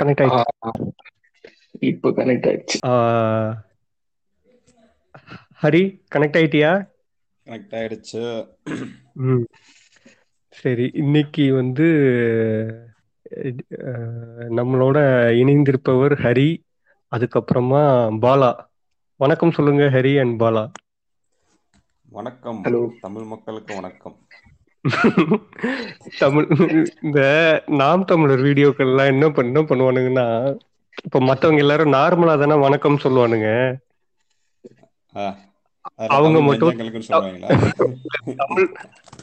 [0.00, 0.46] Connect ஆயிடுச்சு.
[1.90, 2.78] இப்போ connect ஆயிடுச்சு.
[5.62, 5.82] ஹரி
[6.14, 6.72] கனெக்ட் ஆயிட்டியா?
[7.46, 8.22] கனெக்ட் ஆயிடுச்சு.
[10.60, 11.86] சரி இன்னைக்கு வந்து
[14.58, 14.98] நம்மளோட
[15.42, 16.48] இணைந்திருப்பவர் ஹரி
[17.12, 17.82] அதுக்கப்புறமா
[18.24, 18.50] பாலா.
[19.20, 20.64] வணக்கம் சொல்லுங்க ஹரி அண்ட் பாலா.
[22.16, 22.60] வணக்கம்.
[22.64, 22.80] Hello.
[23.04, 24.16] தமிழ் மக்களுக்கு வணக்கம்.
[26.18, 26.46] தமிழ்
[27.02, 27.20] இந்த
[27.80, 30.26] நாம் தமிழர் வீடியோக்கள்லாம் என்ன பண்ண பண்ணுவானுங்கன்னா
[31.04, 33.48] இப்ப மத்தவங்க எல்லாரும் நார்மலா தானே வணக்கம் சொல்லுவானுங்க.
[36.16, 36.76] அவங்க மட்டும்
[38.38, 38.68] தமிழ்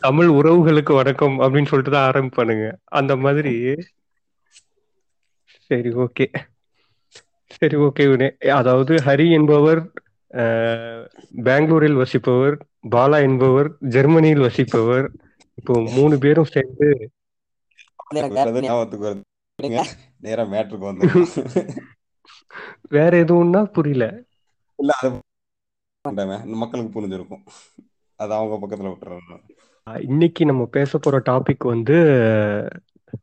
[0.06, 2.66] தமிழ் உறவுகளுக்கு வணக்கம் அப்படின்னு சொல்லிட்டு தான் ஆரம்பிப்பானுங்க.
[3.00, 3.54] அந்த மாதிரி.
[5.70, 6.28] சரி ஓகே.
[7.56, 8.28] சரி ஓகே வினே
[8.60, 9.82] அதாவது ஹரி என்பவர்
[11.48, 12.56] பெங்களூரில் வசிப்பவர்
[12.96, 15.08] பாலா என்பவர் ஜெர்மனியில் வசிப்பவர்
[15.56, 17.12] இப்போ மூணு பேரும் சேர்ந்து
[18.14, 19.24] சொல்றது ஞாபகத்துக்கு
[19.62, 19.84] வருது.
[20.20, 21.78] நேரா மேட்ருக்கு வந்துடலாம்
[22.90, 24.24] வேற எதுவும்னா புரியல?
[24.76, 24.94] இல்ல
[26.02, 27.44] அது மக்களுக்கு புரிஞ்சிருக்கும்.
[28.16, 29.40] அது அவங்க பக்கத்துல விட்டுறாங்க
[30.02, 31.94] இன்னைக்கு நம்ம பேச போற டாபிக் வந்து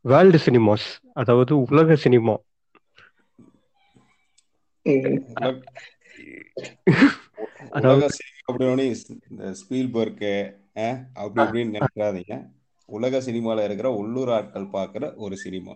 [0.01, 2.37] வேர்ல்டு சினிமாஸ் அதாவது உலக சினிமா.
[7.71, 8.09] அதாவது-
[11.21, 12.35] அப்படி இப்படின்னு நினைக்காதீங்க.
[12.89, 15.73] உலக சினிமால இருக்கிற உள்ளூர் ஆட்கள் பார்க்குற ஒரு சினிமா.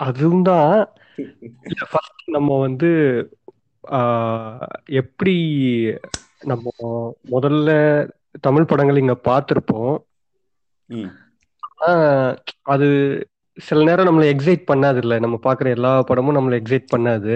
[0.00, 0.74] அதுவும் தான்
[2.34, 2.90] நம்ம வந்து
[5.00, 5.34] எப்படி
[6.42, 6.66] நம்ம
[7.30, 7.70] முதல்ல
[8.40, 9.94] தமிழ் படங்கள் இங்க பார்த்திருப்போம்.
[12.72, 12.86] அது
[13.58, 17.34] சில நேரம் நம்மளை எக்ஸைட் பண்ணாது இல்ல நம்ம பார்க்குற எல்லா படமும் நம்மளை எக்ஸைட் பண்ணாது.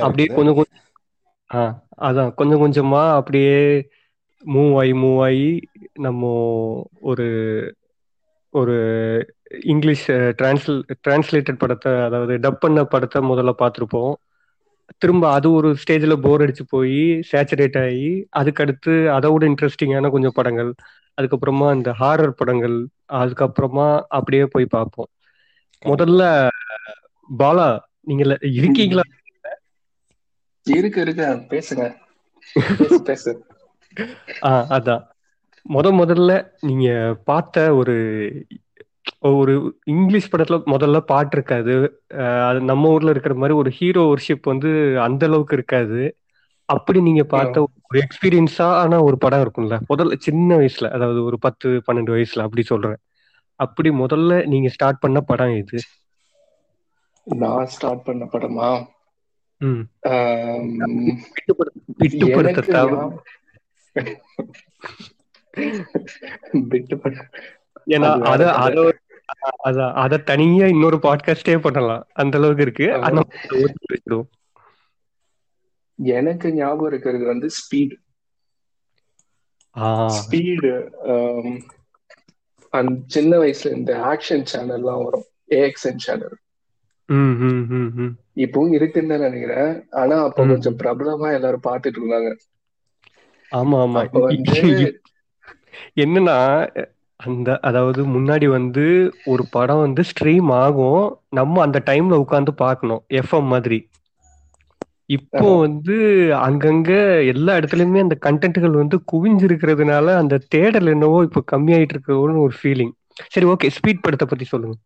[0.00, 0.80] அப்படியே கொஞ்சம் கொஞ்சம்
[2.06, 3.58] அதான் கொஞ்சம் கொஞ்சமா அப்படியே
[4.46, 5.48] மூவ் ஆகி மூவ் ஆகி
[6.00, 6.22] நம்ம
[7.00, 7.26] ஒரு
[8.54, 8.76] ஒரு
[9.64, 10.74] இங்கிலீஷ் டிரான்ஸ்ல
[11.08, 14.14] டிரான்ஸ்லேட்டட் படத்தை அதாவது டப் பண்ண படத்தை முதல்ல பார்த்துருப்போம்.
[14.98, 16.98] திரும்ப அது ஒரு ஸ்டேஜில் போர் அடிச்சு போய்
[17.32, 20.74] சேச்சுரேட் ஆகி அதுக்கடுத்து அதை விட இன்ட்ரெஸ்டிங்கான கொஞ்சம் படங்கள்.
[21.18, 22.76] அதுக்கப்புறமா இந்த ஹாரர் படங்கள்
[23.12, 25.10] அதுக்கப்புறமா அப்படியே போய் பார்ப்போம்.
[25.84, 26.48] முதல்ல
[27.38, 27.68] பாலா
[28.00, 29.04] நீங்க இருக்கீங்களா?
[30.66, 31.24] இருக்கு இருக்கு.
[31.50, 31.84] பேசுங்க.
[33.04, 33.32] பேசு.
[33.94, 35.02] பேசு ஆ அதான்.
[35.66, 36.88] முத முதல்ல நீங்க
[37.24, 37.94] பார்த்த ஒரு
[39.30, 39.52] ஒரு
[39.84, 41.74] இங்கிலீஷ் படத்துல முதல்ல பாட்டு இருக்காது.
[42.48, 46.00] அது நம்ம ஊர்ல இருக்கிற மாதிரி ஒரு ஹீரோ ஒர்ஷிப் வந்து அந்த அளவுக்கு இருக்காது.
[46.68, 47.56] அப்படி நீங்க பார்த்த
[47.88, 49.78] ஒரு எக்ஸ்பீரியன்ஸா ஆன ஒரு படம் இருக்கும்ல.
[49.90, 52.98] முதல்ல சின்ன வயசுல அதாவது ஒரு பத்து பன்னெண்டு வயசுல அப்படி சொல்றேன்.
[53.60, 55.80] அப்படி முதல்ல நீங்க ஸ்டார்ட் பண்ண படம் இது
[57.26, 58.68] நான் ஸ்டார்ட் பண்ண படமா?
[67.86, 72.86] ஏன்னா அது வேற அத தனியா இன்னொரு பாட்காஸ்டே பண்ணலாம் அந்த அளவுக்கு இருக்கு.
[75.98, 77.94] எனக்கு ஞாபகம் இருக்கிறது வந்து ஸ்பீட்
[80.16, 80.72] ஸ்பீடு
[82.72, 85.26] அந்த சின்ன வயசுல இந்த ஆக்ஷன் சேனல்லாம் வரும்.
[85.50, 86.36] ஏஎக்ஸ்என் சேனல்
[88.36, 89.72] இப்பவும் இருக்குன்னு நினைக்கிறேன்.
[89.90, 90.46] ஆனா அப்ப.
[90.46, 92.30] கொஞ்சம் பிரபலமா எல்லாரும் பார்த்துட்டு இருந்தாங்க.
[93.54, 94.00] ஆமா ஆமா.
[94.02, 94.60] அப்ப வந்து
[96.02, 96.36] என்னன்னா
[97.20, 98.84] அந்த அதாவது முன்னாடி வந்து
[99.32, 101.02] ஒரு படம் வந்து ஸ்ட்ரீம் ஆகும்.
[101.32, 103.02] நம்ம அந்த டைம்ல உட்காந்து பார்க்கணும்.
[103.20, 103.78] எஃப்எம் மாதிரி.
[105.10, 105.48] இப்போ.
[105.64, 105.96] வந்து
[106.44, 106.90] அங்கங்க
[107.32, 112.94] எல்லா இடத்துலயுமே அந்த கண்டென்ட்கள் வந்து குவிஞ்சிருக்கிறதுனால அந்த தேடல் என்னவோ இப்போ கம்மியாயிட்டு இருக்கோன்னு ஒரு ஃபீலிங்
[113.28, 114.76] சரி ஓகே ஸ்பீட் படத்தை பத்தி சொல்லுங்க.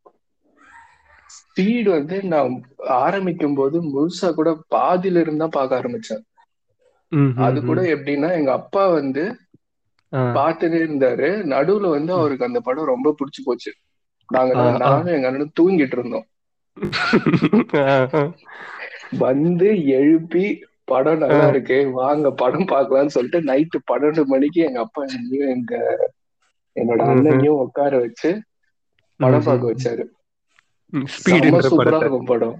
[1.31, 2.55] ஸ்பீட் வந்து நான்
[2.99, 6.23] ஆரம்பிக்கும் போது முழுசா கூட பாதியில இருந்தா பார்க்க ஆரம்பிச்சேன்.
[7.45, 7.81] அது கூட.
[7.95, 9.25] எப்படின்னா எங்க அப்பா வந்து
[10.13, 13.71] ஆ, பார்த்துட்டே இருந்தாரு நடுவுல வந்து அவருக்கு அந்த படம் ரொம்ப பிடிச்சு போச்சு
[14.29, 14.53] நாங்க.
[14.85, 16.27] நானும் எங்க அண்ணனும் தூங்கிட்டு இருந்தோம்.
[19.21, 20.45] வந்து எழுப்பி
[20.89, 21.47] படம் நல்லா.
[21.51, 25.73] இருக்கு வாங்க படம் பார்க்கலாம்னு சொல்லிட்டு நைட்டு பன்னெண்டு மணிக்கு எங்க அப்பா என்னையும் எங்க
[26.77, 27.01] என்னோட.
[27.09, 28.31] அண்ணனையும் உட்கார வச்சு
[29.21, 29.47] படம்.
[29.47, 30.05] பார்க்க வச்சாரு
[32.29, 32.57] படம்.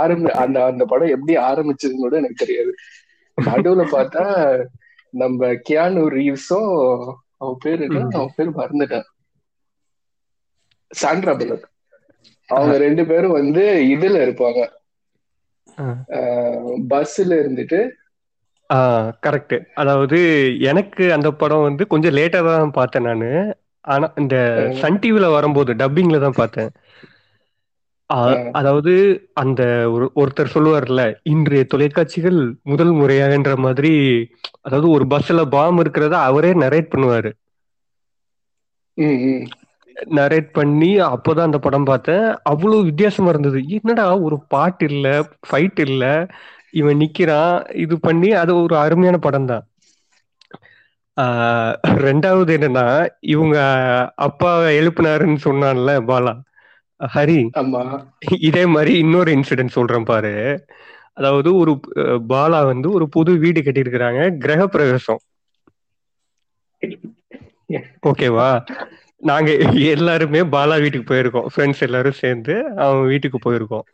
[0.00, 2.72] ஆரம்பி அந்த அந்த படம் எப்படி ஆரம்பிச்சதுன்னு கூட எனக்கு தெரியாது.
[3.38, 4.24] நடுவுல பார்த்தா
[5.14, 6.70] நம்ம கியானு ரீவ்ஸும்
[7.36, 7.86] அவன் பேரு.
[8.18, 9.06] அவன் பேர் மறந்துட்டேன்.
[10.90, 11.66] சாண்ட்ரா பலக்
[12.48, 13.62] அவங்க ரெண்டு பேரும் வந்து
[13.92, 14.60] இதுல இருப்பாங்க.
[16.90, 17.80] பஸ்ல இருந்துட்டு.
[19.26, 20.18] கரெக்ட் அதாவது
[20.62, 23.30] எனக்கு அந்த படம் வந்து கொஞ்சம் லேட்டா தான் பார்த்தேன் நானு.
[23.84, 24.36] ஆனா இந்த
[24.80, 26.70] சன் டிவில வரும்போது டப்பிங்ல தான் பார்த்தேன்.
[28.58, 28.92] அதாவது
[29.42, 29.62] அந்த
[29.94, 31.02] ஒரு ஒருத்தர் சொல்லுவார்ல
[31.32, 32.38] இன்றைய தொலைக்காட்சிகள்
[32.70, 33.92] முதல் முறையாகன்ற மாதிரி
[34.66, 37.30] அதாவது ஒரு பஸ்ல பாம் இருக்கிறத அவரே நரேட் பண்ணுவாரு.
[40.16, 42.26] நரேட் பண்ணி அப்போதான் அந்த படம் பார்த்தேன்.
[42.52, 43.58] அவ்வளவு வித்தியாசமா இருந்தது.
[43.76, 45.06] என்னடா ஒரு பாட்டு இல்ல
[45.46, 46.04] ஃபைட் இல்ல
[46.80, 49.64] இவன் நிக்கிறான் இது பண்ணி அது ஒரு அருமையான படம் தான்
[52.04, 52.86] ரெண்டாவது என்னன்னா
[53.32, 53.56] இவங்க
[54.26, 56.34] அப்பா எழுப்புனாருன்னு சொன்னான்ல பாலா.
[57.00, 57.38] ஹரி
[58.48, 60.34] இதே மாதிரி இன்னொரு இன்சிடென்ட் சொல்றேன் பாரு.
[61.18, 61.72] அதாவது ஒரு
[62.32, 65.22] பாலா வந்து ஒரு புது வீடு கட்டியிருக்கிறாங்க கிரக பிரவேசம்
[68.10, 68.48] ஓகேவா?
[69.22, 69.50] நாங்க
[69.92, 71.48] எல்லாருமே பாலா வீட்டுக்கு போயிருக்கோம்.
[71.52, 72.54] ஃப்ரெண்ட்ஸ் எல்லாரும் சேர்ந்து
[72.84, 73.86] அவன் வீட்டுக்கு போயிருக்கோம்.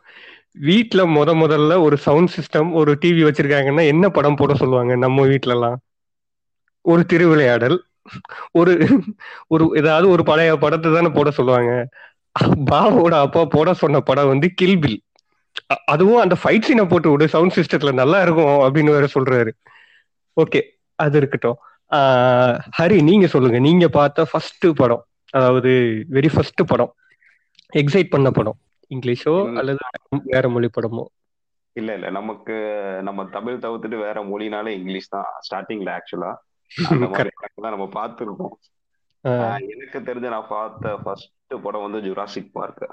[0.67, 5.55] வீட்ல முத முதல்ல ஒரு சவுண்ட் சிஸ்டம் ஒரு டிவி வச்சிருக்காங்கன்னா என்ன படம் போட சொல்லுவாங்க நம்ம வீட்ல
[5.55, 5.77] எல்லாம்
[6.85, 7.77] ஒரு திருவிளையாடல்
[8.53, 8.73] ஒரு
[9.47, 11.73] ஒரு ஏதாவது ஒரு பழைய படத்தை தானே போட சொல்லுவாங்க.
[12.71, 14.99] பாபாவோட அப்பா போட சொன்ன படம் வந்து கில்பில்
[15.93, 19.53] அதுவும் அந்த ஃபைட் சீனை போட்டு விடு சவுண்ட் சிஸ்டத்துல நல்லா இருக்கும் அப்படின்னு வேற சொல்றாரு.
[20.37, 20.61] ஓகே
[20.99, 21.59] அது இருக்கட்டும்.
[22.79, 23.59] ஹரி நீங்க சொல்லுங்க.
[23.59, 25.05] நீங்க பார்த்த ஃபர்ஸ்ட் படம்
[25.35, 25.71] அதாவது
[26.17, 26.93] வெரி ஃபர்ஸ்ட் படம்
[27.73, 28.59] எக்ஸைட் பண்ண படம்
[28.91, 29.35] இங்கிலீஷோ.
[29.61, 29.81] அல்லது
[30.35, 31.05] வேற மொழி படமோ?
[31.77, 32.07] இல்ல இல்ல.
[32.11, 32.55] நமக்கு
[33.03, 36.31] நம்ம தமிழ் தவிர்த்துட்டு வேற மொழினாலே இங்கிலீஷ் தான் ஸ்டார்டிங்ல ஆக்சுவலா
[37.57, 38.55] நம்ம பார்த்துருக்கோம்.
[39.69, 41.33] எனக்கு தெரிஞ்ச நான் பார்த்த ஃபர்ஸ்ட்
[41.63, 42.85] படம் வந்து ஜுராசிக் பார்க்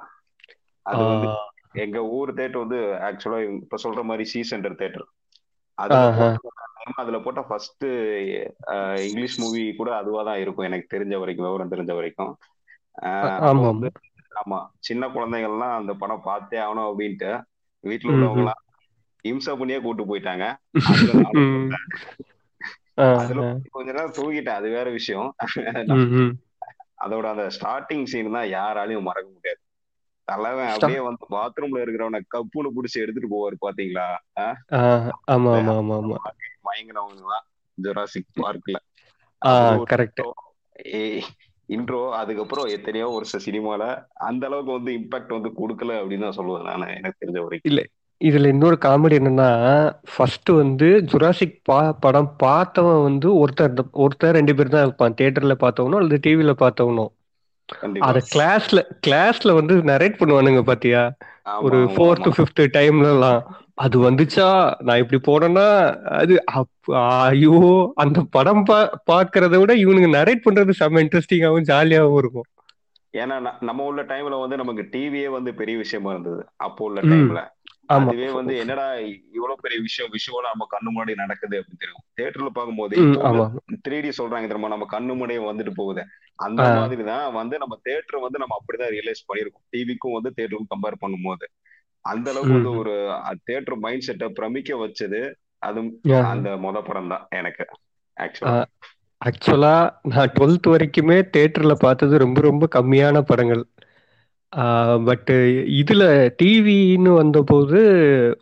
[0.86, 1.28] அது வந்து
[1.74, 5.08] எங்க ஊர் தேட்டர் வந்து ஆக்சுவலா இப்ப சொல்ற மாதிரி சி சென்டர் தேட்டர்
[5.78, 6.00] அதுல.
[6.44, 6.64] போட்ட-
[6.96, 7.86] அதுல போட்ட ஃபர்ஸ்ட்
[9.06, 10.66] இங்கிலீஷ் மூவி கூட அதுவா தான் இருக்கும்.
[10.66, 12.34] எனக்கு தெரிஞ்ச வரைக்கும் விவரம் தெரிஞ்ச வரைக்கும்.
[14.42, 17.32] ஆமா சின்ன குழந்தைகள்லாம் அந்த படம் பார்த்தே ஆகணும் அப்படின்ட்டு
[17.84, 18.12] வீட்டுல.
[18.14, 18.62] உள்ளவங்க எல்லாம்
[19.26, 20.46] இம்சா பண்ணியே கூட்டு போயிட்டாங்க.
[23.18, 23.44] அதுல.
[23.72, 24.60] கொஞ்ச நேரம் தூங்கிட்டேன்.
[24.60, 25.30] அது வேற விஷயம்.
[27.04, 29.62] அதோட அந்த ஸ்டார்டிங் சீன் தான் யாராலையும் மறக்க முடியாது.
[30.28, 34.08] தலைவன் அப்படியே வந்து பாத்ரூம்ல இருக்கிறவனை கப்புன்னு புடிச்சு எடுத்துட்டு போவாரு பாத்தீங்களா?
[35.34, 36.18] ஆமா ஆமா ஆமா ஆமா.
[36.68, 37.46] மயங்கினவங்க தான்
[37.78, 38.78] ஜுராசிக் பார்க்ல
[39.92, 40.22] கரெக்ட்
[41.70, 43.84] இன்ட்ரோ அதுக்கப்புறம் எத்தனையோ வருஷம் சினிமால
[44.26, 47.70] அந்த அளவுக்கு வந்து இம்பாக்ட் வந்து கொடுக்கல அப்படின்னு தான் சொல்லுவேன் நான் எனக்கு தெரிஞ்ச வரைக்கும்.
[48.24, 49.50] இதுல இன்னொரு காமெடி என்னன்னா
[50.16, 55.14] ஃபர்ஸ்ட் வந்து ஜுராசிக் பா படம் பார்த்தவன் வந்து ஒருத்தர் ஒருத்தர் ரெண்டு பேர் தான் இருப்பான்.
[55.14, 57.08] தியேட்டர்ல பார்த்தவனும் அல்லது டிவில பார்த்தவனும்
[57.80, 58.08] கண்டிப்பா.
[58.08, 61.14] அத கிளாஸ்ல கிளாஸ்ல வந்து நரேட் பண்ணுவானுங்க பாத்தியா?
[61.50, 62.32] ஆமா, ஒரு ஆமா, ஃபோர்த் ஆமா.
[62.38, 64.76] ஃபிஃப்த் டைம்ல எல்லாம் அது வந்துச்சா?
[64.80, 71.06] நான் இப்படி போனேன்னா அது அப்- ஐயோ அந்த படம் பா பாக்குறத விட இவனுங்க நரேட் பண்றது செம்ம
[71.06, 72.44] இன்ட்ரெஸ்டிங்காவும் ஜாலியாவும் இருக்கும்.
[73.18, 76.46] ஏன்னா ந- நம்ம உள்ள டைம்ல வந்து நமக்கு டிவியே வந்து பெரிய விஷயமா இருந்தது.
[76.56, 77.12] அப்போ உள்ள ம்.
[77.12, 77.54] டைம்ல
[77.88, 78.86] அதுவே வந்து என்னடா
[79.34, 82.04] இவ்வளவு பெரிய விஷயம் விஷுவலா நம்ம கண்ணு முன்னாடி நடக்குது அப்படின்னு தெரியும்.
[82.16, 82.96] தியேட்டர்ல பார்க்கும்போது
[83.88, 84.68] த்ரீ டி சொல்றாங்க தெரியுமா?
[84.68, 86.04] நம்ம கண்ணு முன்னாடியே வந்துட்டு போகுது.
[86.40, 86.76] அந்த ஆ.
[86.76, 91.46] மாதிரி தான் வந்து நம்ம தியேட்டர் வந்து நம்ம அப்படிதான் ரியலைஸ் பண்ணிருக்கோம் டிவிக்கும் வந்து தியேட்டருக்கும் கம்பேர் பண்ணும்போது.
[92.06, 92.78] அந்த அளவுக்கு வந்து.
[92.78, 92.94] ஒரு
[93.44, 95.22] தியேட்டர் மைண்ட் செட்டை பிரமிக்க வச்சது.
[95.62, 95.80] அது.
[96.24, 97.66] அந்த மொத படம் தான் எனக்கு
[98.18, 98.58] ஆக்சுவலா
[99.22, 103.64] ஆக்சுவலா நான் டுவெல்த் வரைக்குமே தியேட்டர்ல பார்த்தது ரொம்ப ரொம்ப கம்மியான படங்கள்.
[105.06, 105.30] பட்
[105.68, 107.78] இதுல டிவின்னு வந்தபோது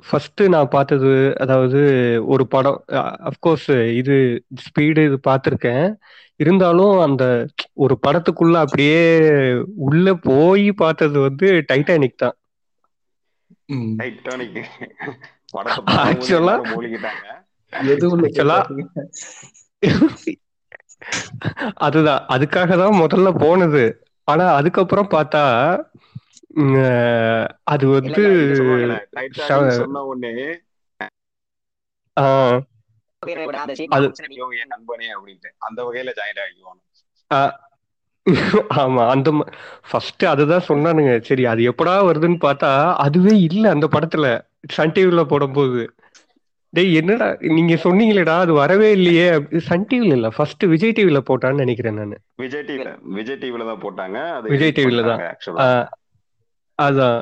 [0.09, 1.81] ஃபர்ஸ்ட் நான் பார்த்தது அதாவது
[2.25, 2.83] ஒரு படம்.
[2.91, 5.95] அஃப்கோர்ஸ் இது ஸ்பீடு இது பார்த்துருக்கேன்.
[6.35, 9.19] இருந்தாலும் அந்த ஒரு படத்துக்குள்ள அப்படியே
[9.75, 12.33] உள்ள போய் பார்த்தது வந்து டைட்டானிக் தான்.
[13.73, 14.63] டைட்டானிக்
[15.51, 17.47] படத்தை Actually- பார்க்கும்போது மூழ்கிட்டாங்க.
[17.89, 18.85] எது உள்ள Actually-
[19.79, 20.31] பாத்தீங்க?
[21.73, 22.25] அதுதான்.
[22.29, 23.97] அதுக்காக தான் முதல்ல போனது.
[24.23, 25.43] ஆனா அதுக்கப்புறம் பார்த்தா
[27.73, 28.23] அது வந்து
[29.73, 30.33] சொன்ன உடனே
[35.67, 36.81] அந்த வகையில ஜாயின் ஆகிக்குவாங்க
[37.31, 37.53] ஆஹ்,
[38.77, 39.29] ஆமா அந்த
[39.89, 41.13] ஃபர்ஸ்ட் அதுதான் சொன்னானுங்க.
[41.21, 42.69] சரி அது எப்படா வருதுன்னு பார்த்தா
[43.05, 44.25] அதுவே இல்ல அந்த படத்துல
[44.71, 45.81] சன் டிவில போடும்போது.
[46.73, 49.25] டேய் என்னடா நீங்க சொன்னீங்களேடா அது வரவே இல்லையே.
[49.65, 52.15] சன் டிவில இல்ல ஃபர்ஸ்ட் விஜய் டிவில போட்டான்னு நினைக்கிறேன் நானு.
[52.37, 54.17] விஜய் டிவில விஜய் டிவில தான் போட்டாங்க
[54.47, 55.21] விஜய் edit TV ல தான்.
[56.79, 57.19] அதான்.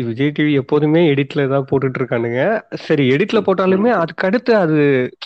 [0.00, 2.40] விஜய் டிவி எப்போதுமே எடிட்ல தான் போட்டுட்டு இருக்கானுங்க
[2.84, 4.80] சரி எடிட்ல போட்டாலுமே அதுக்கு அடுத்து அது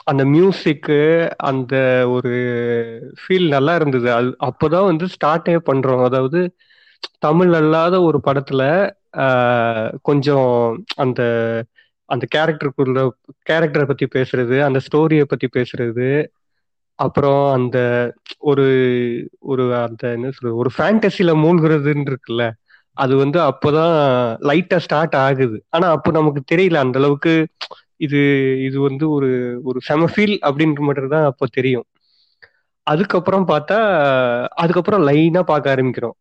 [0.05, 0.99] அந்த மியூசிக்கு
[1.51, 1.75] அந்த
[2.15, 2.33] ஒரு
[3.21, 4.09] ஃபீல் நல்லா இருந்தது.
[4.19, 6.05] அது அப்போதான் வந்து ஸ்டார்டே பண்றோம்.
[6.09, 6.41] அதாவது
[7.21, 8.63] தமிழ் அல்லாத ஒரு படத்துல
[10.03, 10.51] கொஞ்சம்
[10.97, 11.21] அந்த
[12.09, 13.01] அந்த கேரக்டருக்குள்ள
[13.51, 16.09] கேரக்டரை பத்தி பேசுறது அந்த ஸ்டோரியை பத்தி பேசுறது
[16.99, 17.79] அப்புறம் அந்த
[18.51, 18.65] ஒரு
[19.51, 22.45] ஒரு அந்த என்ன சொல்றது ஒரு ஃபேண்டசில மூழ்கிறதுன்னு இருக்குல்ல?
[22.97, 23.95] அது வந்து அப்போதான்
[24.49, 25.59] லைட்டா ஸ்டார்ட் ஆகுது.
[25.71, 27.33] ஆனா அப்போ நமக்கு தெரியல அந்த அளவுக்கு
[27.97, 28.21] இது
[28.65, 29.31] இது வந்து ஒரு
[29.65, 31.87] ஒரு செம ஃபீல் அப்படின்ற மட்டும் தான் அப்போ தெரியும்.
[32.87, 33.77] அதுக்கப்புறம் பார்த்தா
[34.55, 36.17] அதுக்கப்புறம் லைனா பார்க்க ஆரம்பிக்கிறோம்.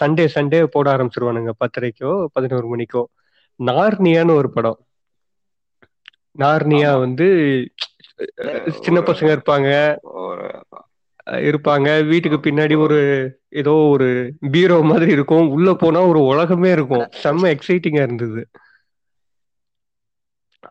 [0.00, 3.02] சண்டே சண்டே போட ஆரம்பிச்சிருவானுங்க பத்தரைக்கோ பதினோரு மணிக்கோ.
[3.60, 4.78] நார்னியான்னு ஒரு படம்.
[6.38, 6.90] நார்னியா.
[6.98, 7.26] வந்து
[8.80, 9.68] சின்ன பசங்க இருப்பாங்க.
[11.46, 11.88] இருப்பாங்க.
[12.06, 12.98] வீட்டுக்கு பின்னாடி ஒரு
[13.60, 14.08] ஏதோ ஒரு
[14.52, 15.48] பீரோ மாதிரி இருக்கும்.
[15.48, 17.06] உள்ள போனா ஒரு உலகமே இருக்கும்.
[17.22, 18.42] செம்ம எக்ஸைட்டிங்கா இருந்தது.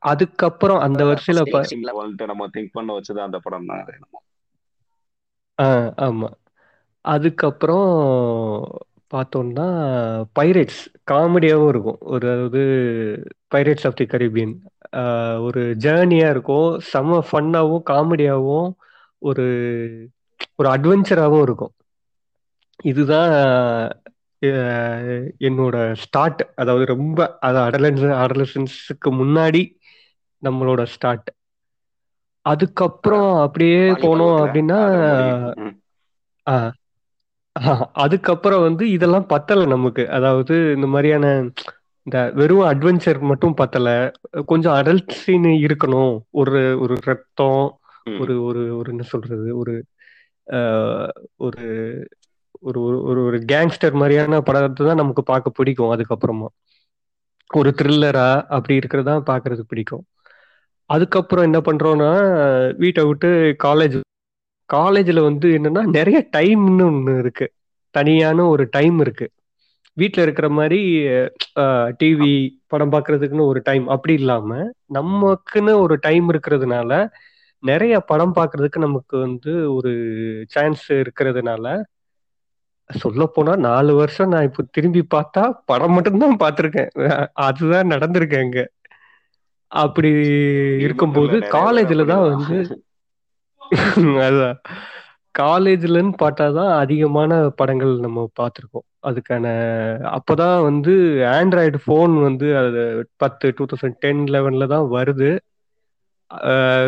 [0.10, 1.42] அதுக்கப்புறம் அந்த வரிசையில
[2.26, 3.86] நம்ம திங்க் பண்ண வச்சது அந்த படம் தான்.
[5.60, 5.68] ஆ
[6.02, 6.30] ஆமா.
[7.06, 7.88] அதுக்கப்புறம்
[9.14, 9.66] பார்த்தோம்னா
[10.40, 12.00] பைரேட்ஸ் காமெடியாகவும் இருக்கும்.
[12.06, 12.62] ஒரு அதாவது
[13.56, 14.54] பைரேட்ஸ் ஆஃப் தி கரீபியன்.
[15.42, 16.70] ஒரு ஜேர்னியாக இருக்கும்.
[16.94, 18.70] செம்ம ஃபன்னாகவும் காமெடியாகவும்
[19.22, 19.46] ஒரு
[20.56, 21.74] ஒரு அட்வென்ச்சராகவும் இருக்கும்.
[22.84, 23.34] இதுதான்
[25.42, 29.62] என்னோட ஸ்டார்ட் அதாவது ரொம்ப அது அடலன்ஸ் அடலசன்ஸுக்கு முன்னாடி
[30.44, 31.30] நம்மளோட ஸ்டார்ட்
[32.46, 34.80] அதுக்கப்புறம் அப்படியே போனோம் அப்படின்னா
[37.96, 40.04] அதுக்கப்புறம் வந்து இதெல்லாம் பத்தல நமக்கு.
[40.10, 41.26] அதாவது இந்த மாதிரியான
[42.08, 43.88] இந்த வெறும் அட்வென்ச்சர் மட்டும் பத்தல.
[44.48, 46.14] கொஞ்சம் அடல்ட் சீன் இருக்கணும்.
[46.32, 47.64] ஒரு ஒரு ரத்தம்
[48.20, 49.48] ஒரு ஒரு ஒரு என்ன சொல்றது?
[49.58, 49.74] ஒரு
[51.38, 51.64] ஒரு
[52.62, 56.46] ஒரு ஒரு- ஒரு ஒரு கேங்ஸ்டர் மாதிரியான படத்தை தான் நமக்கு பார்க்க பிடிக்கும் அதுக்கப்புறமா.
[57.54, 60.06] ஒரு த்ரில்லரா அப்படி இருக்கிறதா பார்க்கிறது பிடிக்கும்.
[60.86, 62.12] அதுக்கப்புறம் என்ன பண்றோம்னா
[62.76, 64.00] வீட்டை விட்டு காலேஜ்
[64.66, 67.52] காலேஜில் வந்து என்னன்னா நிறைய டைம்னு ஒன்று இருக்கு.
[67.92, 69.32] தனியான ஒரு டைம் இருக்கு.
[69.94, 70.82] வீட்டில் இருக்கிற மாதிரி
[72.00, 77.10] டிவி படம் பார்க்கறதுக்குன்னு ஒரு டைம் அப்படி இல்லாம நமக்குன்னு ஒரு டைம் இருக்கிறதுனால
[77.64, 79.92] நிறைய படம் பார்க்கறதுக்கு நமக்கு வந்து ஒரு
[80.52, 81.66] சான்ஸ் இருக்கிறதுனால
[82.90, 86.92] சொல்ல போனா நாலு வருஷம் நான் இப்போ திரும்பி பார்த்தா படம் மட்டும்தான் பார்த்துருக்கேன்.
[87.44, 88.62] அதுதான் நடந்திருக்கேன் அங்க.
[89.72, 90.10] அப்படி
[90.86, 92.58] இருக்கும்போது காலேஜ்ல தான் வந்து
[94.28, 94.56] அதான்.
[95.36, 98.86] காலேஜ்லன்னு பார்த்தாதான் அதிகமான படங்கள் நம்ம பார்த்துருக்கோம்.
[99.04, 99.46] அதுக்கான
[100.18, 100.94] அப்போதான் வந்து
[101.34, 102.82] ஆண்ட்ராய்டு ஃபோன் வந்து அது
[103.18, 105.30] பத்து டூ தௌசண்ட் டென் லெவன்ல தான் வருது.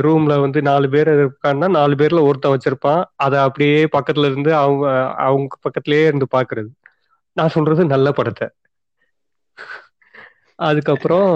[0.06, 3.04] ரூம்ல வந்து நாலு பேர் இருக்கான்னா நாலு பேர்ல ஒருத்தன் வச்சிருப்பான்.
[3.16, 4.86] அதை அப்படியே பக்கத்துல இருந்து அவங்க
[5.18, 6.70] அவங்க பக்கத்துலயே இருந்து பாக்குறது.
[7.38, 8.48] நான் சொல்றது நல்ல படத்தை.
[10.60, 11.30] அதுக்கப்புறம்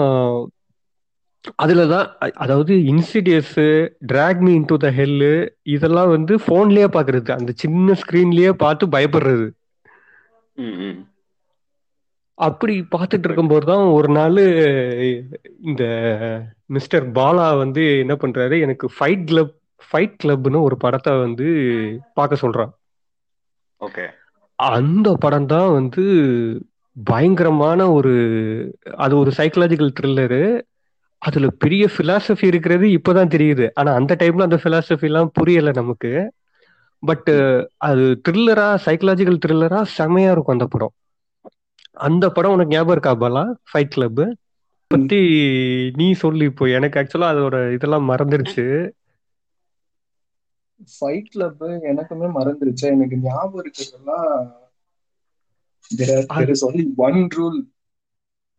[1.62, 3.56] அதுலதான் அதாவது Insidious
[4.06, 5.32] drag me into the hell
[5.62, 7.30] இதெல்லாம் வந்து போன்லயே பாக்குறது.
[7.30, 9.46] அந்த சின்ன ஸ்கிரீன்லயே பார்த்து பயப்படுறது.
[12.38, 14.38] அப்படி பார்த்துட்டு இருக்கும்போது தான் ஒரு நாள்
[15.60, 15.84] இந்த
[16.66, 21.46] மிஸ்டர் பாலா வந்து என்ன பண்றாரு எனக்கு ஃபைட் கிளப் ஃபைட் கிளப்னு ஒரு படத்தை வந்து
[22.14, 22.72] பார்க்க சொல்றான்.
[23.80, 24.04] ஓகே.
[24.58, 26.04] அந்த படம் தான் வந்து
[26.96, 28.12] பயங்கரமான ஒரு
[28.96, 30.42] அது ஒரு சைக்கலாஜிக்கல் த்ரில்லரு
[31.22, 33.66] அதுல பெரிய பிலாசபி இருக்கிறது இப்பதான் தெரியுது.
[33.74, 36.12] ஆனா அந்த டைம்ல அந்த பிலாசபி எல்லாம் புரியல நமக்கு.
[37.02, 37.30] பட்
[37.88, 40.94] அது த்ரில்லரா சைக்கலாஜிக்கல் த்ரில்லரா செமையா இருக்கும் அந்த படம்.
[41.96, 43.54] அந்த படம் உனக்கு ஞாபகம் இருக்கா பாலா?
[43.72, 44.36] ஃபைட் கிளப்
[44.86, 45.18] பத்தி
[45.94, 46.68] நீ சொல்லு இப்போ.
[46.68, 48.90] எனக்கு ஆக்சுவலா அதோட இதெல்லாம் மறந்துருச்சு.
[51.00, 52.86] ஃபைட் கிளப் எனக்குமே மறந்துருச்சு?
[52.86, 54.52] எனக்கு ஞாபகம் இருக்கிறதெல்லாம்
[55.96, 57.70] there are- there is only one rule.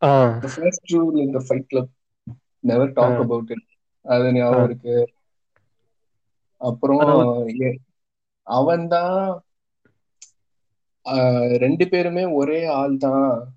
[0.03, 0.25] Ah.
[0.25, 1.87] The first rule in the fight club.
[2.67, 3.21] Never talk ah.
[3.21, 3.57] about it.
[4.01, 4.65] அது ஞாபகம்.
[4.65, 5.09] இருக்கு.
[6.57, 7.47] அப்புறம்
[8.43, 9.41] அவன்தான்
[11.57, 13.47] ரெண்டு பேருமே ஒரே ஆள் தான்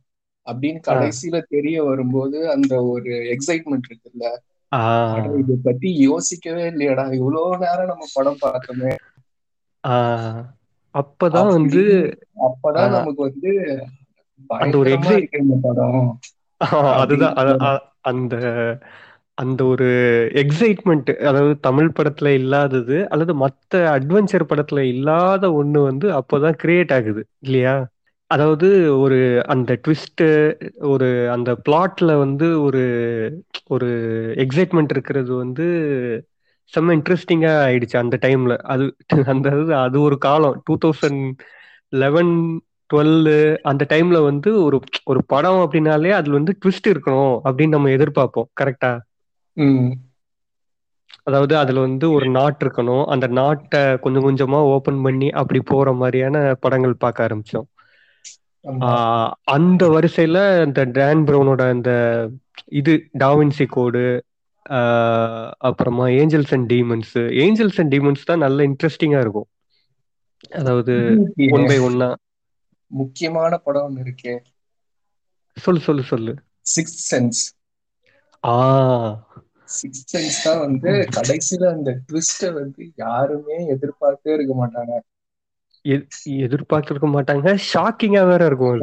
[0.47, 4.37] அப்படின்னு கடைசியில தெரிய வரும்போது அந்த ஒரு எக்ஸைட்மெண்ட் இருக்குல்ல?
[5.39, 7.13] இத பத்தி யோசிக்கவே இல்லையடா.
[7.13, 8.97] இவ்வளவு நேரம் நம்ம படம் பார்த்தோமே.
[10.95, 12.91] அப்பதான் வந்து அப்பதான்.
[12.91, 13.83] நமக்கு வந்து
[14.47, 14.99] அந்த ஒரு
[15.33, 16.19] இந்த படம்.
[16.83, 17.81] அதுதான்.
[18.01, 18.37] அந்த
[19.41, 19.87] அந்த ஒரு
[20.35, 27.23] எக்ஸைட்மெண்ட் அதாவது தமிழ் படத்துல இல்லாதது அல்லது மத்த அட்வென்ச்சர் படத்துல இல்லாத ஒண்ணு வந்து அப்போதான் கிரியேட் ஆகுது
[27.39, 27.75] இல்லையா?
[28.31, 28.69] அதாவது
[29.01, 30.25] ஒரு அந்த ட்விஸ்ட்
[30.89, 32.83] ஒரு அந்த பிளாட்ல வந்து ஒரு
[33.69, 33.89] ஒரு
[34.37, 35.67] எக்ஸைட்மெண்ட் இருக்கிறது வந்து
[36.73, 38.85] செம்ம இன்ட்ரெஸ்டிங்கா ஆயிடுச்சு அந்த டைம்ல அது
[39.27, 39.49] அந்த
[39.81, 41.25] அது ஒரு காலம் டூ தௌசண்ட்
[41.93, 42.35] லெவன்
[42.91, 43.19] டுவெல்
[43.63, 48.93] அந்த டைம்ல வந்து ஒரு ஒரு படம் அப்படின்னாலே அதுல வந்து ட்விஸ்ட் இருக்கணும் அப்படின்னு நம்ம எதிர்பார்ப்போம் கரெக்டா
[49.53, 49.91] ம்.
[51.23, 53.05] அதாவது அதுல வந்து ஒரு நாட் இருக்கணும்.
[53.05, 57.69] அந்த நாட்டை கொஞ்சம் கொஞ்சமா ஓபன் பண்ணி அப்படி போற மாதிரியான படங்கள் பார்க்க ஆரம்பிச்சோம்.
[58.63, 58.81] ஆமா.
[58.81, 61.91] ஆஹ் அந்த வரிசையில இந்த டேன் ப்ரௌனோட அந்த
[62.67, 64.25] இது டாவின்சி கோடு
[65.59, 67.15] அப்புறமா angels and demons.
[67.15, 69.47] Angels and demons தான் நல்ல இன்ட்ரெஸ்டிங்கா இருக்கும்.
[70.51, 70.93] அதாவது
[71.51, 72.15] ஒன் பை ஒன்னா.
[72.87, 74.43] முக்கியமான படம் ஒண்ணு இருக்கு.
[75.55, 76.35] சொல்லு சொல்லு சொல்லு.
[76.61, 77.59] சிக்ஸ் சென்ஸ்
[78.47, 79.29] ஆ.
[79.79, 84.95] சிக்ஸ் சென்ஸ் தான் வந்து கடைசியில அந்த ட்விஸ்ட வந்து யாருமே எதிர்பார்த்தே இருக்க மாட்டாங்க.
[86.45, 87.49] எதிர்பார்த்திருக்க மாட்டாங்க.
[87.71, 88.81] ஷாக்கிங்கா வேற இருக்கும்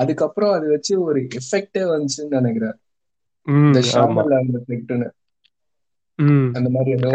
[0.00, 2.76] அதுக்கப்புறம் அது வச்சு ஒரு எஃபெக்டே வந்துச்சுன்னு நினைக்கிறேன்.
[6.54, 7.10] அந்த மாதிரி ஏதோ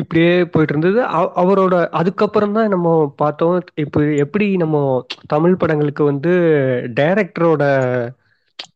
[0.00, 1.00] இப்படியே போயிட்டு இருந்தது
[1.42, 2.88] அவரோட அதுக்கப்புறம் தான் நம்ம
[3.22, 3.56] பார்த்தோம்.
[3.84, 4.76] இப்போ எப்படி நம்ம
[5.34, 6.32] தமிழ் படங்களுக்கு வந்து
[7.00, 7.62] டைரக்டரோட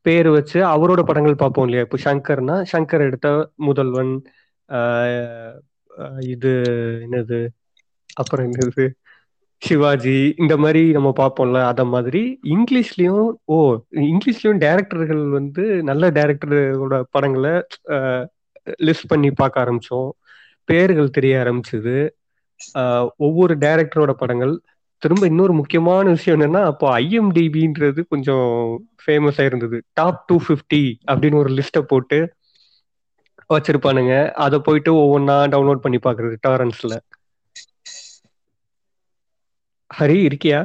[0.07, 1.85] பேர் வச்சு அவரோட படங்கள் பார்ப்போம் இல்லையா?
[1.87, 3.29] இப்போ சங்கர்னா சங்கர் எடுத்த
[3.69, 4.13] முதல்வன்
[6.35, 6.53] இது
[7.07, 7.41] என்னது?
[8.21, 8.85] அப்புறம் என்னது?
[9.63, 12.23] சிவாஜி இந்த மாதிரி நம்ம பார்ப்போம்ல அத மாதிரி.
[12.55, 13.57] இங்கிலீஷ்லயும் ஓ
[14.13, 17.55] இங்கிலீஷ்லயும் டைரக்டர்கள் வந்து நல்ல டைரக்டர்களோட படங்களை
[18.89, 20.11] லிஸ்ட் பண்ணி பார்க்க ஆரம்பிச்சோம்.
[20.73, 21.97] பேர்கள் தெரிய ஆரம்பிச்சது.
[23.27, 24.55] ஒவ்வொரு டைரக்டரோட படங்கள்.
[25.03, 28.51] திரும்ப இன்னொரு முக்கியமான விஷயம் என்னன்னா அப்போ ஐஎம்டிபின்றது கொஞ்சம்
[29.03, 29.79] ஃபேமஸா இருந்தது.
[29.93, 32.19] டாப் டூ ஃபிஃப்டி அப்படின்னு ஒரு லிஸ்ட்டை போட்டு
[33.49, 34.13] வச்சிருப்பானுங்க.
[34.45, 36.95] அதை போயிட்டு ஒவ்வொன்றா டவுன்லோட் பண்ணி பார்க்கறது டாரன்ஸ்ல
[39.91, 40.61] ஹரி இருக்கியா?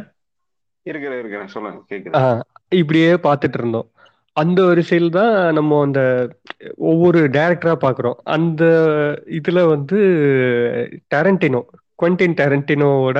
[0.84, 1.50] இருக்கிறேன் இருக்கிறேன்.
[1.54, 2.46] சொல்லுங்க
[2.82, 3.90] இப்படியே பார்த்துட்டு இருந்தோம்.
[4.38, 6.02] அந்த வரிசையில் தான் நம்ம அந்த
[6.90, 8.18] ஒவ்வொரு டைரக்டரா பார்க்குறோம்.
[8.36, 8.64] அந்த
[9.38, 9.98] இதுல வந்து
[11.14, 11.62] டேரண்டினோ
[12.00, 13.20] குவென்டின் டேரண்டினோவோட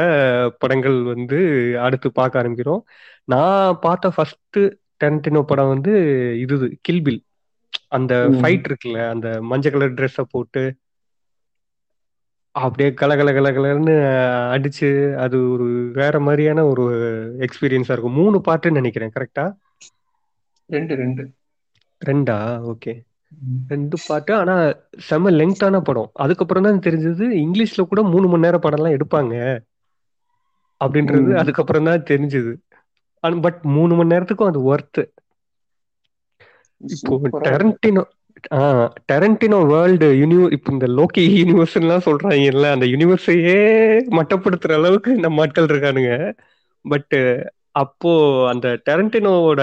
[0.62, 1.38] படங்கள் வந்து
[1.86, 2.82] அடுத்து பார்க்க ஆரம்பிக்கிறோம்.
[3.28, 4.60] நான் பார்த்த ஃபர்ஸ்ட்
[5.02, 5.94] டேரண்டினோ படம் வந்து
[6.44, 6.56] இது
[6.88, 7.22] கில்பில்
[7.98, 10.64] அந்த ஃபைட் இருக்குல்ல அந்த மஞ்சள் கலர் ட்ரெஸ்ஸை போட்டு
[12.56, 13.96] அப்படியே கல கல கல கலன்னு
[14.56, 14.88] அடிச்சு
[15.24, 15.66] அது ஒரு
[16.00, 16.86] வேற மாதிரியான ஒரு
[17.46, 18.18] எக்ஸ்பீரியன்ஸா இருக்கும்.
[18.22, 19.46] மூணு பாட்டுன்னு நினைக்கிறேன் கரெக்டா
[20.70, 21.24] ரெண்டு ரெண்டு.
[22.02, 22.38] ரெண்டா?
[22.72, 22.94] ஓகே.
[23.72, 24.56] ரெண்டு பாட்டு ஆனா
[25.08, 26.10] செம லெங்தான படம்.
[26.24, 29.34] அதுக்கப்புறம் தான் தெரிஞ்சது இங்கிலீஷ்ல கூட மூணு மணி நேரம் படம்லாம் எடுப்பாங்க.
[30.82, 32.54] அப்படின்றது அதுக்கப்புறம் தான் தெரிஞ்சது.
[33.46, 35.04] பட் மூணு மணி நேரத்துக்கும் அது ஒர்த்து
[36.96, 37.16] இப்போ
[37.48, 38.04] டெரண்டினோ
[39.12, 41.24] டெரண்டினோ வேர்ல்டு யூனிவ இப்போ இந்த லோக்கி
[41.82, 43.56] எல்லாம் சொல்றாங்கல்ல அந்த யூனிவர்ஸையே
[44.18, 46.12] மட்டப்படுத்துற அளவுக்கு நம்ம ஆட்கள் இருக்கானுங்க.
[46.86, 47.16] பட்
[47.84, 48.12] அப்போ
[48.52, 49.62] அந்த டெரண்டினோவோட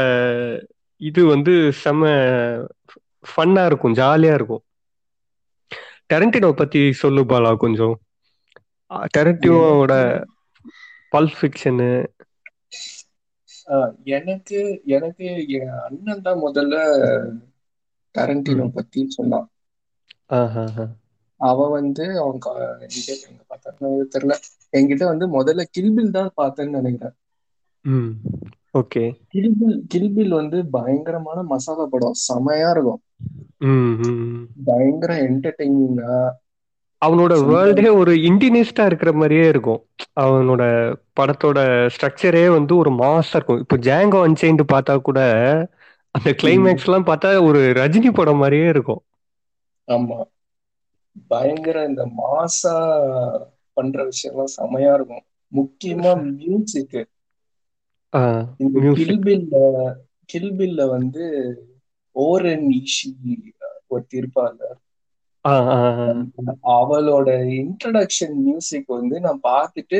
[1.04, 2.06] இது வந்து செம
[3.24, 4.62] ஃபன்னா இருக்கும் ஜாலியா இருக்கும்.
[6.14, 8.00] டெரண்டினோ பத்தி சொல்லு பாலா கொஞ்சம்.
[9.18, 10.28] டெரண்டினோவோட எனக்கு
[11.12, 12.06] பல்ப் ஃபிக்ஷனு
[14.04, 16.74] எனக்கு எனக்கு என் அண்ணன் தான் முதல்ல
[18.14, 19.50] டரண்டினோ பத்தி சொன்னான்.
[21.36, 24.34] அவன் வந்து அவன் கா- எங்க பார்த்தான்னு தெரியல.
[24.72, 27.14] என்கிட்ட வந்து முதல்ல கில்பில் தான் பார்த்தேன்னு நினைக்கிறேன்.
[28.74, 29.04] ஓகே.
[29.32, 32.18] கில்பில் கில்பில் வந்து பயங்கரமான மசாலா படம்.
[32.24, 33.02] செமையா இருக்கும்.
[34.66, 36.14] பயங்கர என்டர்டெய்னிங்கா
[37.02, 39.80] அவனோட வேர்ல்டே ஒரு இன்டினிஸ்டா இருக்கிற மாதிரியே இருக்கும்.
[40.22, 40.62] அவனோட
[41.16, 41.58] படத்தோட
[41.94, 43.60] ஸ்ட்ரக்சரே வந்து ஒரு மாஸா இருக்கும்.
[43.60, 45.20] இப்போ ஜாங்கோ அன்சைன்டு பார்த்தா கூட
[46.14, 49.02] அந்த கிளைமேக்ஸ் எல்லாம் பார்த்தா ஒரு ரஜினி படம் மாதிரியே இருக்கும்.
[49.88, 50.18] ஆமா.
[51.30, 52.74] பயங்கர இந்த மாசா
[53.76, 55.24] பண்ற விஷயம்லாம் செமையா இருக்கும்.
[55.52, 56.96] முக்கியமா மியூசிக்
[58.56, 59.56] இந்த கில்பில்ல
[60.32, 61.24] கில்பில்ல வந்து
[62.16, 63.10] ஓரன் ஈஷி
[63.86, 64.56] ஒருத்தி இருப்பாள்
[65.46, 66.14] ஆ ஆ ஆ.
[66.74, 69.98] அவளோட இன்ட்ரடக்ஷன் மியூசிக் வந்து நான் பார்த்துட்டு.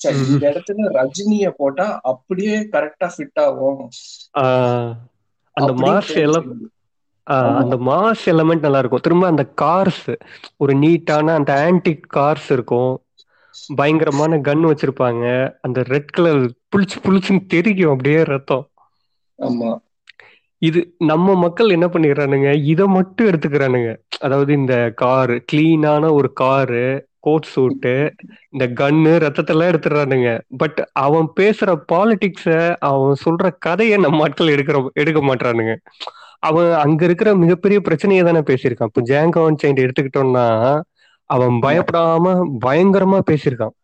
[0.00, 3.88] இந்த இடத்துல ரஜினிய போட்டா அப்படியே கரெக்டா ஃபிட் ஆகும்.
[5.56, 6.70] அந்த மாஸ் எல்லாம்
[7.54, 9.00] அந்த மாஸ் எலமெண்ட் நல்லா இருக்கும்.
[9.00, 10.16] திரும்ப அந்த கார்ஸ்
[10.56, 13.02] ஒரு நீட்டான அந்த ஆன்டிக் கார்ஸ் இருக்கும்.
[13.76, 15.24] பயங்கரமான கன் வச்சிருப்பாங்க.
[15.60, 16.42] அந்த ரெட் கலர்
[16.72, 18.64] புளிச்சு புளிச்சுன்னு தெரிக்கும் அப்படியே ரத்தம்.
[19.38, 19.70] ஆமா.
[20.58, 23.90] இது நம்ம மக்கள் என்ன பண்ணிடுறானுங்க இதை மட்டும் எடுத்துக்கிறானுங்க.
[24.18, 27.94] அதாவது இந்த காரு கிளீனான ஒரு காரு கோட் சூட்டு
[28.50, 30.40] இந்த கன்னு ரத்தத்தெல்லாம் எடுத்துடுறானுங்க.
[30.56, 35.74] பட் அவன் பேசுற பாலிடிக்ஸ அவன் சொல்ற கதையை நம்ம ஆட்கள் எடுக்கிற எடுக்க மாட்டானுங்க
[36.38, 38.90] அவன் அங்க இருக்கிற மிகப்பெரிய பிரச்சனையை தானே பேசியிருக்கான்.
[38.92, 40.46] இப்போ ஜேங்கோன் சைண்ட் எடுத்துக்கிட்டோம்னா
[41.34, 43.74] அவன் பயப்படாம பயங்கரமா பேசியிருக்கான்.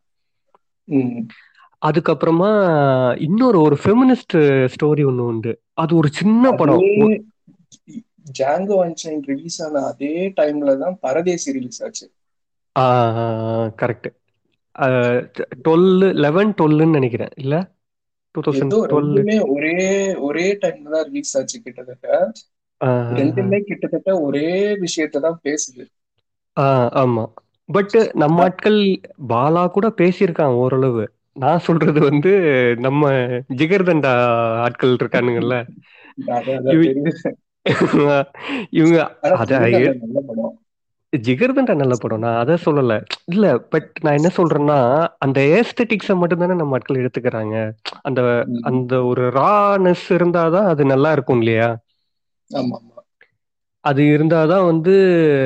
[1.83, 2.51] அதுக்கப்புறமா
[3.27, 4.37] இன்னொரு ஒரு ஃபெமினிஸ்ட்
[4.75, 5.53] ஸ்டோரி ஒண்ணு உண்டு.
[5.83, 6.85] அது ஒரு சின்ன படம்.
[8.39, 12.07] ஜாங்கோ அன்சைன் ரிலீஸ் ஆன அதே டைம்ல தான் பரதேசி ரிலீஸ் ஆச்சு.
[13.83, 14.09] கரெக்ட்
[15.67, 15.91] டுவெல்
[16.25, 17.33] லெவன் டுவெல்னு நினைக்கிறேன்.
[17.43, 17.55] இல்ல?
[18.35, 19.13] டூ தௌசண்ட் டுவெல்
[19.57, 19.87] ஒரே
[20.29, 22.33] ஒரே டைம்ல தான் ரிலீஸ் ஆச்சு கிட்டத்தட்ட.
[23.21, 24.51] ரெண்டுமே கிட்டத்தட்ட ஒரே
[24.87, 25.85] விஷயத்தை தான் பேசுது.
[26.61, 27.25] ஆமா.
[27.67, 31.11] பட் நம்ம ஆட்கள் பாலா கூட பேசியிருக்கான் ஓரளவு.
[31.33, 32.39] நான் சொல்றது வந்து
[32.79, 33.11] நம்ம
[33.57, 34.23] ஜிகர்தண்டா
[34.57, 35.67] ஆட்கள் இருக்கானுங்கல்ல.
[36.27, 37.11] அதான் அதான் இவ-
[37.71, 38.25] தெரியுது.
[38.71, 40.61] இவங்க ஆனா அத ஜிகர்தண்டா நல்ல படம்.
[41.17, 42.19] ஜிகர்தண்டா நல்ல படம்.
[42.19, 43.05] நான் அதை சொல்லல.
[43.25, 47.73] இல்ல பட் நான் என்ன சொல்றேன்னா அந்த ஏஸ்தட்டிக்ஸை மட்டும் தானே நம்ம ஆட்கள் எடுத்துக்கிறாங்க.
[48.03, 51.79] அந்த அந்த ஒரு ரானஸ் இருந்தாதான் அது நல்லா இருக்கும் இல்லையா?
[52.55, 52.96] ஆமா ஆமா.
[53.87, 54.93] அது இருந்தாதான் வந்து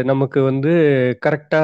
[0.04, 0.72] நமக்கு வந்து
[1.26, 1.62] கரெக்டா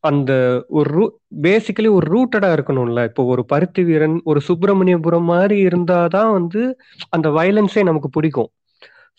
[0.00, 0.32] அந்த
[0.70, 1.04] ஒரு ரூ
[1.42, 3.04] பேசிக்கலி ஒரு ரூட்டடா இருக்கணும்ல.
[3.04, 6.62] இப்போ ஒரு பருத்தி வீரன் ஒரு சுப்பிரமணியபுரம் மாதிரி இருந்தாதான் வந்து
[7.08, 8.50] அந்த வயலன்ஸே நமக்கு பிடிக்கும்.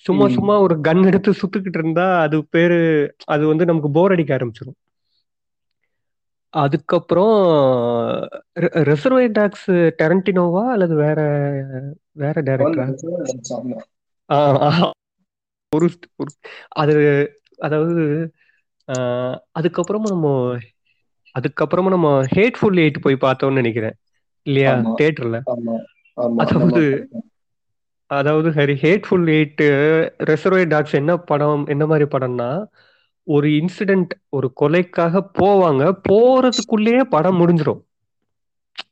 [0.05, 0.25] சும்மா.
[0.27, 2.79] சும்மா ஒரு கன் எடுத்து சுட்டுக்கிட்டு இருந்தா அது பேரு
[3.25, 4.79] அது வந்து நமக்கு போர் அடிக்க ஆரம்பிச்சிடும்
[6.53, 7.35] அதுக்கப்புறம்
[8.89, 9.69] ரெசர்வேட் டாக்ஸ்
[10.01, 11.19] டெரண்டினோவா அல்லது வேற
[12.15, 12.85] வேற டேரக்டரா
[15.73, 16.31] ஒரு ஒரு
[16.75, 16.93] அது
[17.59, 18.03] அதாவது
[19.55, 20.29] அதுக்கப்புறமா நம்ம
[21.35, 23.95] அதுக்கப்புறமா நம்ம ஹேட்ஃபுல் எயிட் போய் பார்த்தோம்னு நினைக்கிறேன்.
[24.45, 24.73] இல்லையா?
[25.47, 25.75] ஆமா.
[26.43, 26.83] அதாவது
[28.11, 29.61] அதாவது ஹரி ஹேட்ஃபுல் எயிட்
[30.23, 32.49] ரெசர்வே டாக்ஸ் என்ன படம் என்ன மாதிரி படம்னா
[33.27, 35.83] ஒரு இன்சிடென்ட் ஒரு கொலைக்காக போவாங்க.
[36.09, 37.81] போறதுக்குள்ளேயே படம் முடிஞ்சிடும்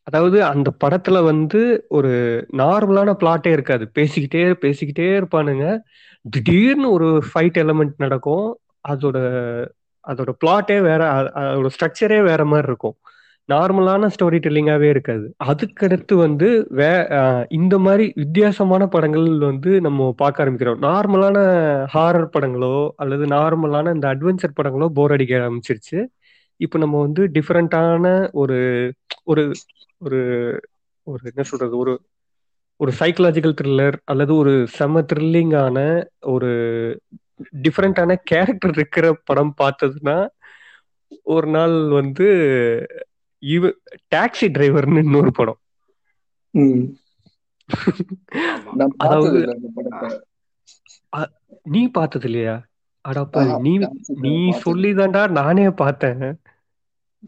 [0.03, 3.91] அதாவது அந்த படத்துல வந்து ஒரு நார்மலான பிளாட்டே இருக்காது.
[3.99, 5.79] பேசிக்கிட்டே பேசிக்கிட்டே இருப்பானுங்க.
[6.29, 8.57] திடீர்னு ஒரு ஃபைட் எலமெண்ட் நடக்கும்.
[8.89, 9.17] அதோட
[10.07, 12.95] அதோட பிளாட்டே வேற அ- அதோட ஸ்ட்ரக்சரே வேற மாதிரி இருக்கும்.
[13.51, 15.35] நார்மலான ஸ்டோரி டெல்லிங்காவே இருக்காது.
[15.43, 20.77] அதுக்கடுத்து வந்து வே அஹ் இந்த மாதிரி வித்தியாசமான படங்கள் வந்து நம்ம பார்க்க ஆரம்பிக்கிறோம்.
[20.81, 21.37] நார்மலான
[21.93, 26.05] ஹாரர் படங்களோ அல்லது நார்மலான இந்த அட்வென்ச்சர் படங்களோ போர் அடிக்க ஆரம்பிச்சிருச்சு.
[26.57, 28.91] இப்போ நம்ம வந்து டிஃப்ரெண்டான ஒரு
[29.27, 29.53] ஒரு
[30.01, 30.19] ஒரு
[31.07, 31.77] ஒரு என்ன சொல்றது?
[31.77, 31.99] ஒரு
[32.79, 35.77] ஒரு சைக்கலாஜிக்கல் த்ரில்லர் அல்லது ஒரு செம த்ரில்லிங்கான
[36.33, 36.49] ஒரு
[37.63, 40.27] டிஃப்ரெண்டான கேரக்டர் இருக்கிற படம் பார்த்ததுன்னா
[41.31, 42.25] ஒரு நாள் வந்து
[43.43, 43.67] இவ
[44.11, 45.57] டாக்ஸி டிரைவர்னு இன்னொரு படம்.
[49.03, 49.39] அதாவது
[51.67, 52.55] நீ பார்த்தது இல்லையா
[53.05, 53.69] அடப்பா நீ
[54.21, 56.23] நீ டிரைவர் பார்த்தது சொல்லி தான்டா நானே பார்த்தேன்.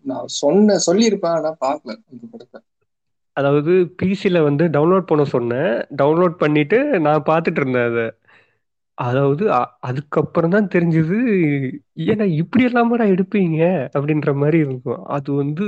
[0.05, 2.59] நான் சொன்ன சொல்லியிருப்பேன் ஆனா பார்க்கல இந்த படத்தை.
[3.37, 5.71] அதாவது பிசில வந்து டவுன்லோட் பண்ண சொன்னேன்.
[6.01, 8.05] டவுன்லோட் பண்ணிட்டு நான் பார்த்துட்டு இருந்தேன் அதை.
[8.97, 9.43] அதாவது
[9.87, 11.17] அதுக்கப்புறம் தான் தெரிஞ்சது
[12.05, 13.61] ஏன்னா இப்படி எல்லாமடா எடுப்பீங்க
[13.95, 15.01] அப்படின்ற மாதிரி இருக்கும்.
[15.15, 15.65] அது வந்து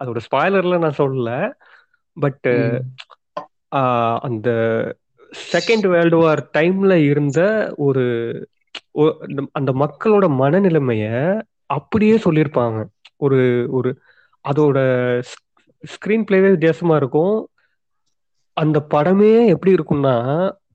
[0.00, 1.30] அதோட ஸ்பாய்லர்லாம் நான் சொல்லல.
[2.16, 2.48] பட்.
[4.26, 4.48] அந்த
[5.52, 7.40] செகண்ட் வேர்ல்டு வார் டைம்ல இருந்த
[7.86, 8.04] ஒரு
[9.58, 11.04] அந்த மக்களோட மனநிலைமைய
[11.76, 12.78] அப்படியே சொல்லியிருப்பாங்க.
[13.24, 13.90] ஒரு ஒரு
[14.44, 14.78] அதோட
[15.84, 17.36] ஸ்கிரீன் பிளேவே வித்தியாசமா இருக்கும்.
[18.56, 20.14] அந்த படமே எப்படி இருக்கும்னா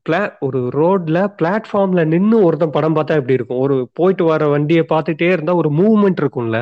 [0.06, 3.60] பிளா ஒரு ரோட்ல பிளாட்ஃபார்ம்ல நின்னு ஒருத்தன் படம் பார்த்தா எப்படி இருக்கும்?
[3.60, 6.60] ஒரு போயிட்டு வர வண்டியை பார்த்துட்டே இருந்தா ஒரு மூவ்மெண்ட் இருக்கும்ல?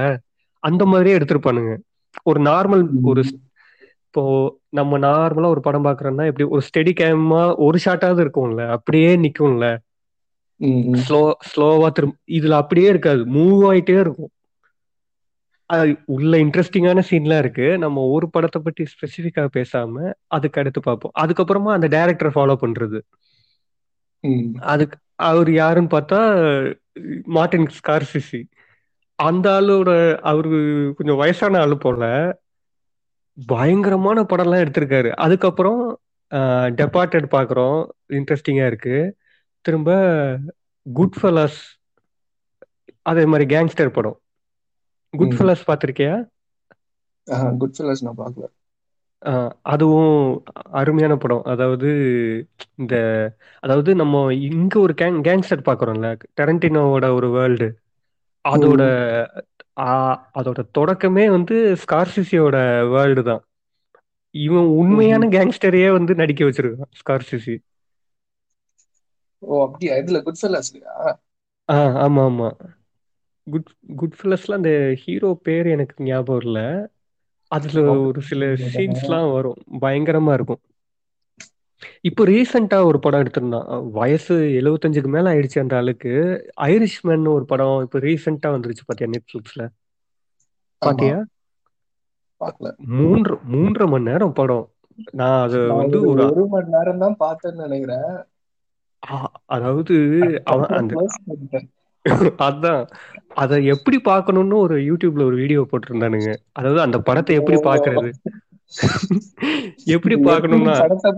[0.63, 1.73] அந்த மாதிரியே எடுத்திருப்பானுங்க.
[2.23, 3.23] ஒரு நார்மல் ஒரு.
[4.07, 4.23] இப்போ
[4.69, 8.63] நம்ம நார்மலா ஒரு படம் பாக்குறோம்னா எப்படி ஒரு ஸ்டெடி கேமா ஒரு ஷாட்டாவது இருக்கும்ல?
[8.69, 9.67] அப்படியே நிக்கும்ல.
[11.05, 13.21] ஸ்லோ ஸ்லோவா திரும்ப இதுல அப்படியே இருக்காது.
[13.35, 14.31] மூவ் ஆயிட்டே இருக்கும்.
[16.15, 17.67] உள்ள இன்ட்ரெஸ்டிங்கான சீன்லாம் இருக்கு.
[17.83, 21.13] நம்ம ஒரு படத்தை பத்தி ஸ்பெசிஃபிக்கா பேசாம அதுக்கு அடுத்து பார்ப்போம்.
[21.23, 22.99] அதுக்கப்புறமா அந்த டைரக்டரை ஃபாலோ பண்றது.
[24.73, 24.97] அதுக்கு
[25.29, 26.19] அவர் யாருன்னு பார்த்தா
[27.37, 28.41] மார்டின் ஸ்கார்சிசி.
[29.19, 29.89] அந்த ஆளோட
[30.31, 30.57] அவரு
[30.97, 32.03] கொஞ்சம் வயசான ஆளு போல
[33.37, 35.09] பயங்கரமான படம்லாம் எடுத்திருக்காரு.
[35.25, 35.81] அதுக்கப்புறம்
[36.79, 37.79] டெபார்ட்டட் பார்க்குறோம்.
[38.17, 38.97] இன்ட்ரெஸ்டிங்கா இருக்கு.
[39.65, 39.89] திரும்ப
[40.85, 41.59] குட் ஃபெலாஸ்
[43.01, 44.17] அதே மாதிரி கேங்ஸ்டர் படம்.
[45.17, 46.13] குட் பார்த்திருக்கியா?
[47.27, 48.45] ஆஹா, குட் ஃபெல்லஸ் நான் பார்க்கல.
[49.71, 50.17] அதுவும்
[50.79, 51.43] அருமையான படம்.
[51.53, 51.89] அதாவது
[52.77, 52.95] இந்த
[53.63, 54.15] அதாவது நம்ம
[54.49, 57.69] இங்க ஒரு கேங் கேங்ஸ்டர் பாக்குறோம்ல டெரண்டினோவோட ஒரு வேர்ல்டு
[58.45, 58.81] அதோட
[60.35, 62.57] அதோட தொடக்கமே வந்து ஸ்கார்சிசியோட
[62.93, 63.43] வேர்ல்டு தான்.
[64.35, 65.23] இவன் உண்மையான.
[65.33, 67.55] கேங்ஸ்டரையே வந்து நடிக்க வச்சிருக்கான் ஸ்கார்சிசி.
[69.43, 69.95] ஓ அப்படியா?
[70.01, 70.95] இதுல குட் ஃபெல்லஸ்லயா
[71.69, 72.49] ஆ ஆமா ஆமா.
[73.47, 74.71] குட் குட் ஃபில்லஸ்ல அந்த
[75.03, 76.59] ஹீரோ பேர் எனக்கு ஞாபகம் இல்ல.
[77.51, 79.59] அதுல ஒரு சில சீன்ஸ்லாம் வரும்.
[79.83, 80.61] பயங்கரமா இருக்கும்.
[82.01, 83.67] இப்போ ரீசெண்டா ஒரு படம் எடுத்திருந்தான்.
[83.91, 86.13] வயசு எழுவத்தஞ்சுக்கு மேல ஆயிடுச்சு அந்த ஆளுக்கு.
[86.65, 89.63] ஐரிஷ்மேன் ஒரு படம் இப்போ ரீசெண்டா வந்துருச்சு பாத்தியா நெட்ஃபிளிக்ஸ்ல
[90.81, 91.17] பாத்தியா?
[92.95, 94.65] மூன்று மூன்றரை மணி நேரம் படம்.
[95.11, 98.11] நான் அது வந்து ஒரு மணி நேரம் தான் பார்த்தேன்னு நினைக்கிறேன்.
[99.55, 99.95] அதாவது
[100.53, 100.93] அவன் அந்த
[102.47, 102.83] அதான்.
[103.33, 106.31] அத எப்படி பார்க்கணும்னு ஒரு யூடியூப்ல ஒரு வீடியோ போட்டிருந்தானுங்க.
[106.51, 107.63] அதாவது அந்த படத்தை எப்படி ஓ.
[107.69, 108.11] பார்க்கிறது?
[109.85, 111.11] எப்படி பார்க்கணும்னா படத்தை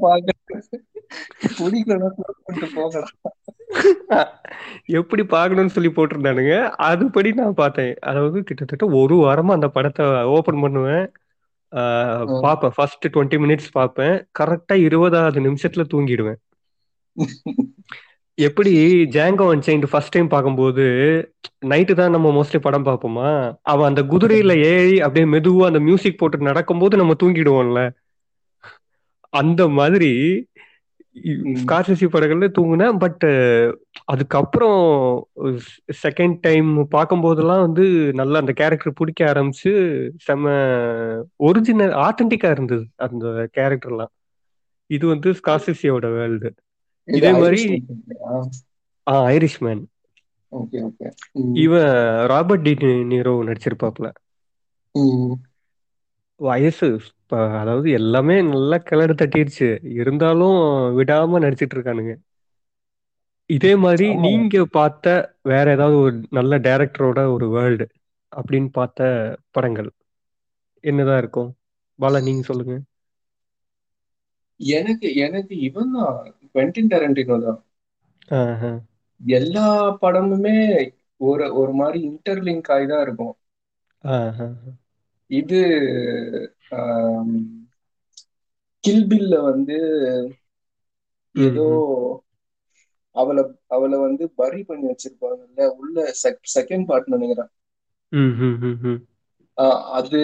[4.86, 6.56] எப்படி பார்க்கணும்னு சொல்லி போட்டிருந்தானுங்க.
[6.90, 7.94] அதுபடி நான் பார்த்தேன்.
[8.02, 11.06] அதாவது கிட்டத்தட்ட ஒரு வாரமா அந்த படத்தை ஓபன் பண்ணுவேன்.
[12.42, 12.76] பார்ப்பேன்.
[12.76, 14.16] ஃபர்ஸ்ட் டுவெண்ட்டி மினிட்ஸ் பார்ப்பேன்.
[14.40, 16.40] கரெக்டா இருபதாவது நிமிஷத்துல தூங்கிடுவேன்.
[18.38, 18.72] எப்படி
[19.14, 20.84] ஜாங்கோ அன்சைன்ட் ஃபர்ஸ்ட் டைம் பார்க்கும்போது
[21.66, 23.30] நைட்டு தான் நம்ம மோஸ்ட்லி படம் பார்ப்போமா?
[23.66, 27.82] அவன் அந்த குதிரையில ஏறி அப்படியே மெதுவா அந்த மியூசிக் போட்டு நடக்கும்போது நம்ம தூங்கிடுவோம்ல.
[29.34, 30.12] அந்த மாதிரி
[31.16, 31.56] ம்.
[31.62, 33.24] ஸ்கார்சிசி படங்கள்ல தூங்குனேன் பட்
[34.06, 34.82] அதுக்கப்புறம்
[36.04, 39.72] செகண்ட் டைம் பார்க்கும்போதெல்லாம் வந்து நல்லா அந்த கேரக்டர் பிடிக்க ஆரம்பிச்சு
[40.26, 40.44] செம
[41.48, 43.26] ஒரிஜினல் ஆத்தென்டிக்கா இருந்தது அந்த
[43.58, 44.14] கேரக்டர்லாம்
[44.90, 46.52] இது வந்து ஸ்கார்சிசியோட வேர்ல்டு
[47.08, 47.62] இது மாதிரி
[49.30, 49.84] ஐரிஷ் மேன்
[50.52, 51.08] ஓகே ஓகே.
[51.64, 51.92] இவன்
[52.32, 52.74] ராபர்ட் டி
[53.12, 54.08] நீரோ நடிச்சிருப்பாப்ல
[56.40, 56.88] வயசு
[57.58, 59.68] அதாவது எல்லாமே நல்லா கிளறு தட்டிருச்சு
[60.00, 60.58] இருந்தாலும்
[60.98, 62.14] விடாம நடிச்சிட்டு இருக்கானுங்க
[63.50, 64.06] இதே மாதிரி.
[64.26, 65.06] நீங்க பார்த்த
[65.52, 67.86] வேற ஏதாவது ஒரு நல்ல டைரக்டரோட ஒரு வேர்ல்டு
[68.32, 69.02] அப்படின்னு பார்த்த
[69.56, 69.90] படங்கள்
[70.84, 71.50] என்னதான் இருக்கும்?
[72.00, 72.76] பாலா நீங்க சொல்லுங்க.
[74.60, 76.14] எனக்கு எனக்கு இவன் தான்
[76.58, 77.60] குவென்டின் டெரண்டினோ தான்.
[79.22, 79.68] எல்லா
[80.02, 80.56] படமுமே
[81.22, 83.36] ஒரு ஒரு மாதிரி இன்டர்லிங்க் ஆகி தான் இருக்கும்.
[85.30, 85.60] இது
[88.84, 89.78] கில்பில்ல வந்து
[91.36, 91.66] ஏதோ
[93.16, 93.44] அவளை
[93.76, 96.06] அவளை வந்து பரி பண்ணி வச்சிருப்பாங்கல்ல உள்ள
[96.56, 97.52] செகண்ட் பார்ட் நினைக்கிறேன்.
[99.98, 100.22] அது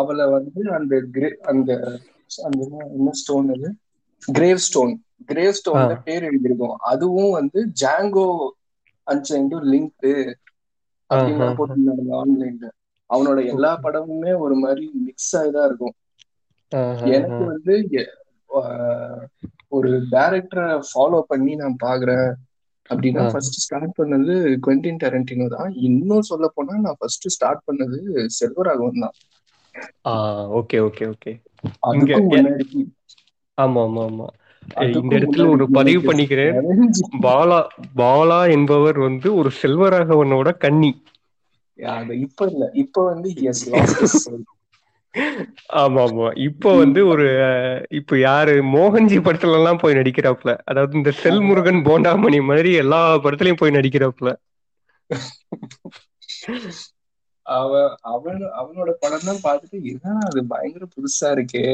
[0.00, 1.70] அவளை வந்து அந்த கிரே அந்த
[2.48, 2.60] அந்த
[2.96, 3.68] என்ன ஸ்டோன் அது?
[4.22, 4.94] கிரேவ் ஸ்டோன்
[5.28, 5.94] கிரேவ் ஸ்டோன்ல.
[6.06, 6.76] பேர் எழுதியிருக்கும்.
[6.90, 8.26] அதுவும் வந்து ஜாங்கோ
[9.06, 10.12] அன்சைன்டு லிங்க்டு
[11.10, 11.46] அப்படின்னு.
[11.56, 12.66] போட்டிருந்தாங்க ஆன்லைன்ல
[13.10, 15.94] அவனோட எல்லா படமுமே ஒரு மாதிரி மிக்ஸ் ஆகிதான் இருக்கும்.
[17.10, 17.74] எனக்கு வந்து
[19.76, 22.28] ஒரு டைரக்டரை ஃபாலோ பண்ணி நான் பாக்குறேன்.
[22.90, 23.22] அப்படின்னா.
[23.30, 25.70] ஃபர்ஸ்ட் ஸ்டார்ட் பண்ணது குவென்டின் டெரண்டினோ தான்.
[25.88, 27.98] இன்னும் சொல்ல போனா நான் ஃபர்ஸ்ட் ஸ்டார்ட் பண்ணது
[28.38, 29.16] செல்வராகவன் தான்.
[30.58, 31.32] Okay okay okay.
[33.58, 34.26] ஆமா ஆமா ஆமா.
[34.94, 36.56] இந்த இடத்துல ஒரு பதிவு பண்ணிக்கிறேன்.
[37.24, 37.60] பாலா
[37.98, 40.90] பாலா என்பவர் வந்து ஒரு செல்வராகவனோட கன்னி.
[42.24, 42.64] இப்ப இல்ல.
[42.82, 43.28] இப்ப வந்து
[45.80, 47.26] ஆமா ஆமா இப்போ வந்து ஒரு
[47.98, 53.76] இப்போ யாரு மோகன்ஜி படத்துல எல்லாம் போய் நடிக்கிறாப்ல அதாவது இந்த செல்முருகன் போண்டாமணி மாதிரி எல்லா படத்துலயும் போய்
[53.76, 54.30] நடிக்கிறாப்ல
[57.46, 61.64] அவன் அவன் அவனோட படம் தான் பார்த்துட்டு என்ன அது பயங்கர புதுசா இருக்கே?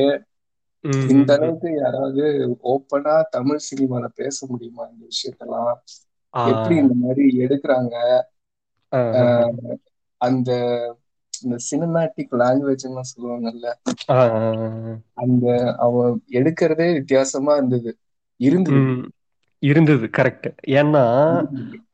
[1.09, 1.31] இந்த.
[1.37, 2.25] அளவுக்கு யாராவது
[2.65, 5.75] ஓப்பனா தமிழ் சினிமால பேச முடியுமா இந்த விஷயத்தெல்லாம்?
[6.35, 7.95] எப்படி இந்த மாதிரி எடுக்கிறாங்க?
[10.21, 10.51] அந்த
[11.35, 13.67] இந்த சினிமேட்டிக் லாங்குவேஜ்லாம் சொல்லுவாங்கல்ல.
[15.15, 15.47] அந்த
[15.79, 15.95] அவ
[16.33, 17.91] எடுக்கிறதே வித்தியாசமா இருந்தது.
[18.41, 18.83] இருந்தது.
[19.63, 21.03] இருந்தது கரெக்ட் ஏன்னா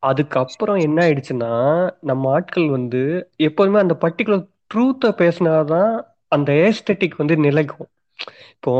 [0.02, 1.52] அதுக்கப்புறம் என்ன ஆயிடுச்சுன்னா
[2.00, 3.02] நம்ம ஆட்கள் வந்து
[3.40, 5.92] எப்போதுமே அந்த பர்டிகுலர் ட்ரூத்தை பேசினாதான்
[6.32, 7.90] அந்த ஏஸ்தட்டிக் வந்து நிலைக்கும்.
[8.54, 8.72] இப்போ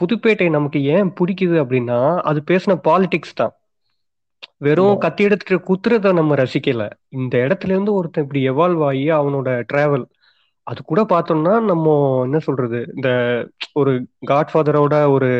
[0.00, 3.54] புதுப்பேட்டை நமக்கு ஏன் பிடிக்குது அப்படின்னா அது பேசின பாலிடிக்ஸ் தான்
[4.60, 4.96] வெறும்.
[5.04, 6.82] கத்தி எடுத்துட்டு குத்துறத நம்ம ரசிக்கல
[7.18, 10.04] இந்த இடத்துல இருந்து ஒருத்தன் இப்படி எவால்வ் ஆகி அவனோட டிராவல்
[10.66, 11.86] அது கூட பார்த்தோம்னா நம்ம
[12.26, 13.08] என்ன சொல்றது இந்த
[13.74, 13.92] ஒரு
[14.30, 15.30] காட்ஃபாதரோட ஒரு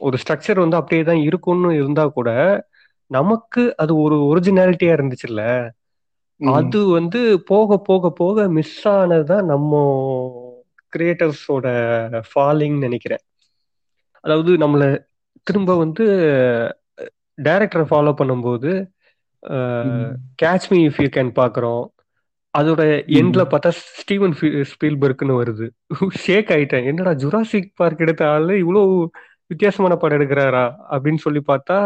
[0.00, 2.30] ஒரு ஸ்ட்ரக்சர் வந்து அப்படியே தான் இருக்கும்னு இருந்தா கூட
[3.10, 5.42] நமக்கு அது ஒரு ஒரிஜினாலிட்டியா இருந்துச்சுல்ல.
[6.40, 9.72] அது வந்து போக போக போக மிஸ் ஆனதுதான் நம்ம
[10.94, 11.66] கிரியேட்டர்ஸோட
[12.30, 13.22] ஃபாலிங் நினைக்கிறேன்.
[14.24, 14.82] அதாவது நம்மள
[15.46, 16.04] திரும்ப வந்து
[17.38, 18.70] டைரக்டரை ஃபாலோ பண்ணும்போது.
[20.42, 20.78] Catch me.
[20.88, 21.84] If you can பார்க்குறோம்.
[22.54, 22.82] அதோட
[23.18, 24.34] எண்ட்ல பார்த்தா ஸ்டீவன்
[24.72, 25.66] ஸ்பீல்பர்க்னு வருது.
[26.24, 26.86] ஷேக் ஆயிட்டேன்.
[26.90, 28.82] என்னடா ஜுராசிக் பார்க் எடுத்த ஆளு இவ்வளோ
[29.50, 30.64] வித்தியாசமான படம் எடுக்கிறாரா?
[30.94, 31.76] அப்படின்னு சொல்லி பார்த்தா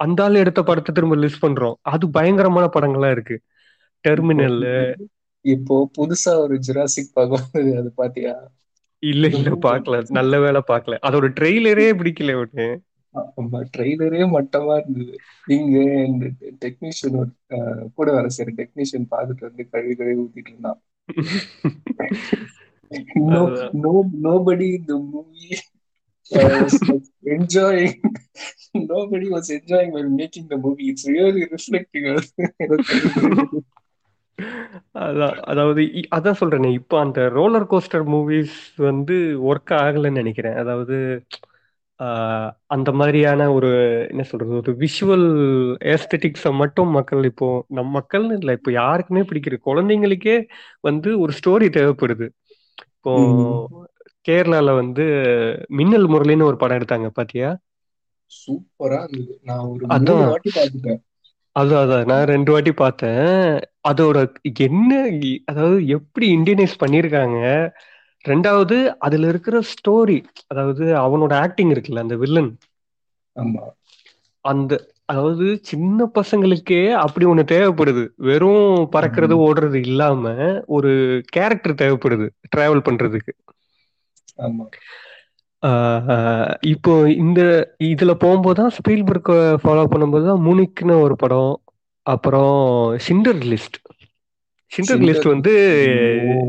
[0.00, 1.76] அந்த ஆள் எடுத்த படத்தை திரும்ப லிஸ்ட் பண்றோம்.
[1.92, 3.36] அது பயங்கரமான படங்களா இருக்கு.
[4.04, 4.58] டெர்மினல்
[5.40, 8.50] இப்போ புதுசா ஒரு ஜுராசிக் பார்க்க அது பாத்தியா?
[8.98, 10.04] இல்ல இல்ல பார்க்கல.
[10.08, 10.96] நல்ல வேளை பார்க்கல.
[11.02, 12.80] அதோட ட்ரெய்லரே பிடிக்கல ஒண்ணு
[13.36, 15.18] ஆமா ட்ரெய்லரே மட்டமா இருந்தது.
[15.46, 16.26] இங்க இந்த
[16.64, 17.32] டெக்னீஷியன்
[17.94, 20.82] கூட வேலை செய்யற டெக்னீஷியன் பார்த்துட்டு வந்து கழுவி கழுவி ஊத்திட்டு இருந்தான்.
[24.86, 25.58] movie
[26.30, 28.00] uh, was, was enjoying
[28.74, 30.88] nobody was enjoying while making the movie.
[30.88, 32.32] It's really reflecting us
[35.02, 35.82] அதான் அதாவது
[36.16, 39.14] அதான் சொல்றேனே இப்போ அந்த ரோலர் கோஸ்டர் மூவிஸ் வந்து
[39.48, 40.56] ஒர்க் ஆகலைன்னு நினைக்கிறேன்.
[40.62, 40.96] அதாவது
[42.00, 43.70] ஆஹ், அந்த மாதிரியான ஒரு
[44.10, 45.24] என்ன சொல்றது ஒரு விஷுவல்
[45.88, 50.36] ஏஸ்தட்டிக்ஸை மட்டும் மக்கள் இப்போ நம்ம மக்கள்னு இல்லை இப்போ யாருக்குமே பிடிக்கிறது குழந்தைங்களுக்கே
[50.84, 52.26] வந்து ஒரு ஸ்டோரி தேவைப்படுது.
[52.94, 53.14] இப்போ
[54.26, 55.04] கேரளால வந்து
[55.76, 57.50] மின்னல் முரளின்னு ஒரு படம் எடுத்தாங்க பாத்தியா?
[58.32, 59.34] சூப்பரா இருந்தது.
[59.42, 60.20] நான் ஒரு அதான்.
[60.20, 61.00] மூணு வாட்டி பார்த்துட்டேன்.
[61.58, 62.04] அதான் அதான்.
[62.04, 63.60] நான் ரெண்டு வாட்டி பார்த்தேன்.
[63.88, 64.16] அதோட
[64.58, 64.92] என்ன
[65.44, 67.38] அதாவது எப்படி இந்தியனைஸ் பண்ணியிருக்காங்க?
[68.24, 72.50] ரெண்டாவது அதுல இருக்கிற ஸ்டோரி அதாவது அவனோட ஆக்டிங் இருக்குல்ல அந்த வில்லன்.
[73.36, 73.64] ஆமா.
[74.44, 74.72] அந்த
[75.04, 78.04] அதாவது சின்ன பசங்களுக்கே அப்படி ஒண்ணு தேவைப்படுது.
[78.20, 80.24] வெறும் பறக்கிறது ஓடுறது இல்லாம
[80.66, 80.92] ஒரு
[81.28, 83.32] கேரக்டர் தேவைப்படுது டிராவல் பண்றதுக்கு.
[84.38, 84.64] ஆமா.
[86.72, 87.40] இப்போ இந்த
[87.84, 89.30] இதுல போகும்போதுதான் ஸ்பீல்பர்க்
[89.62, 91.54] ஃபாலோ பண்ணும்போது தான் மூனிக்னு ஒரு படம்
[92.06, 92.58] அப்புறம்
[93.06, 93.78] ஷிண்டர் லிஸ்ட்
[94.72, 95.52] ஷிண்டர் லிஸ்ட் வந்து.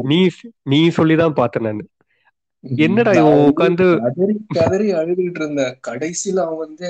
[0.04, 0.19] நீ
[0.65, 1.82] நீ சொல்லிதான் பார்த்தேன் நான்.
[2.82, 3.86] என்னடா இவன் உட்காந்து
[4.58, 5.76] கதறி அழுதுகிட்டு இருந்தேன்.
[5.88, 6.89] கடைசியில அவன் வந்து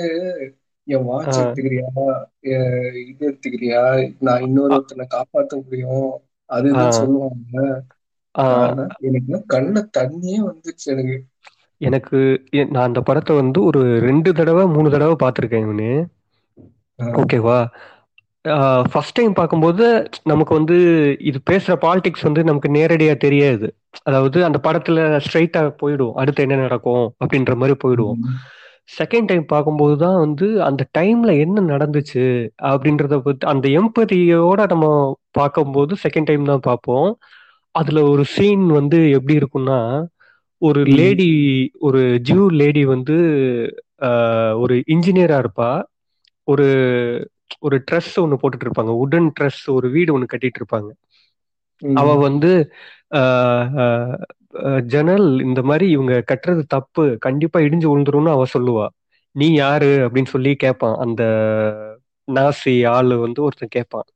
[0.86, 1.38] என் வாட்ச்.
[1.40, 1.88] எடுத்துக்கிறியா?
[3.02, 3.82] இது எடுத்துக்கிறியா?
[4.26, 6.10] நான் இன்னொருத்தனை காப்பாத்த முடியும்.
[6.50, 6.96] அதுதான்.
[6.98, 7.56] சொல்லுவாங்க.
[9.08, 11.18] எனக்கு கண்ணுல தண்ணியே வந்துச்சு எனக்கு.
[11.80, 12.18] எனக்கு
[12.52, 15.92] எ- நான் அந்த படத்தை வந்து ஒரு ரெண்டு தடவை மூணு தடவை பார்த்துருக்கேன் இவனு.
[16.98, 17.58] ஓகேவா?
[18.90, 19.86] ஃபர்ஸ்ட் டைம் பார்க்கும்போது
[20.24, 20.76] நமக்கு வந்து
[21.20, 23.66] இது பேசுற பாலிடிக்ஸ் வந்து நமக்கு நேரடியா தெரியாது.
[24.02, 28.18] அதாவது அந்த படத்துல ஸ்ட்ரைட்டா போயிடும் அடுத்து என்ன நடக்கும் அப்படின்ற மாதிரி போயிடுவோம்.
[28.90, 32.24] செகண்ட் டைம் பார்க்கும்போது தான் வந்து அந்த டைம்ல என்ன நடந்துச்சு
[32.62, 34.86] அப்படின்றத பத்தி அந்த எம்பதியோட நம்ம
[35.30, 37.10] பார்க்கும்போது செகண்ட் டைம் தான் பார்ப்போம்.
[37.74, 39.80] அதுல ஒரு சீன் வந்து எப்படி இருக்கும்னா
[40.62, 40.80] ஒரு.
[40.98, 41.28] லேடி
[41.80, 43.16] ஒரு ஜூ லேடி வந்து
[44.60, 45.70] ஒரு இன்ஜினியரா இருப்பா.
[46.48, 46.66] ஒரு
[47.60, 50.90] ஒரு ட்ரெஸ் ஒன்று போட்டுட்டு இருப்பாங்க உடன் ட்ரெஸ் ஒரு வீடு ஒன்று கட்டிட்டு இருப்பாங்க
[51.94, 52.50] அவ வந்து
[54.86, 57.04] ஜன்னல் இந்த மாதிரி இவங்க கட்டுறது தப்பு.
[57.18, 58.86] கண்டிப்பா இடிஞ்சு விழுந்துரும்னு அவ சொல்லுவா.
[59.34, 59.90] நீ யாரு?
[60.06, 61.22] அப்படின்னு சொல்லி கேட்பான் அந்த
[62.28, 64.08] நாசி ஆளு வந்து ஒருத்தன் கேட்பான்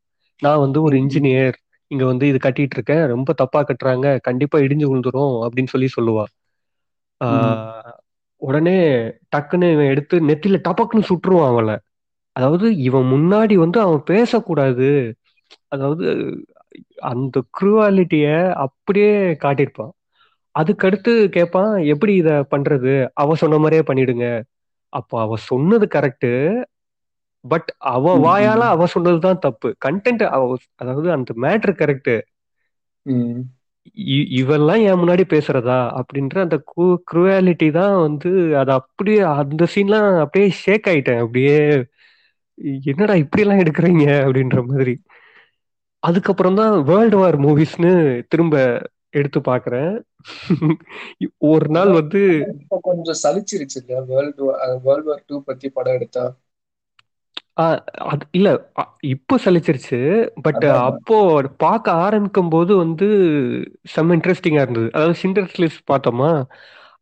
[0.42, 1.56] நான் வந்து ஒரு இன்ஜினியர்.
[1.90, 4.06] இங்க வந்து இது கட்டிட்டு இருக்கேன் ரொம்ப தப்பா கட்டுறாங்க.
[4.22, 6.24] கண்டிப்பா இடிஞ்சு விழுந்துரும் அப்படின்னு சொல்லி சொல்லுவா.
[8.42, 8.76] உடனே
[9.32, 11.76] டக்குன்னு இவன் எடுத்து நெத்தில டபக்குன்னு சுட்டுருவான் அவளை.
[12.36, 14.88] அதாவது இவன் முன்னாடி வந்து அவன் பேசக்கூடாது.
[15.68, 16.06] அதாவது
[17.10, 18.26] அந்த குரூவாலிட்டிய
[18.66, 19.12] அப்படியே
[19.44, 19.92] காட்டியிருப்பான்.
[20.54, 22.92] அதுக்கடுத்து கேட்பான் எப்படி இத பண்றது?
[23.14, 24.26] அவ சொன்ன மாதிரியே பண்ணிடுங்க.
[24.92, 26.28] அப்போ அவ சொன்னது கரெக்ட்
[27.44, 29.68] பட் அவ வாயால அவ சொன்னதுதான் தப்பு.
[29.86, 30.24] கண்டென்ட்
[30.78, 32.14] அதாவது அந்த மேட்ரு கரெக்ட்.
[34.40, 35.78] இவெல்லாம் என் முன்னாடி பேசுறதா?
[36.00, 36.56] அப்படின்ற அந்த
[37.10, 38.30] குரூவாலிட்டி தான் வந்து
[38.60, 41.22] அது அப்படியே அந்த சீன்லாம் அப்படியே ஷேக் ஆயிட்டேன்.
[41.24, 41.56] அப்படியே
[42.88, 44.04] என்னடா இப்படி எல்லாம் எடுக்கிறீங்க?
[44.26, 44.94] அப்படின்ற மாதிரி.
[46.02, 47.92] அதுக்கப்புறம் தான் வேர்ல்டு வார் மூவிஸ்னு
[48.32, 48.56] திரும்ப
[49.14, 49.92] எடுத்து பாக்குறேன்.
[51.48, 52.20] ஒரு நாள் வந்து
[52.86, 53.80] கொஞ்சம் சலிச்சிருச்சு
[54.10, 54.44] வேர்ல்டு
[54.84, 56.24] வேர்ல்டு வார் டூ பத்தி படம் எடுத்தா?
[57.56, 59.98] அது இல்ல அ- இப்போ சலிச்சிருச்சு
[60.42, 61.18] பட் அதான் அப்போ
[61.58, 63.08] பார்க்க ஆரம்பிக்கும் போது வந்து
[63.94, 64.88] செம்ம இன்ட்ரெஸ்டிங்கா இருந்தது.
[64.94, 66.30] அதாவது சிண்டர்ஸ் லிஸ்ட் பார்த்தோமா?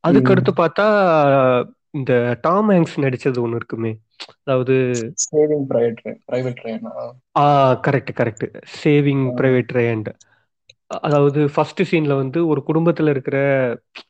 [0.04, 0.32] அதுக்கு ம்.
[0.32, 0.86] அடுத்து பார்த்தா
[1.94, 3.92] இந்த டாம் ஹேங்க்ஸ் நடிச்சது ஒண்ணு இருக்குமே.
[4.40, 4.74] அதாவது
[5.24, 6.92] சேவிங் பிரைவேட் பிரைவேட் ட்ரெயினா
[7.36, 7.46] ஆ
[7.82, 8.46] correct correct
[8.78, 10.10] saving private Ryan
[11.02, 13.36] அதாவது ஃபர்ஸ்ட் சீன்ல வந்து ஒரு குடும்பத்துல இருக்கிற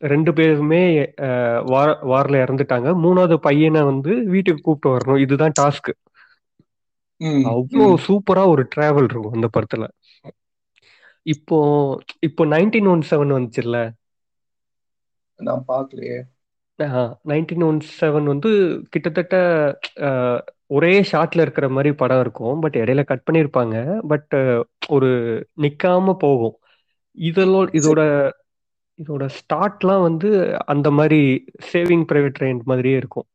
[0.07, 0.81] ரெண்டு பேருமே
[1.23, 2.89] அஹ், வார் வார்ல இறந்துட்டாங்க.
[3.03, 5.21] மூணாவது பையனை வந்து வீட்டுக்கு கூப்பிட்டு வரணும்.
[5.21, 5.91] இதுதான் டாஸ்க்
[7.51, 9.85] அவ்வளோ சூப்பரா ஒரு டிராவல் இருக்கும் அந்த படத்துல.
[11.27, 11.59] இப்போ
[12.21, 13.79] இப்போ நைன்டீன் ஒன் செவன் வந்துச்சுல்ல?
[15.39, 16.19] நான் பாக்கலையே.
[17.25, 18.51] நைன்டீன் ஒன் செவன் வந்து
[18.91, 19.37] கிட்டத்தட்ட
[20.71, 22.61] ஒரே ஷாட்ல இருக்கிற மாதிரி படம் இருக்கும்.
[22.61, 23.77] பட் இடையில கட் பண்ணியிருப்பாங்க
[24.09, 24.35] பட்
[24.89, 25.11] ஒரு
[25.63, 26.57] நிக்காம போகும்.
[27.19, 28.01] இதெல்லாம் இதோட
[28.99, 30.31] இதோட ஸ்டார்ட்லாம் வந்து
[30.67, 31.21] அந்த மாதிரி
[31.73, 33.27] சேவிங் பிரைவேட் ட்ரெயின் மாதிரியே இருக்கும்.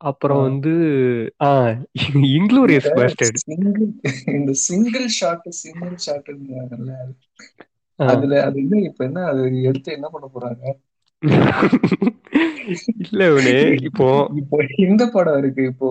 [0.00, 0.42] அப்புறம்.
[0.42, 0.72] வந்து
[1.42, 1.50] ஆ
[2.74, 3.86] இந்த பேஸ்டர்ட் சிங்கிள்
[4.34, 6.30] இந்த சிங்கிள் ஷாட் சிங்கிள் ஷாட்
[7.98, 10.64] அதுல அது என்ன இப்ப என்ன அது எடுத்து என்ன பண்ண போறாங்க?
[13.04, 13.54] இல்ல இவனே
[13.88, 14.08] இப்போ
[14.40, 14.56] இப்போ
[14.86, 15.88] இந்த படம் இருக்கு இப்போ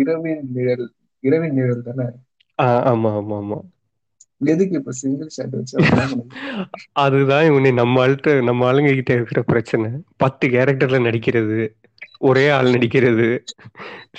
[0.00, 0.86] இரவின் நிழல்
[1.24, 2.06] இரவின் நிழல் தானே?
[2.90, 3.58] ஆமா ஆமா ஆமா.
[4.46, 5.76] எதுக்கு இப்ப சிங்கிள் ஷாட் வச்சு
[7.02, 9.88] அதுதான் இவனே நம்ம ஆள்கிட்ட நம்ம ஆளுங்க கிட்ட இருக்கிற பிரச்சனை.
[10.16, 11.58] பத்து கேரக்டர்ல நடிக்கிறது.
[12.20, 13.26] ஒரே ஆள் நடிக்கிறது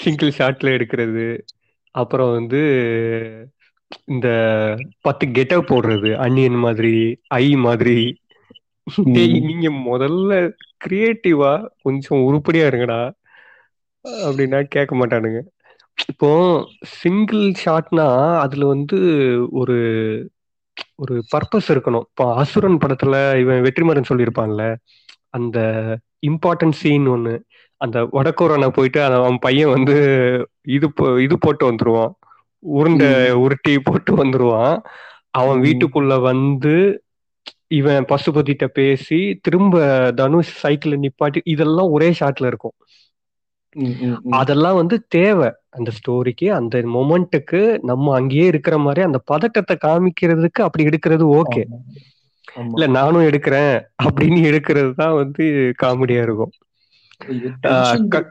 [0.03, 1.25] சிங்கிள் ஷாட்ல எடுக்கிறது
[1.95, 2.61] அப்புறம் வந்து
[4.07, 4.27] இந்த
[5.01, 6.95] பத்து கெட்டப் போடுறது அன்னியன் மாதிரி
[7.39, 7.97] ஐ மாதிரி.
[9.41, 10.33] நீங்க முதல்ல
[10.85, 11.51] கிரியேட்டிவா
[11.83, 13.01] கொஞ்சம் உருப்படியா இருங்கடா
[14.23, 15.39] அப்படின்னா கேட்க மாட்டானுங்க.
[16.11, 16.29] இப்போ
[16.99, 18.07] சிங்கிள் ஷாட்னா
[18.43, 18.97] அதுல வந்து
[19.59, 19.77] ஒரு
[20.97, 22.05] ஒரு பர்பஸ் இருக்கணும்.
[22.09, 24.63] இப்போ அசுரன் படத்துல இவன் வெற்றிமாறன் சொல்லியிருப்பான்ல
[25.37, 25.57] அந்த
[26.29, 27.33] இம்பார்ட்டன்ட் சீன் ஒண்ணு.
[27.81, 29.93] அந்த வடக்கோரனை போயிட்டு அந்த அவன் பையன் வந்து
[30.61, 32.11] இது போ- இது போட்டு வந்துருவான்.
[32.59, 34.79] உருண்டை உருட்டி போட்டு வந்துருவான்.
[35.29, 35.61] அவன்.
[35.61, 37.03] வீட்டுக்குள்ள வந்து
[37.67, 42.71] இவன் பசுபதிட்ட பேசி திரும்ப தனுஷ் சைக்கிள நிப்பாட்டி இதெல்லாம் ஒரே ஷாட்ல இருக்கும்.
[44.29, 45.51] அதெல்லாம் வந்து தேவை.
[45.69, 51.63] அந்த ஸ்டோரிக்கு அந்த மொமெண்ட்டுக்கு நம்ம அங்கேயே இருக்கிற மாதிரி அந்த பதட்டத்தை காமிக்கிறதுக்கு அப்படி எடுக்கிறது ஓகே.
[52.73, 56.51] இல்ல நானும் எடுக்கிறேன் அப்படின்னு எடுக்கிறது தான் வந்து காமெடியா இருக்கும்.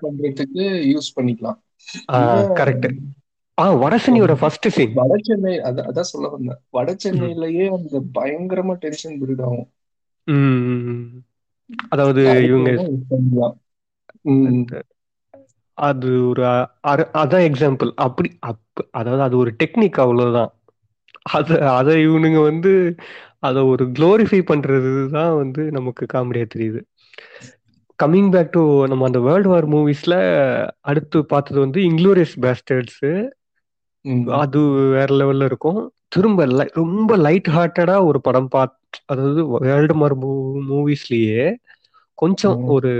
[0.03, 1.59] பண்றதுக்கு யூஸ் பண்ணிக்கலாம்.
[2.55, 2.97] கரெக்ட்
[3.59, 6.57] ஆ வடசனியோட ஃபர்ஸ்ட் சீன் வட சென்னை அத- அதான் சொல்ல வந்தேன்.
[6.71, 9.71] வட சென்னையிலயே அந்த பயங்கரமா டென்ஷன் பில்ட் ஆகும்
[11.89, 12.71] அதாவது இவங்க
[15.75, 18.59] அது ஒரு அதான் எக்ஸாம்பிள் அப்படி அப்
[18.91, 20.53] அதாவது அது ஒரு டெக்னிக் அவ்வளவுதான்.
[21.23, 22.95] அத அதை இவனுங்க வந்து
[23.39, 26.81] அதை ஒரு க்ளோரிஃபை பண்றது தான் வந்து நமக்கு காமெடியா தெரியுது.
[27.99, 30.15] கம்மிங் பேக் டு நம்ம அந்த வேர்ல்டு வார் மூவிஸ்ல
[30.83, 33.07] அடுத்து பார்த்தது வந்து இன்க்ளூரியஸ் பேஸ்டர்ட்ஸ்.
[34.35, 36.45] அது வேற லெவல்ல இருக்கும் திரும்ப
[36.75, 38.77] ரொம்ப லைட் ஹார்ட்டடா ஒரு படம் பாத்
[39.07, 40.15] அதாவது வேர்ல்டு வார்
[40.71, 41.47] மூவிஸ்லயே
[42.19, 42.59] கொஞ்சம்.
[42.67, 42.93] ஒரு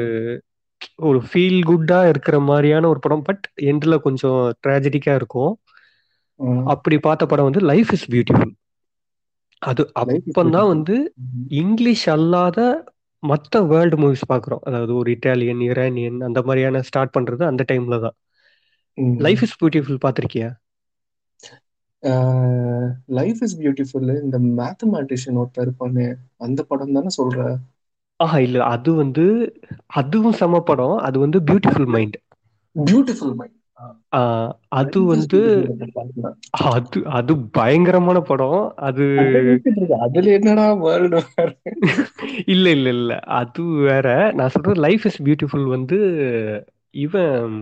[1.03, 5.53] ஒரு ஃபீல் குட்டா இருக்கிற மாதிரியான ஒரு படம் பட் எண்ட்ல கொஞ்சம் ட்ராஜடிக்கா இருக்கும்.
[6.65, 8.53] அப்படி பார்த்த படம் வந்து லைஃப் இஸ் பியூட்டிஃபுல்
[9.63, 10.69] அது அப்பந்தான்.
[10.69, 10.97] வந்து.
[11.61, 12.59] இங்கிலீஷ் அல்லாத
[13.23, 18.17] மற்ற வேர்ல்டு மூவிஸ் பார்க்குறோம் அதாவது ஒரு இட்டாலியன் இரானியன் அந்த மாதிரியான ஸ்டார்ட் பண்றது அந்த டைம்ல தான்.
[19.19, 20.49] லைஃப் இஸ் பியூட்டிஃபுல் பார்த்திருக்கியா?
[23.19, 26.07] லைஃப் இஸ் பியூட்டிஃபுல் இந்த மேத்தமேட்டிஷியன் ஒருத்தர் இருப்பானே
[26.47, 27.39] அந்த படம் தானே சொல்ற?
[28.21, 29.25] ஆஹா இல்ல அது வந்து
[30.01, 30.97] அதுவும் செம படம்.
[31.09, 32.19] அது வந்து பியூட்டிஃபுல் மைண்ட்
[32.77, 33.58] பியூட்டிஃபுல் மைண்ட்
[34.79, 35.41] அது வந்து
[36.69, 38.57] அது அது பயங்கரமான படம்.
[38.89, 39.05] அது
[40.05, 41.21] அதுல என்னடா வேர்ல்டு
[42.47, 43.11] இல்ல இல்ல இல்ல.
[43.41, 44.07] அது வேற.
[44.35, 45.99] நான் சொல்றது லைஃப் இஸ் பியூட்டிஃபுல் வந்து
[46.99, 47.55] இவன்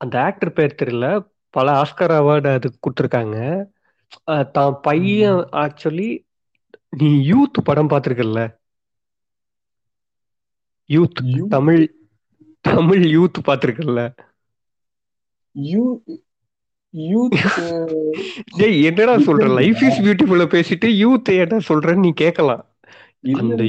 [0.00, 1.06] அந்த ஆக்டர் பேர் தெரியல.
[1.54, 3.36] பல ஆஸ்கர் அவார்டு அதுக்கு கொடுத்துருக்காங்க.
[4.54, 6.08] தான் பையன் ஆக்சுவலி
[6.92, 8.40] நீ யூத் படம் பார்த்திருக்கல்ல?
[10.90, 11.20] யூத்?
[11.50, 11.82] தமிழ்
[12.64, 14.00] தமிழ் யூத் பார்த்திருக்கல்ல?
[15.54, 15.82] யூ
[16.94, 17.36] யூத்
[18.58, 19.46] ஏய் என்னடா சொல்ற?
[19.54, 22.62] லைஃப் இஸ் பியூட்டிஃபுல்ல பேசிட்டு யூத் ஏடா சொல்றேன்னு நீ கேட்கலாம்.
[23.24, 23.62] அந்த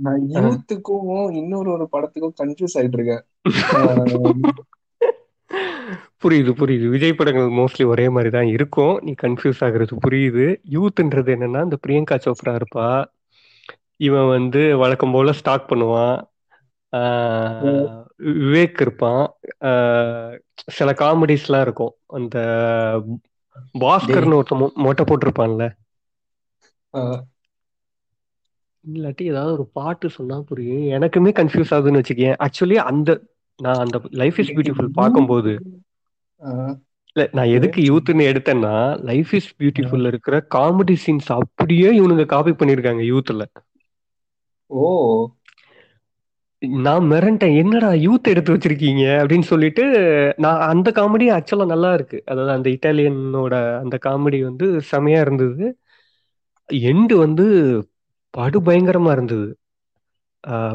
[0.00, 3.24] நான் யூத்துக்கும் இன்னொரு ஒரு படத்துக்கும் கன்ஃபியூஸ் ஆயிட்டு இருக்கேன்
[6.22, 6.86] புரியுது புரியுது.
[6.86, 8.94] விஜய் படங்கள் மோஸ்ட்லி ஒரே மாதிரி தான் இருக்கும்.
[9.02, 10.46] நீ கன்ஃபியூஸ் ஆகுறது புரியுது.
[10.70, 12.88] யூத்ன்றது என்னன்னா இந்த பிரியங்கா சோப்ரா இருப்பா.
[14.00, 16.18] இவன் வந்து வழக்கம் போல ஸ்டாக் பண்ணுவான்.
[18.18, 19.32] விவேக் இருப்பான்.
[20.54, 21.92] சில காமெடிஸ்லாம் இருக்கும்.
[22.06, 22.38] அந்த
[23.78, 25.76] பாஸ்கர்னு ஒருத்தன் மொ- மொட்டை போட்டிருப்பான்ல.
[28.92, 31.02] இல்லாட்டி ஏதாவது ஒரு பாட்டு சொன்னா புரியும்.
[31.02, 33.20] எனக்குமே கன்ஃபியூஸ் ஆகுதுன்னு வச்சுக்கேன் ஆக்சுவலி அந்த
[33.56, 35.62] நான் அந்த லைஃப் இஸ் பியூட்டிஃபுல் பார்க்கும்போது
[37.32, 43.44] நான் எதுக்கு யூத்னு எடுத்தேன்னா லைஃப் இஸ் பியூட்டிஃபுல்ல இருக்கிற காமெடி சீன்ஸ் அப்படியே இவனுங்க காப்பி பண்ணிருக்காங்க யூத்ல
[44.66, 45.30] ஓ.
[46.82, 47.56] நான் மிரண்டேன்.
[47.58, 49.04] என்னடா யூத் எடுத்து வச்சிருக்கீங்க?
[49.20, 49.84] அப்படின்னு சொல்லிட்டு
[50.36, 52.18] நான் அந்த காமெடி ஆக்சுவலா நல்லா இருக்கு.
[52.26, 55.66] அதாவது அந்த இட்டாலியனோட அந்த காமெடி வந்து செமையா இருந்தது.
[56.88, 57.44] எண்டு வந்து
[58.34, 59.48] படு பயங்கரமா இருந்தது.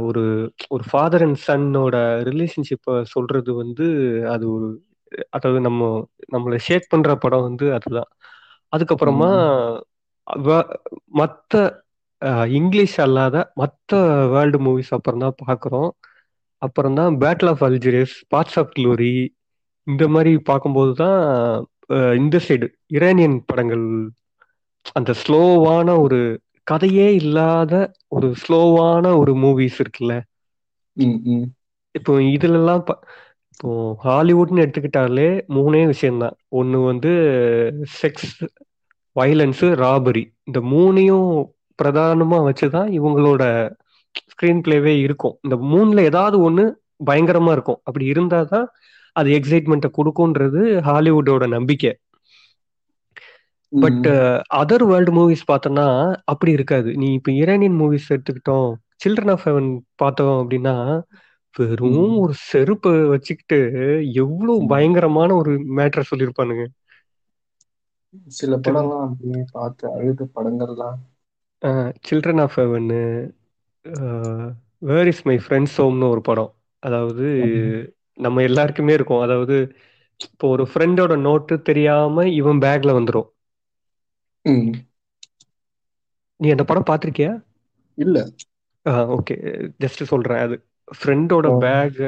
[0.03, 0.23] ஒரு
[0.69, 1.95] ஒரு ஃபாதர் அண்ட் சன்னோட
[2.27, 3.85] ரிலேஷன்ஷிப்பை சொல்றது வந்து
[4.29, 4.67] அது ஒரு
[5.29, 5.81] அதாவது நம்ம
[6.33, 8.09] நம்மளை ஷேக் பண்ற படம் வந்து அதுதான்.
[8.73, 9.29] அதுக்கப்புறமா
[10.27, 10.63] அஹ்,
[12.57, 13.91] இங்கிலீஷ் அல்லாத மத்த
[14.33, 15.89] வேர்ல்டு மூவிஸ் அப்புறம் தான் பார்க்குறோம்
[16.61, 19.13] அப்புறம் தான் battle of Algiers paths of glory
[19.87, 21.17] இந்த மாதிரி பார்க்கும்போது தான்
[22.17, 22.67] இந்த சைடு
[22.97, 23.85] இரானியன் படங்கள்
[24.95, 26.19] அந்த ஸ்லோவான ஒரு
[26.67, 27.73] கதையே இல்லாத
[28.09, 30.13] ஒரு ஸ்லோவான ஒரு மூவிஸ் இருக்குல்ல.
[31.95, 32.83] இப்போ இதுலலாம்
[33.53, 33.71] இப்போ
[34.05, 37.11] ஹாலிவுட்னு எடுத்துக்கிட்டாலே மூணே விஷயம்தான் ஒன்று வந்து
[37.99, 38.31] செக்ஸ்
[39.15, 41.29] வயலன்ஸு ராபரி இந்த மூணையும்
[41.83, 43.43] பிரதானமா வச்சுதான் இவங்களோட
[44.31, 45.35] ஸ்க்ரீன் பிளேவே இருக்கும்.
[45.41, 46.65] இந்த மூணுல ஏதாவது ஒன்று
[47.05, 47.79] பயங்கரமா இருக்கும்.
[47.83, 48.67] அப்படி இருந்தாதான்
[49.15, 51.91] அது எக்ஸைட்மெண்ட்டை கொடுக்கும்ன்றது ஹாலிவுட்டோட நம்பிக்கை.
[53.73, 54.07] பட்
[54.55, 55.85] அதர் வேர்ல்டு மூவிஸ் பார்த்தோன்னா
[56.23, 56.89] அப்படி இருக்காது.
[56.93, 58.69] நீ இப்போ இரானியன் மூவிஸ் எடுத்துக்கிட்டோம்
[59.01, 60.75] சில்ட்ரன் ஆஃப் ஹெவன் பார்த்தோம் அப்படின்னா
[61.55, 62.17] வெறும்.
[62.17, 63.59] ஒரு செருப்பை வச்சுக்கிட்டு
[64.13, 64.67] எவ்வளவு.
[64.67, 66.63] பயங்கரமான ஒரு மேட்டரை சொல்லியிருப்பானுங்க.
[68.37, 70.99] சில படம்லாம் அப்படியே பார்த்து அழுத படங்கள்லாம்
[72.07, 73.01] children of heaven
[74.81, 76.51] where is my friend's ஹோம்னு ஒரு படம்.
[76.83, 77.25] அதாவது
[78.17, 79.21] நம்ம எல்லாருக்குமே இருக்கும்.
[79.21, 79.57] அதாவது
[80.19, 83.27] இப்போ ஒரு ஃப்ரெண்டோட நோட்டு தெரியாம இவன் பேக்ல வந்துரும்.
[84.45, 84.71] ம்.
[86.39, 87.31] நீ அந்த படம் பார்த்திருக்கியா?
[87.97, 88.17] இல்ல.
[89.15, 89.35] ஓகே
[89.79, 90.41] ஜஸ்ட் சொல்றேன்.
[90.45, 90.55] அது
[90.91, 91.47] ஃப்ரெண்டோட.
[91.59, 91.99] பேக்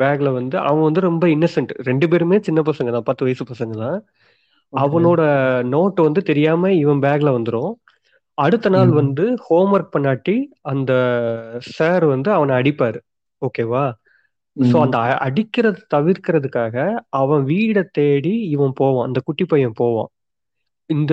[0.00, 3.08] பேக்ல வந்து அவன் வந்து ரொம்ப இன்னசென்ட் ரெண்டு பேருமே சின்ன பசங்க தான்.
[3.10, 3.98] பத்து வயசு பசங்க தான்.
[4.72, 5.20] அவனோட
[5.70, 7.72] நோட் வந்து தெரியாம இவன் பேக்ல வந்துரும்.
[8.38, 8.90] அடுத்த நாள்.
[8.92, 10.92] வந்து ஹோம்ஒர்க் பண்ணாட்டி அந்த
[11.70, 12.98] சார் வந்து அவனை அடிப்பாரு.
[13.42, 13.84] ஓகேவா
[14.56, 14.76] சோ.
[14.80, 16.76] அந்த அடிக்கிறத தவிர்க்கிறதுக்காக
[17.16, 19.06] அவன் வீடை தேடி இவன் போவான்.
[19.06, 20.10] அந்த குட்டி பையன் போவான்.
[20.90, 21.12] இந்த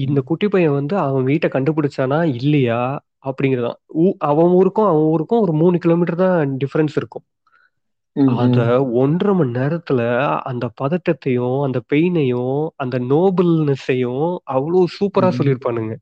[0.00, 2.80] இந்த குட்டி பையன் வந்து அவன் வீட்டை கண்டுபிடிச்சானா இல்லையா?
[3.24, 3.78] அப்படிங்கிறதான்.
[4.24, 7.24] அவன் ஊருக்கும் அவன் ஊருக்கும் ஒரு மூணு கிலோமீட்டர் தான் டிஃபரன்ஸ் இருக்கும்.
[8.36, 8.58] அத
[8.94, 10.00] ஒன்றரை மணி நேரத்துல
[10.42, 15.30] அந்த பதட்டத்தையும் அந்த பெயினையும் அந்த நோபல்னஸையும் அவ்வளவு சூப்பரா.
[15.38, 15.94] சொல்லியிருப்பானுங்க.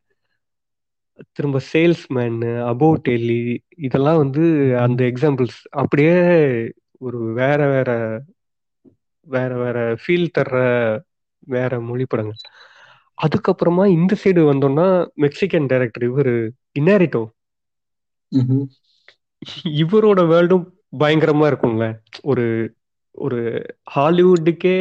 [1.30, 2.38] திரும்ப சேல்ஸ்மேன்
[2.68, 3.38] அபவுட் டெல்லி
[3.78, 4.42] இதெல்லாம் வந்து
[4.84, 6.16] அந்த எக்ஸாம்பிள்ஸ் அப்படியே
[7.00, 7.90] ஒரு வேற வேற
[9.26, 10.56] வேற வேற ஃபீல் தர்ற
[11.46, 12.40] வேற மொழி படங்கள்.
[13.18, 14.86] அதுக்கப்புறமா இந்த சைடு வந்தோம்னா
[15.24, 16.34] மெக்சிகன் டைரக்டர் இவரு
[16.78, 17.22] இன்னாரிட்டோ.
[19.82, 20.64] இவரோட வேர்ல்டும்
[21.00, 21.86] பயங்கரமா இருக்கும்ல.
[22.24, 22.44] ஒரு
[23.18, 23.38] ஒரு
[23.94, 24.76] ஹாலிவுட்டுக்கே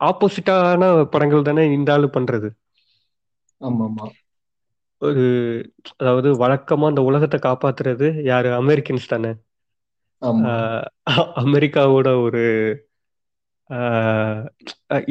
[0.00, 2.48] ஆப்போசிட்டான படங்கள் தானே இந்த ஆளு பண்றது.
[3.60, 4.06] ஆமா ஆமா
[5.02, 5.24] ஒரு
[5.96, 8.48] அதாவது வழக்கமா அந்த உலகத்தை காப்பாத்துறது யாரு?
[8.60, 9.32] அமெரிக்கன்ஸ் தானே.
[11.42, 12.42] அமெரிக்காவோட ஒரு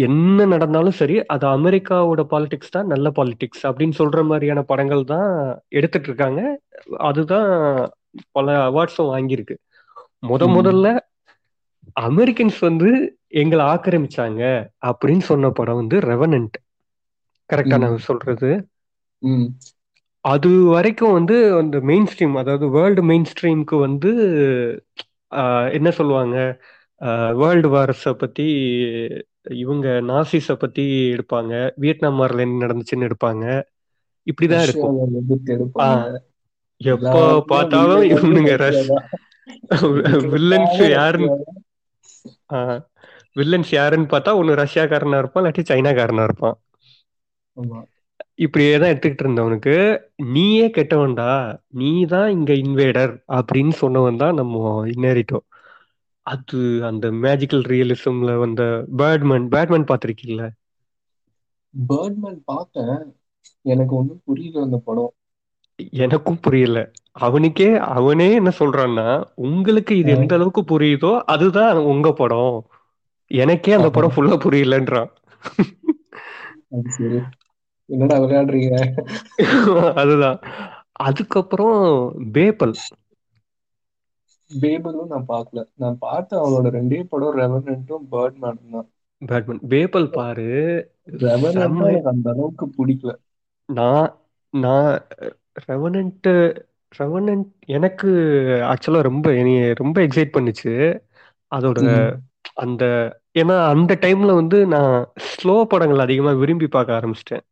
[0.06, 5.30] என்ன நடந்தாலும் சரி அது அமெரிக்காவோட பாலிடிக்ஸ் தான் நல்ல பாலிடிக்ஸ் அப்படின்னு சொல்ற மாதிரியான படங்கள் தான்
[5.78, 6.42] எடுத்துட்டு இருக்காங்க.
[7.10, 7.50] அதுதான்
[8.36, 9.56] பல அவார்ட்ஸும் வாங்கியிருக்கு.
[10.24, 10.44] முத.
[10.58, 10.88] முதல்ல
[12.08, 12.90] அமெரிக்கன்ஸ் வந்து
[13.42, 14.42] எங்களை ஆக்கிரமிச்சாங்க
[14.90, 16.58] அப்படின்னு சொன்ன படம் வந்து ரெவனன்ட்.
[17.50, 17.78] கரெக்டா.
[17.84, 18.50] நான் சொல்றது?
[20.26, 24.12] அது வரைக்கும் வந்து அந்த மெயின் ஸ்ட்ரீம் அதாவது வேர்ல்டு மெயின் ஸ்ட்ரீம்க்கு வந்து
[25.32, 26.38] ஆஹ், என்ன சொல்லுவாங்க?
[27.38, 28.46] வேர்ல்டு வார்ஸை பத்தி
[29.58, 31.54] இவங்க நாசிஸை பத்தி எடுப்பாங்க.
[31.78, 33.44] வியட்நாம் வாரில் என்ன நடந்துச்சுன்னு எடுப்பாங்க.
[34.28, 34.98] இப்படிதான் இருக்கும்.
[35.22, 36.10] எதிர்த்து எடுப்பாங்க.
[36.82, 39.08] எப்போ எல்லாருமே பார்த்தாலும் வில்லன் இவனுங்க ரஷ்யா தான்.
[40.34, 41.56] வில்லன்ஸ் யாருன்னு ரஷ்யா
[42.52, 42.82] தான்.
[43.36, 46.58] வில்லன்ஸ் யாருன்னு பார்த்தா ஒன்னு ரஷ்யாக்காரனா இருப்பான் இல்லாட்டி சைனாக்காரனா இருப்பான்.
[47.58, 47.80] ஆமா.
[48.42, 49.76] இப்படியே தான் எடுத்துக்கிட்டு இருந்தவனுக்கு
[50.32, 51.30] நீயே கெட்டவன்டா
[51.76, 54.56] நீ தான் இங்க இன்வேடர் அப்படின்னு சொன்னவன் தான் நம்ம
[54.94, 55.40] இன்னேரிட்டோ
[56.26, 58.62] அது அந்த மேஜிக்கல் ரியலிசம்ல வந்த
[59.00, 60.48] பேட்மேன் பேட்மேன் பார்த்திருக்கீங்களா?
[61.74, 63.00] பேர்ட்மேன் பார்த்தேன்.
[63.66, 65.12] எனக்கு ஒண்ணும் புரியல அந்த படம்.
[66.02, 66.80] எனக்கும் புரியல.
[67.20, 69.08] அவனுக்கே அவனே என்ன சொல்றான்னா
[69.46, 72.56] உங்களுக்கு இது எந்த அளவுக்கு புரியுதோ அதுதான் உங்க படம்.
[73.32, 75.12] எனக்கே அந்த படம் ஃபுல்லா புரியலன்றான்.
[77.92, 78.76] என்னடா விளையாடுறீங்க?
[80.02, 80.40] அதுதான்.
[81.02, 81.78] அதுக்கப்புறம்
[82.34, 82.76] பேப்பல்
[84.52, 85.62] பேபிளும் நான் பார்க்கல.
[85.76, 88.88] நான் பார்த்த அவளோட ரெண்டே படம் ரெவனன்ட்டும் பேர்ட்மேனும் தான்.
[89.22, 89.62] பேட்மேன்.
[89.70, 90.50] பேப்பல் பாரு.
[91.24, 93.14] எனக்கு அந்த அளவுக்கு பிடிக்கல.
[93.70, 94.10] நான்
[94.54, 94.92] நான்
[95.68, 96.30] ரெவனன்ட்
[96.92, 98.10] ரெவனன்ட் எனக்கு
[98.72, 100.74] ஆக்சுவலா ரொம்ப என்னைய ரொம்ப எக்ஸைட் பண்ணுச்சு.
[101.52, 101.80] அதோட.
[102.64, 102.84] அந்த
[103.40, 104.96] ஏன்னா அந்த டைம்ல வந்து நான்
[105.30, 107.46] ஸ்லோ படங்கள் அதிகமா விரும்பி பார்க்க ஆரம்பிச்சிட்டேன்.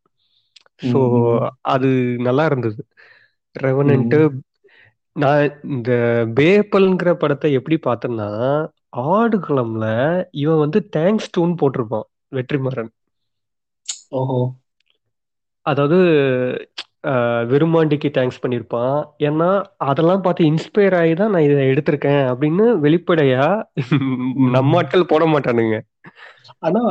[0.80, 1.00] ஸோ.
[1.66, 2.82] அது நல்லா இருந்தது.
[3.56, 4.16] ரெவனன்ட்
[5.16, 5.92] நான் இந்த
[6.38, 8.28] பேப்பல்ங்கிற படத்தை எப்படி பார்த்தேன்னா
[9.12, 9.86] ஆடுகளம்ல
[10.40, 12.92] இவன் வந்து தேங்க்ஸ் டூன்னு போட்டிருப்பான் வெற்றிமாறன்.
[14.12, 14.40] ஓஹோ.
[15.66, 15.98] அதாவது
[17.04, 19.50] அஹ், விருமாண்டிக்கு தேங்க்ஸ் பண்ணியிருப்பான் ஏன்னா
[19.86, 23.46] அதெல்லாம் பார்த்து இன்ஸ்பயர் ஆகி தான் நான் இதை எடுத்திருக்கேன் அப்படின்னு வெளிப்படையா
[24.56, 25.78] நம்ம ஆட்கள் போட மாட்டானுங்க.
[26.62, 26.82] ஆனா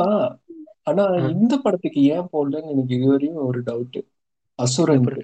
[0.89, 1.03] ஆனா.
[1.33, 3.99] இந்த படத்துக்கு ஏன் போடலன்னு எனக்கு இதுவரையும் ஒரு டவுட்
[4.59, 5.21] அசுரனுக்கு.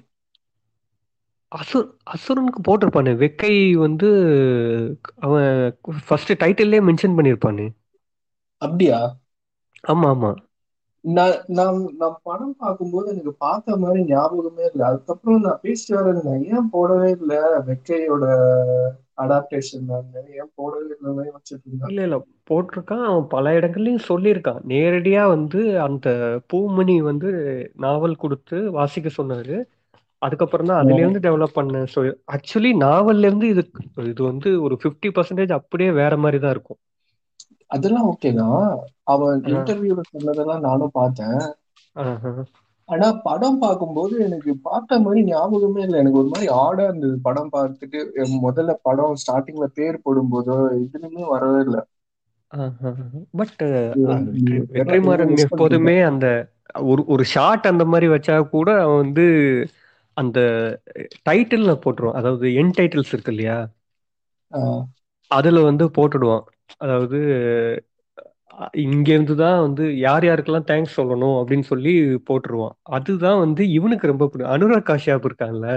[1.52, 1.78] அசு
[2.12, 3.12] அசுரனுக்கு போட்டிருப்பானே.
[3.22, 4.08] வெக்கை வந்து
[5.18, 5.50] அவன்
[6.06, 7.66] ஃபர்ஸ்ட் டைட்டில்லே மென்ஷன் பண்ணியிருப்பானே
[8.62, 8.98] அப்படியா?
[9.84, 10.30] ஆமா ஆமா.
[11.06, 11.34] நான்
[11.96, 14.84] நான் படம் பார்க்கும்போது எனக்கு பார்த்த மாதிரி ஞாபகமே இல்லை.
[14.86, 17.38] அதுக்கப்புறம் நான் பேசிட்டு வரேன் ஏன் போடவே இல்லை
[17.68, 18.24] வெக்கையோட
[19.18, 20.96] அடாப்டேஷன் நான் ஏன் போடவே இல்லை
[21.28, 21.90] வச்சுட்டு இருந்தேன்.
[21.90, 22.16] இல்ல இல்ல.
[22.50, 23.04] போட்டிருக்கான்.
[23.10, 24.60] அவன் பல இடங்கள்லயும் சொல்லியிருக்கான்.
[24.72, 26.08] நேரடியா வந்து அந்த
[26.52, 27.30] பூமணி வந்து
[27.84, 29.56] நாவல் கொடுத்து வாசிக்க சொன்னாரு.
[30.22, 31.80] அதுக்கப்புறம் தான் அதுல இருந்து டெவலப் பண்ண
[32.36, 33.62] ஆக்சுவலி நாவல்ல இருந்து இது
[34.06, 36.80] இது வந்து ஒரு ஃபிஃப்டி பர்சன்டேஜ் அப்படியே வேற மாதிரி தான் இருக்கும்.
[37.70, 38.64] அதெல்லாம் ஓகே தான்.
[39.06, 39.38] அவன்.
[39.52, 41.40] இன்டர்வியூல சொன்னதெல்லாம் நானும் பார்த்தேன்.
[42.88, 45.98] ஆனா படம் பார்க்கும்போது எனக்கு பார்த்த மாதிரி ஞாபகமே இல்லை.
[46.02, 47.16] எனக்கு ஒரு மாதிரி ஆடா இருந்தது.
[47.26, 48.00] படம் பார்த்துட்டு
[48.42, 51.82] முதல்ல படம் ஸ்டார்டிங்ல பேர் போடும்போதோ எதுவுமே வரவே இல்லை.
[53.34, 53.62] பட்
[54.70, 56.26] வெற்றிமாறன் எப்போதுமே அந்த
[56.90, 59.24] ஒரு ஒரு ஷார்ட் அந்த மாதிரி வச்சா கூட அவன் வந்து
[60.16, 60.38] அந்த
[61.26, 62.18] டைட்டில்ல போட்டுருவான்.
[62.20, 63.58] அதாவது என் டைட்டில்ஸ் இருக்கு இல்லையா?
[65.30, 66.44] அதுல வந்து போட்டுடுவான்.
[66.76, 67.18] அதாவது
[68.54, 71.92] அஹ், இங்க இருந்து தான் வந்து யார் யாருக்கெல்லாம் தேங்க்ஸ் சொல்லணும் அப்படின்னு சொல்லி
[72.28, 72.74] போட்டுருவான்.
[72.90, 75.68] அதுதான் வந்து இவனுக்கு ரொம்ப பிடிக்கும் அனுராக் காஷ்யாப் இருக்கான்ல?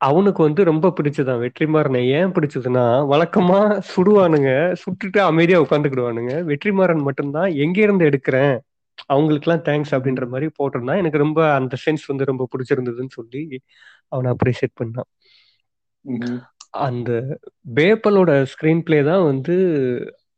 [0.00, 1.42] அவனுக்கு வந்து ரொம்ப பிடிச்சதான்.
[1.42, 3.58] வெற்றிமாறனை ஏன் பிடிச்சதுன்னா வழக்கமா
[3.90, 4.50] சுடுவானுங்க
[4.82, 6.32] சுட்டுட்டு அமைதியா உட்காந்துக்கிடுவானுங்க.
[6.46, 8.56] வெற்றிமாறன் மட்டும்தான் எங்க இருந்து எடுக்கிறேன்?
[9.08, 13.42] அவங்களுக்குலாம் தேங்க்ஸ் அப்படின்ற மாதிரி போட்டிருந்தான் எனக்கு ரொம்ப அந்த சென்ஸ் வந்து ரொம்ப பிடிச்சிருந்ததுன்னு சொல்லி
[14.08, 15.10] அவனை அப்ரிஷியேட் பண்ணான்.
[16.86, 17.10] அந்த
[17.76, 19.54] பேப்பலோட ஸ்கிரீன் பிளே தான் வந்து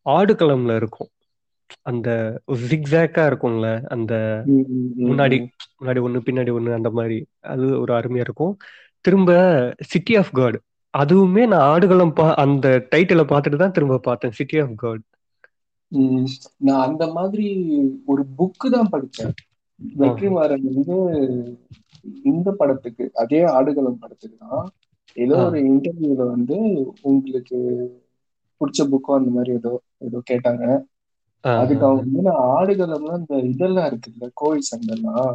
[0.07, 1.11] ஆடுகளம்ல இருக்கும்.
[1.91, 2.09] அந்த
[2.69, 4.13] ஜிக்ஸாக்கா இருக்கும்ல அந்த
[5.09, 5.37] முன்னாடி
[5.79, 7.19] முன்னாடி ஒண்ணு பின்னாடி ஒண்ணு அந்த மாதிரி.
[7.53, 8.55] அது ஒரு அருமையா இருக்கும்.
[9.05, 9.31] திரும்ப
[9.91, 10.59] சிட்டி ஆஃப் காட்
[10.95, 14.37] அதுவுமே நான் ஆடுகளம் பா அந்த டைட்டிலை பார்த்துட்டு தான் திரும்ப பார்த்தேன்.
[14.39, 15.05] சிட்டி ஆஃப் காட்
[16.67, 17.47] நான் அந்த மாதிரி
[18.13, 19.35] ஒரு புக்கு தான் படிச்சேன்
[19.81, 20.97] வெற்றிமாறன் வந்து
[22.31, 24.67] இந்த படத்துக்கு அதே ஆடுகளம் படத்துக்கு தான்
[25.19, 25.37] ஏதோ.
[25.45, 26.57] ஒரு இன்டர்வியூல வந்து
[27.03, 27.59] உங்களுக்கு
[28.61, 30.65] பிடிச்ச புக்கோ அந்த மாதிரி ஏதோ ஏதோ கேட்டாங்க.
[31.57, 35.35] அதுக்கு அவங்க வந்து நான் ஆடுகளம்ல இந்த இதெல்லாம் இருக்குல்ல கோழி சண்டைலாம்.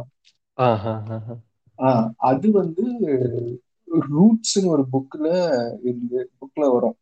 [1.78, 2.84] ஆஹ் அது வந்து
[4.10, 5.26] ரூட்ஸ்னு ஒரு புக்ல
[5.82, 6.96] இருந்து புக்ல வரும்.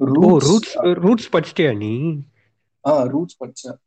[0.00, 1.92] ரூட்ஸ் ரூட்ஸ் படிச்சிட்டியா நீ?
[2.84, 3.78] ஆ ரூட்ஸ் படிச்சேன்.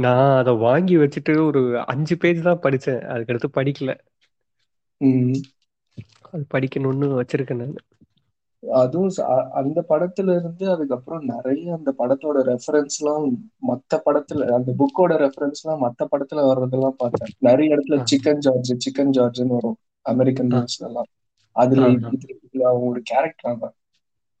[0.00, 3.00] நான் அதை வாங்கி வச்சுட்டு ஒரு அஞ்சு பேஜ் தான் படிச்சேன்.
[3.12, 3.92] அதுக்கடுத்து படிக்கல.
[6.32, 7.76] அது படிக்கணும்னு வச்சிருக்கேன் நான்.
[8.62, 9.10] அதுவும்
[9.52, 13.24] அந்த படத்துல இருந்து அதுக்கப்புறம் நிறைய அந்த படத்தோட ரெஃபரன்ஸ் எல்லாம்
[13.68, 17.32] மத்த படத்துல அந்த புக்கோட ரெஃபரன்ஸ் எல்லாம் மத்த படத்துல வர்றதெல்லாம் பார்த்தேன்.
[17.40, 19.76] நிறைய இடத்துல சிக்கன் ஜார்ஜ் சிக்கன் ஜார்ஜ்னு வரும்.
[20.06, 21.10] அமெரிக்கன் நியூஸ்ல எல்லாம்
[21.56, 23.74] அதுல ஆ இது இது- இதுல அவங்க ஒரு கேரக்டர் தான்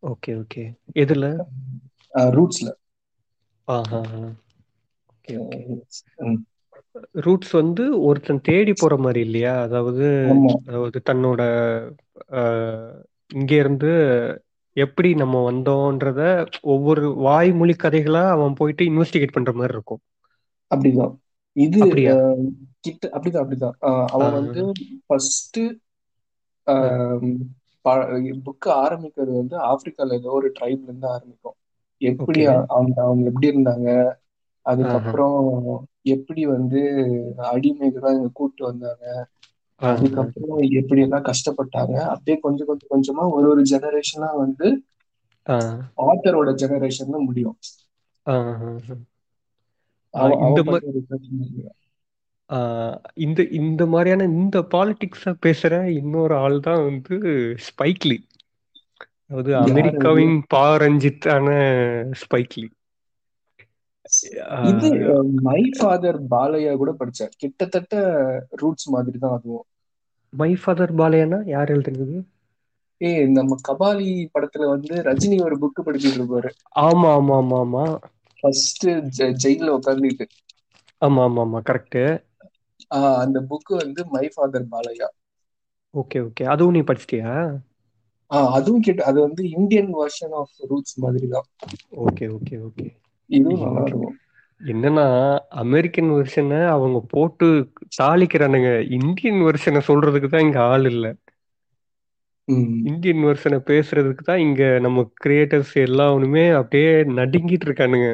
[0.02, 0.62] ஓகே ஓகே.
[0.94, 1.26] எதுல?
[2.32, 2.70] ரூட்ஸ்ல
[3.68, 4.00] ஆஹா
[5.12, 5.60] ஓகே ஓகே.
[7.24, 9.52] ரூட்ஸ் வந்து ஒருத்தன் தேடி போற மாதிரி இல்லையா?
[9.62, 10.06] அதாவது
[10.64, 11.42] அதாவது தன்னோட
[13.30, 13.90] இங்க இருந்து
[14.76, 16.20] எப்படி நம்ம வந்தோன்றத
[16.64, 20.02] ஒவ்வொரு வாய்மொழி கதைகளா அவன் போயிட்டு இன்வெஸ்டிகேட் பண்ற மாதிரி இருக்கும்.
[20.70, 21.14] அப்படிதான்.
[21.56, 21.78] இது
[22.80, 23.76] கிட்ட அப்படிதான் அப்படிதான்.
[24.14, 24.62] அவன் வந்து
[25.06, 25.60] ஃபர்ஸ்ட்
[28.44, 31.56] புக்கு ஆரம்பிக்கிறது வந்து ஆப்பிரிக்கால ஏதோ ஒரு ட்ரைப்ல இருந்து ஆரம்பிக்கும்.
[32.00, 33.88] எப்படி அவங்க அவங்க எப்படி இருந்தாங்க?
[34.66, 35.36] அதுக்கப்புறம்
[36.04, 36.80] எப்படி வந்து
[37.50, 39.04] அடிமைகளாம் இங்க கூட்டு வந்தாங்க
[39.80, 44.68] அதுக்கப்புறம் எப்படி எல்லாம் கஷ்டப்பட்டாங்க அப்படியே கொஞ்சம் கொஞ்சம் கொஞ்சமா ஒரு ஒரு ஜெனரேஷனா வந்து
[46.04, 47.56] ஆத்தரோட ஜெனரேஷன்ல முடியும்.
[50.44, 50.60] இந்த
[53.24, 57.16] இந்த இந்த மாதிரியான இந்த பாலிடிக்ஸ பேசுற இன்னொரு ஆள் தான் வந்து
[57.66, 58.18] ஸ்பைக்லி
[59.24, 59.50] அதாவது?
[59.62, 61.46] அமெரிக்காவின் பாரஞ்சித்தான
[62.22, 62.68] ஸ்பைக்லி
[64.70, 64.88] இது
[65.42, 67.94] மை ஃபாதர் பாலையா கூட படிச்சேன் கிட்டத்தட்ட
[68.60, 69.66] ரூட்ஸ் மாதிரி தான் அதுவும்.
[70.32, 72.16] மை ஃபாதர் பாலையானா யார் எழுதுனது?
[73.00, 76.50] ஏய் நம்ம கபாலி படத்துல வந்து ரஜினி ஒரு புக் படிச்சிட்டு இருப்பாரு.
[76.82, 77.84] ஆமா ஆமா ஆமா ஆமா.
[78.38, 78.86] ஃபர்ஸ்ட்
[79.42, 80.26] ஜெயில உட்காந்துட்டு
[81.02, 81.98] ஆமா ஆமா ஆமா கரெக்ட்
[83.22, 85.08] அந்த புக் வந்து my father Balaiah.
[85.94, 86.44] Okay okay.
[86.52, 87.32] அதுவும் நீ படிச்சிட்டியா?
[88.30, 91.48] ஆஹ் அதுவும் கிட்ட அது வந்து இந்தியன் வெர்ஷன் ஆஃப் ரூட்ஸ் மாதிரி தான்
[92.04, 92.88] ஓகே ஓகே ஓகே.
[93.32, 94.16] இதுவும் நல்லா இருக்கும்.
[94.60, 95.04] என்னன்னா
[95.62, 97.46] அமெரிக்கன் வெர்ஷனை அவங்க போட்டு
[98.00, 98.70] தாளிக்கிறானுங்க.
[98.98, 101.06] இந்தியன் வெர்ஷனை சொல்றதுக்கு தான் இங்க ஆள் இல்ல.
[102.90, 108.08] இந்தியன் வெர்ஷனை பேசுறதுக்கு தான் இங்க நம்ம கிரியேட்டர்ஸ் எல்லாருமே அப்படியே நடுங்கிட்டு இருக்கானுங்க.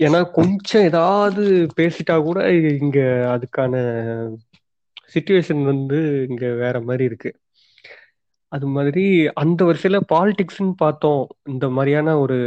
[0.00, 1.42] ஏன்னா கொஞ்சம் ஏதாவது
[1.78, 2.40] பேசிட்டா கூட
[2.80, 2.98] இங்க
[3.34, 3.74] அதுக்கான
[5.14, 7.30] சுச்சுவேஷன் வந்து இங்க வேற மாதிரி இருக்கு.
[8.52, 11.22] அது மாதிரி அந்த வருஷத்துல பாலிடிக்ஸ்னு பார்த்தோம்.
[11.44, 12.38] இந்த மாதிரியான ஒரு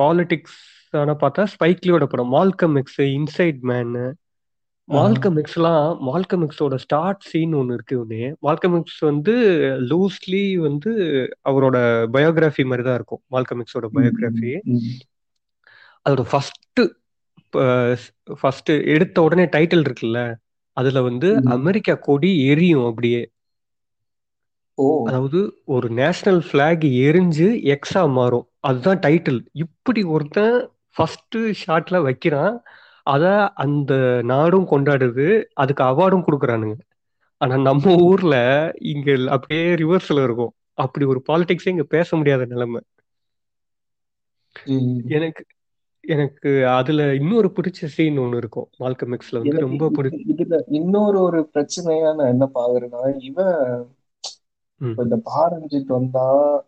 [0.00, 0.58] பாலிடிக்ஸ்
[0.94, 3.94] ஆனா பார்த்தா ஸ்பைக்லியோட படம் Malcolm X inside man
[4.88, 9.34] Malcolm எக்ஸ்லாம் Malcolm எக்ஸோட ஸ்டார்ட் சீன் ஒன்று இருக்கு ஒன்று மால்கம் எக்ஸ் வந்து
[9.90, 10.92] லூஸ்லி வந்து
[11.50, 11.76] அவரோட
[12.16, 13.22] பயோகிராஃபி மாதிரி தான் இருக்கும்.
[13.34, 14.52] மால்கம் எக்ஸோட பயோகிராஃபி
[16.06, 16.80] அதோட ஃபர்ஸ்ட்
[18.40, 20.20] ஃபர்ஸ்ட் எடுத்த உடனே டைட்டில் இருக்குல்ல
[20.76, 21.28] அதுல வந்து.
[21.56, 23.22] அமெரிக்கா கொடி எரியும் அப்படியே.
[25.08, 25.38] அதாவது
[25.74, 28.46] ஒரு நேஷனல் பிளாக் எரிஞ்சு எக்ஸா மாறும்.
[28.60, 32.62] அதுதான் டைட்டில் இப்படி ஒருத்தன் ஃபர்ஸ்ட் ஷாட்ல வைக்கிறான்.
[33.02, 35.44] அத அந்த நாடும் கொண்டாடுது.
[35.52, 36.78] அதுக்கு அவார்டும் கொடுக்குறானுங்க.
[37.36, 40.52] ஆனா நம்ம ஊர்ல இங்க அப்படியே ரிவர்ஸ்ல இருக்கும்.
[40.74, 42.80] அப்படி ஒரு பாலிடிக்ஸே இங்க பேச முடியாத நிலைமை.
[45.08, 45.44] எனக்கு
[46.00, 48.68] எனக்கு அதுல இன்னொரு பிடிச்ச சீன் ஒண்ணு இருக்கும்.
[48.78, 53.86] மால்கம் எக்ஸ்ல வந்து ரொம்ப பிடி இது- இதுல இன்னொரு ஒரு பிரச்சனையா நான் என்ன பாக்குறேன்னா இவன்
[54.96, 56.64] இந்த பாரஞ்சித் வந்தா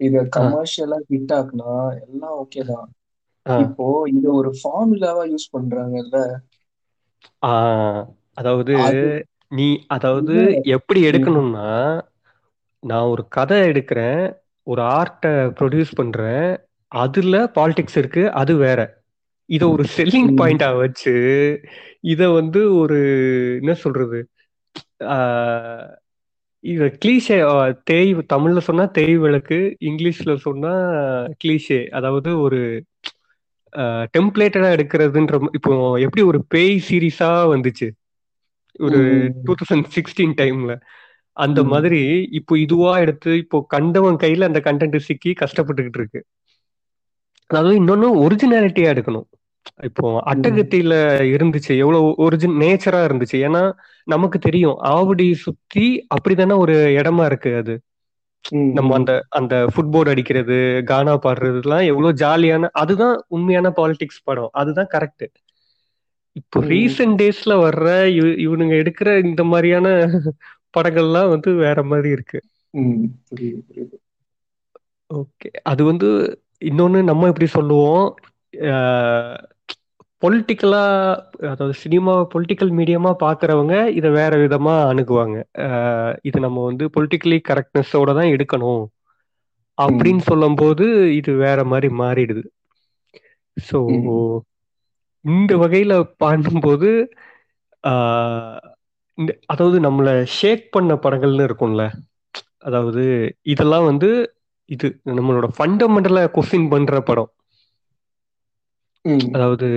[0.00, 1.72] இத கமர்ஷியலா ஹிட் ஆக்குனா
[2.02, 2.88] எல்லாம் ஓகே தான்.
[3.46, 6.16] இப்போ இத ஒரு ஃபார்முலாவா யூஸ் பண்றாங்கல்ல?
[8.38, 9.00] அதாவது அது
[9.52, 10.34] நீ அதாவது
[10.74, 11.68] எப்படி எடுக்கணும்னா
[12.82, 14.22] நான் ஒரு கதை எடுக்கிறேன்
[14.66, 16.46] ஒரு ஆர்ட்டை ப்ரொடியூஸ் பண்றேன்
[16.92, 18.80] அதுல பாலிடிக்ஸ் இருக்கு அது வேற.
[19.48, 20.38] இத ஒரு செல்லிங் ம்.
[20.38, 21.14] பாயிண்டா வச்சு
[22.12, 22.98] இத வந்து ஒரு
[23.60, 24.18] என்ன சொல்றது
[26.64, 27.36] இத கிளீஷே
[27.90, 30.72] தேய் தமிழ்ல சொன்னா தேய் விளக்கு இங்கிலீஷ்ல சொன்னா
[31.42, 32.60] கிளீஷே அதாவது ஒரு
[34.16, 35.72] டெம்ப்ளேட்டடா எடுக்கிறதுன்ற இப்போ
[36.04, 37.88] எப்படி ஒரு பேய் சீரீஸா வந்துச்சு?
[38.80, 39.00] ஒரு.
[39.46, 40.72] டூ தௌசண்ட் சிக்ஸ்டீன் டைம்ல
[41.36, 41.60] அந்த.
[41.72, 42.00] மாதிரி
[42.38, 46.20] இப்போ இதுவா எடுத்து இப்போ கண்டவன் கையில அந்த கண்டென்ட் சிக்கி கஷ்டப்பட்டுக்கிட்டு இருக்கு.
[47.50, 49.28] அதாவது இன்னொன்னு ஒரிஜினாலிட்டியா எடுக்கணும்.
[49.82, 53.32] இப்போ அட்டகத்தியில இருந்துச்சு எவ்வளவு ஒரிஜின் நேச்சரா இருந்துச்சு.
[53.32, 53.72] ஏன்னா
[54.04, 57.80] நமக்கு தெரியும் ஆவடி சுத்தி அப்படிதானே ஒரு இடமா இருக்கு அது.
[58.72, 64.48] நம்ம அந்த அந்த ஃபுட்போர்டு அடிக்கிறது கானா பாடுறதுலாம் எவ்வளவு ஜாலியான அதுதான் உண்மையான பாலிடிக்ஸ் படம்.
[64.52, 65.26] அதுதான் கரெக்ட்
[66.32, 66.60] இப்போ.
[66.60, 70.10] ரீசெண்ட் டேஸ்ல வர்ற இவ- இவனுங்க எடுக்கிற இந்த மாதிரியான
[70.78, 72.42] படங்கள்லாம் வந்து வேற மாதிரி இருக்கு.
[75.14, 75.50] ஓகே.
[75.62, 78.14] அது வந்து இன்னொன்னு நம்ம எப்படி சொல்லுவோம்.
[80.22, 80.82] பொலிட்டிக்கலா
[81.48, 85.36] அதாவது சினிமா பொலிட்டிக்கல் மீடியமா பார்க்குறவங்க இதை வேற விதமா அணுகுவாங்க.
[86.22, 88.84] இது நம்ம வந்து பொலிட்டிக்கலி கரெக்ட்னஸோட தான் எடுக்கணும்.
[89.78, 90.86] அப்படின்னு சொல்லும்போது
[91.16, 92.42] இது வேற மாதிரி மாறிடுது.
[93.56, 93.78] ஸோ.
[95.24, 95.92] இந்த வகையில
[96.24, 96.90] பண்ணும்போது
[97.84, 98.66] ஆஹ்
[99.18, 101.84] இந்த அதாவது நம்மளை ஷேக் பண்ண படங்கள்னு இருக்கும்ல.
[102.58, 103.02] அதாவது
[103.46, 104.10] இதெல்லாம் வந்து
[104.68, 107.30] இது நம்மளோட ஃபண்டமெண்டலா கொஸ்டின் பண்ற படம்.
[109.04, 109.26] ம்.
[109.32, 109.68] அதாவது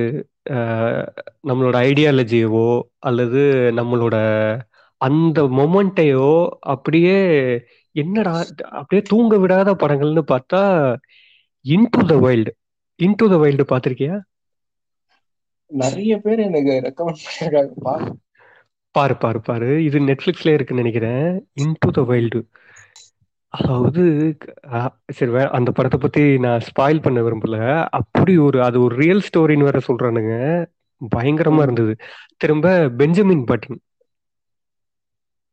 [0.52, 1.06] அஹ்,
[1.44, 2.68] நம்மளோட ஐடியாலஜியவோ
[3.00, 3.42] அல்லது
[3.72, 4.16] நம்மளோட
[5.02, 6.30] அந்த மொமெண்ட்டையோ
[6.74, 7.18] அப்படியே
[7.96, 8.34] என்னடா
[8.72, 10.62] அப்படியே தூங்க விடாத படங்கள்னு பார்த்தா
[11.66, 12.52] into the wild
[13.00, 14.16] into the wild பார்த்திருக்கியா?
[15.72, 17.74] நிறைய பேர் எனக்கு ரெக்கமெண்ட் பண்ணிருக்காங்க.
[17.86, 18.08] பாரு
[18.96, 19.70] பாரு பாரு பாரு.
[19.84, 21.28] இது நெட்ஃபிளிக்ஸ்ல இருக்குன்னு நினைக்கிறேன்.
[21.58, 22.40] இன்டு த வைல்டு
[23.52, 24.38] அதாவது
[24.68, 27.86] அஹ், சரி வே- அந்த படத்தை பத்தி நான் ஸ்பாயில் பண்ண விரும்பல.
[27.90, 30.66] அப்படி ஒரு அது ஒரு ரியல் ஸ்டோரின்னு வேற சொல்றானுங்க.
[31.16, 31.62] பயங்கரமா ம்.
[31.62, 31.96] இருந்தது.
[32.38, 33.78] திரும்ப Benjamin Button.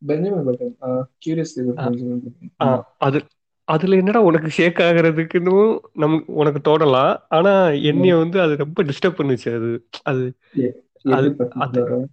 [0.07, 1.03] Benjamin Button.
[1.27, 2.63] Curious Benjamin Button.
[2.63, 3.25] ஆ, ஆமா அது
[3.65, 7.17] அதுல என்னடா உனக்கு ஷேக் ஆகுறதுக்குன்னு நம் உனக்கு தோணலாம்.
[7.29, 9.55] ஆனா என்னைய வந்து அது ரொம்ப டிஸ்டர்ப் பண்ணுச்சு.
[9.55, 12.05] அது அது எ- அது எது அது பர்டிகுலரா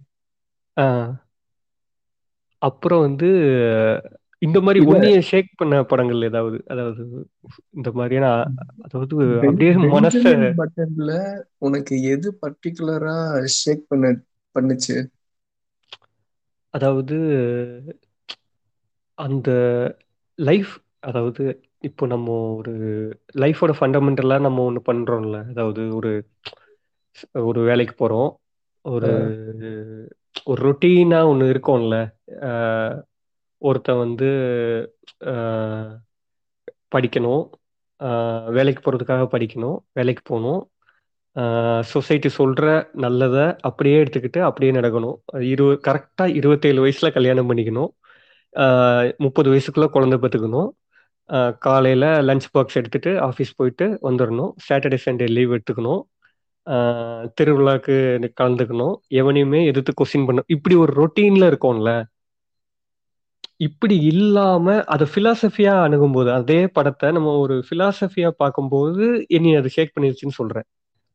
[0.78, 1.16] ஆ.
[2.58, 3.26] அப்புறம் வந்து
[4.38, 6.64] இந்த மாதிரி உன்னைய ஷேக் பண்ண படங்கள் ஏதாவது?
[6.66, 7.02] அதாவது
[7.70, 8.30] இந்த மாதிரியான
[8.80, 10.22] அதாவது அப்படியே மனச
[10.56, 11.12] பட்டன்ல
[11.58, 14.14] உனக்கு எது பர்டிகுலரா ஷேக் பண்ண
[14.56, 14.96] பண்ணுச்சு?
[16.74, 17.18] அதாவது
[19.18, 19.50] அந்த
[20.38, 21.44] லைஃப் அதாவது
[21.80, 22.72] இப்போ நம்ம ஒரு
[23.34, 25.48] லைஃபோட ஃபண்டமெண்டலா நம்ம ஒன்று பண்றோம்ல.
[25.48, 26.12] அதாவது ஒரு
[27.32, 28.32] ஒரு வேலைக்கு போறோம்.
[28.84, 29.10] ஒரு
[30.44, 31.96] ஒரு ரொட்டீனா ஒன்று இருக்கும்ல.
[33.68, 34.28] ஒருத்தன் வந்து
[36.94, 37.44] படிக்கணும்.
[38.56, 39.78] வேலைக்கு போகிறதுக்காக படிக்கணும்.
[39.98, 40.62] வேலைக்கு போகணும்.
[41.92, 42.66] சொசைட்டி சொல்கிற
[43.04, 45.16] நல்லதை அப்படியே எடுத்துக்கிட்டு அப்படியே நடக்கணும்.
[45.52, 47.90] இரு கரெக்டாக இருபத்தேழு வயசில் கல்யாணம் பண்ணிக்கணும்.
[49.24, 50.68] முப்பது வயசுக்குள்ளே குழந்தை பார்த்துக்கணும்
[51.66, 54.52] காலையில் லஞ்ச் பாக்ஸ் எடுத்துகிட்டு ஆஃபீஸ் போயிட்டு வந்துடணும்.
[54.66, 56.02] சாட்டர்டே சண்டே லீவ் எடுத்துக்கணும்.
[57.38, 57.96] திருவிழாக்கு
[58.40, 58.94] கலந்துக்கணும்.
[59.20, 61.90] எவனையுமே எதிர்த்து கொஸ்டின் பண்ண இப்படி ஒரு ரொட்டீனில் இருக்கும்ல.
[63.60, 70.38] இப்படி இல்லாம அதை பிலாசபியா அணுகும்போது அதே படத்தை நம்ம ஒரு பிலாசபியா பார்க்கும்போது இனி அது ஷேக் பண்ணிருச்சுன்னு
[70.40, 70.66] சொல்றேன்.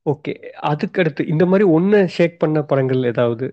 [0.06, 0.34] ஓகே
[0.70, 3.48] அதுக்கு அடுத்து இந்த மாதிரி ஒன்னு ஷேக் பண்ண படங்கள் ஏதாவது?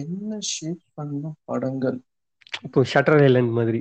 [0.00, 1.98] என்ன ஷேக் பண்ண படங்கள்?
[2.62, 3.80] இப்போ ஷட்டர் ஐலண்ட் மாதிரி.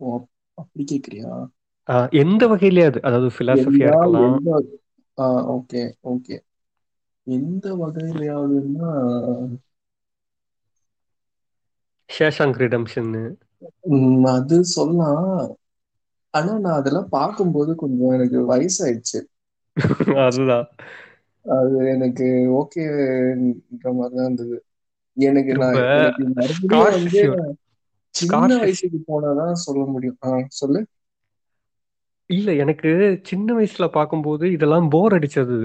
[0.00, 0.10] ஓ,
[0.58, 1.32] அப்படி கேக்குறியா?
[2.22, 4.34] எந்த வகையிலயாவது அதாவது பிலாசபியா இருக்கலாம்.
[5.56, 5.82] ஓகே
[6.12, 6.36] ஓகே
[7.26, 8.90] எந்த வகையிலயாவதுன்னா
[12.16, 13.12] ஷேஷாங்க் ரிடம்ஷன்
[14.24, 15.56] அது சொல்லலாம்.
[16.34, 19.20] ஆனா நான் அதெல்லாம் பார்க்கும்போது கொஞ்சம் எனக்கு வயசாயிடுச்சு.
[20.24, 20.66] அதுதான்.
[21.46, 22.26] அது எனக்கு
[22.58, 24.56] ஓகேன்ற மாதிரி தான் இருந்தது.
[25.16, 25.78] எனக்கு நான்
[26.90, 27.22] வந்து
[28.14, 30.18] சின்ன வயசுக்கு போனாதான் சொல்ல முடியும்.
[30.50, 30.80] சொல்லு.
[32.30, 32.90] இல்ல எனக்கு
[33.22, 35.58] சின்ன வயசுல பார்க்கும்போது இதெல்லாம் போர் அடிச்சது.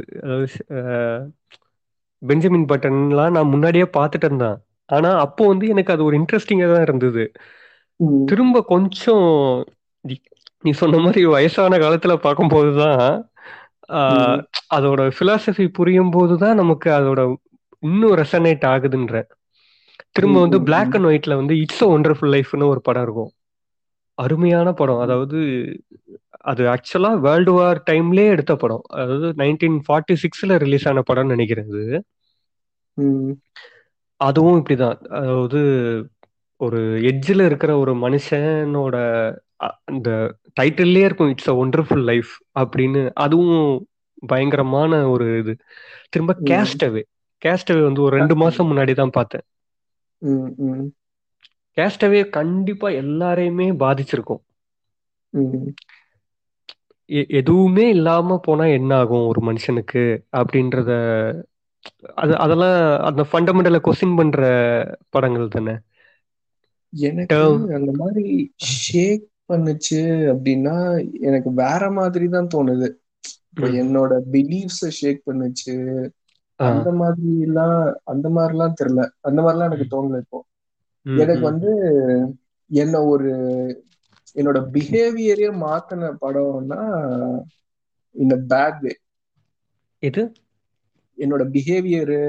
[2.22, 4.58] பெஞ்சமின் பட்டன்லாம் நான் முன்னாடியே பார்த்துட்டு இருந்தேன்.
[4.90, 7.24] ஆனா அப்போ வந்து எனக்கு அது ஒரு இன்ட்ரெஸ்டிங்கா தான் இருந்தது.
[8.26, 9.28] திரும்ப கொஞ்சம்
[10.06, 13.02] நீ- சொன்ன மாதிரி வயசான காலத்துல பார்க்கும்போது தான்
[14.72, 17.22] அதோட பிலாசபி புரியும் போது தான் நமக்கு அதோட
[17.84, 19.16] இன்னும் ரெசனேட் ஆகுதுன்ற.
[20.16, 23.32] திரும்ப வந்து ம், அண்ட் ஒயிட்ல வந்து இட்ஸ் அ ஒண்டர்ஃபுல் லைஃப்னு ஒரு படம் இருக்கும்.
[24.18, 25.00] அருமையான படம்.
[25.00, 25.40] அதாவது
[26.46, 28.84] அது ஆக்சுவலா வேர்ல்டு வார் டைம்லயே எடுத்த படம்.
[28.96, 31.38] அதாவது நைன்டீன் ஃபார்ட்டி சிக்ஸ்ல ரிலீஸ் ஆன படம்னு
[32.98, 33.32] ம்,
[34.18, 35.08] அதுவும் இப்படிதான்.
[35.08, 35.60] அதாவது
[36.58, 38.94] ஒரு எட்ஜில் இருக்கிற ஒரு மனுஷனோட
[39.64, 43.12] அ- அந்த டைட்டில்லே இருக்கும் இட்ஸ் அ ஒண்டர்ஃபுல் லைஃப் அப்படின்னு.
[43.14, 43.88] அதுவும்
[44.28, 45.58] பயங்கரமான ஒரு இது.
[46.10, 47.04] திரும்ப ம், கேஸ்டவே
[47.46, 49.42] கேஸ்டவே வந்து ஒரு ரெண்டு மாசம் முன்னாடி தான் பார்த்தேன்.
[50.18, 50.92] ம், ம்,
[51.76, 54.44] கேஸ்டவே கண்டிப்பா எல்லாரையுமே பாதிச்சிருக்கும்.
[55.30, 55.68] ம்.
[57.10, 61.42] எ- எதுவுமே இல்லாம போனா என்ன ஆகும் ஒரு மனுஷனுக்கு அப்படின்றத
[62.16, 62.78] அது அதெல்லாம்
[63.10, 64.42] அந்த ஃபண்டமெண்டலை கொஸ்டின் பண்ற
[65.10, 65.76] படங்கள் தானே
[66.94, 67.40] எனக்கு.
[67.78, 68.26] அந்த மாதிரி
[68.78, 70.00] ஷேக் பண்ணுச்சு
[70.32, 70.76] அப்படின்னா
[71.28, 72.88] எனக்கு வேற மாதிரி தான் தோணுது.
[73.80, 75.76] என்னோட பிலீஃப்ஸ ஷேக் பண்ணுச்சு.
[76.60, 77.78] அந்த மாதிரி எல்லாம்
[78.14, 80.40] அந்த மாதிரிலாம் தெரியல அந்த மாதிரிலாம் எனக்கு தோணல இப்போ
[81.06, 81.44] எனக்கு.
[81.50, 81.72] வந்து
[82.72, 83.30] என்ன ஒரு
[84.36, 86.82] என்னோட பிஹேவியரே மாத்தின படம்னா
[88.16, 88.94] இந்த பேட் வே
[90.04, 90.24] இது
[91.18, 92.22] என்னோட பிஹேவியரு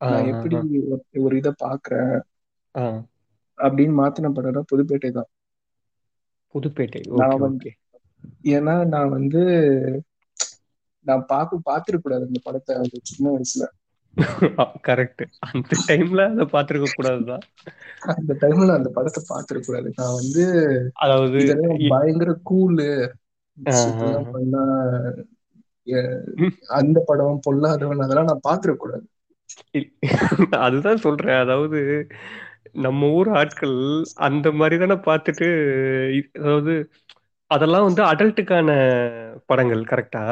[0.00, 0.54] நான் எப்படி.
[1.18, 2.14] ஒரு- இதை பாக்குறேன்
[3.58, 5.28] அப்படின்னு மாத்தின படம் தான் புதுப்பேட்டை தான்.
[6.54, 7.00] புதுப்பேட்டை.
[7.16, 7.70] நான் வந்து
[8.50, 9.42] ஏன்னா நான் வந்து
[11.06, 13.64] நான் பாக்க பாத்துருக்க கூடாது இந்த படத்தை அந்த சின்ன வயசுல.
[14.82, 17.44] கரெக்ட் அந்த டைம்ல அதை பார்த்திருக்க கூடாதுதான்
[18.12, 20.44] அந்த டைம்ல அந்த படத்தை பாத்துருக்க கூடாது நான் வந்து
[20.92, 21.38] அதாவது
[21.88, 22.88] பயங்கர கூலு
[26.78, 29.06] அந்த படம் பொல்லாதவன் அதெல்லாம் நான் பாத்துருக்க கூடாது.
[30.66, 31.38] அதுதான் சொல்றேன்.
[31.44, 31.78] அதாவது
[32.84, 33.76] நம்ம ஊர் ஆட்கள்
[34.26, 35.48] அந்த மாதிரி தானே பார்த்துட்டு
[36.38, 36.74] அதாவது
[37.50, 38.68] அதெல்லாம் வந்து அடல்ட்டுக்கான
[39.50, 40.22] படங்கள் கரெக்டா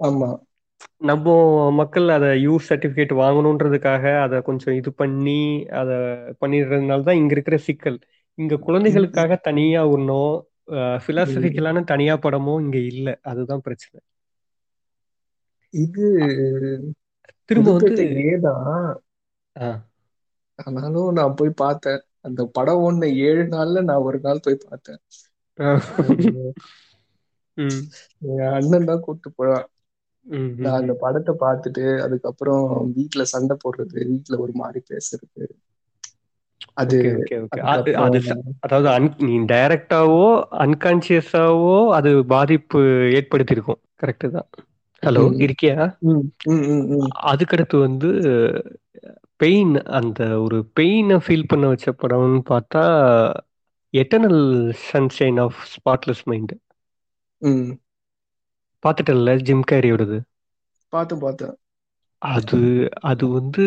[0.00, 0.28] ஆமா.
[1.08, 1.26] நம்ம
[1.80, 5.40] மக்கள் அதை யூஸ் சர்டிஃபிகேட் வாங்கணுன்றதுக்காக அதை கொஞ்சம் இது பண்ணி
[5.80, 5.96] அதை
[6.42, 7.98] பண்ணிடுறதுனால தான் இங்க இருக்கிற சிக்கல்.
[8.38, 10.34] இங்க குழந்தைகளுக்காக தனியா ஒன்றும்
[11.06, 13.14] பிலாசபிக்கலான தனியா படமும் இங்க இல்லை.
[13.22, 13.98] அதுதான் பிரச்சனை.
[15.74, 16.04] இது
[17.48, 18.68] திரும்ப வந்து ஏதான்
[20.58, 22.00] ஆனாலும் நான் போய் பார்த்தேன்.
[22.20, 25.00] அந்த படம் ஒண்ணு ஏழு நாள்ல நான் ஒரு நாள் போய் பார்த்தேன்.
[27.56, 29.48] என் அண்ணன் தான் கூப்பிட்டு
[30.26, 30.92] ம், நான் அந்த.
[31.02, 32.64] படத்தை பார்த்துட்டு அதுக்கப்புறம்
[32.96, 35.44] வீட்ல சண்டை போடுறது வீட்ல ஒரு மாதிரி பேசுறது.
[36.74, 36.98] அது
[38.62, 38.90] அதாவது
[39.20, 40.26] நீ டைரக்டாவோ
[40.64, 42.80] அன்கான்சியஸாவோ அது பாதிப்பு
[43.12, 43.80] ஏற்படுத்தியிருக்கும்.
[43.96, 44.48] கரெக்டு தான்.
[45.02, 45.76] ஹலோ இருக்கியா.
[47.30, 48.08] அதுக்கடுத்து வந்து
[49.40, 52.82] பெயின் அந்த ஒரு பெயினை ஃபீல் பண்ண வச்ச படம்னு பார்த்தா
[53.94, 54.42] eternal
[54.88, 56.54] sunshine of spotless mind.
[58.82, 60.18] பார்த்துட்டல Jim கேரியோடது
[60.92, 61.54] பார்த்தேன் பார்த்தேன்.
[62.22, 62.58] அது
[63.02, 63.64] அது வந்து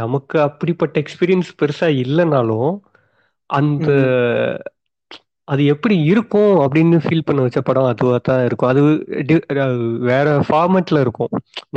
[0.00, 2.70] நமக்கு அப்படிப்பட்ட எக்ஸ்பீரியன்ஸ் பெருசா இல்லைனாலும்
[3.50, 3.88] அந்த
[5.48, 8.68] அது எப்படி இருக்கும் அப்படின்னு ஃபீல் பண்ண வச்ச படம் அதுவாக தான் இருக்கும்.
[8.68, 11.28] அது டி- அஹ் வேற ஃபார்மேட்ல இருக்கும்.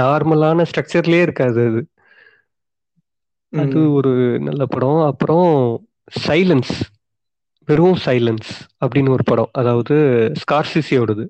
[0.02, 1.88] நார்மலான ஸ்ட்ரக்சர்லயே இருக்காது அது.
[3.52, 3.94] அது ம்.
[3.94, 5.02] ஒரு நல்ல படம்.
[5.02, 5.86] அப்புறம்
[6.28, 6.82] சைலன்ஸ்
[7.66, 8.50] வெறும் சைலன்ஸ்
[8.86, 9.50] அப்படின்னு ஒரு படம்.
[9.52, 9.96] அதாவது
[10.36, 11.28] ஸ்கார்சிசியோடது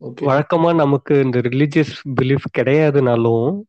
[0.00, 0.20] ஓகே.
[0.20, 3.60] வழக்கமா நமக்கு இந்த ரிலீஜியஸ் பிலீஃப் கிடையாதுனாலும்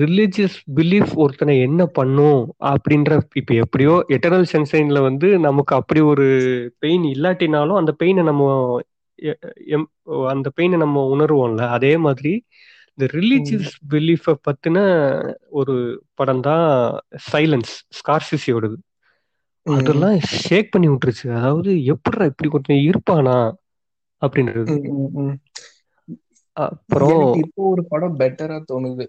[0.00, 2.40] ரிலீஜியஸ் பிலீஃப் ஒருத்தனை என்ன பண்ணும்
[2.70, 6.26] அப்படின்ற இப்ப எப்படியோ எட்டர்னல் சென்சைன்ல வந்து நமக்கு அப்படி ஒரு
[6.78, 8.42] பெயின் இல்லாட்டினாலும் அந்த பெயினை நம்ம
[10.32, 11.62] அந்த பெயினை நம்ம உணர்வோம்ல.
[11.76, 12.32] அதே மாதிரி
[12.98, 14.78] இந்த ரிலீஜியஸ் பிலீஃபை பத்தின
[15.58, 15.74] ஒரு
[16.14, 16.66] படம் தான்
[17.32, 18.76] சைலன்ஸ் ஸ்கார்சிசியோடது
[19.66, 21.26] அதெல்லாம் ஷேக் பண்ணி விட்டுருச்சு.
[21.38, 23.36] அதாவது எப்படிடா இப்படி கொஞ்சம் இருப்பானா
[24.22, 24.74] அப்படின்றது.
[26.66, 29.06] அப்புறம் இப்போ ஒரு படம் பெட்டரா தோணுது.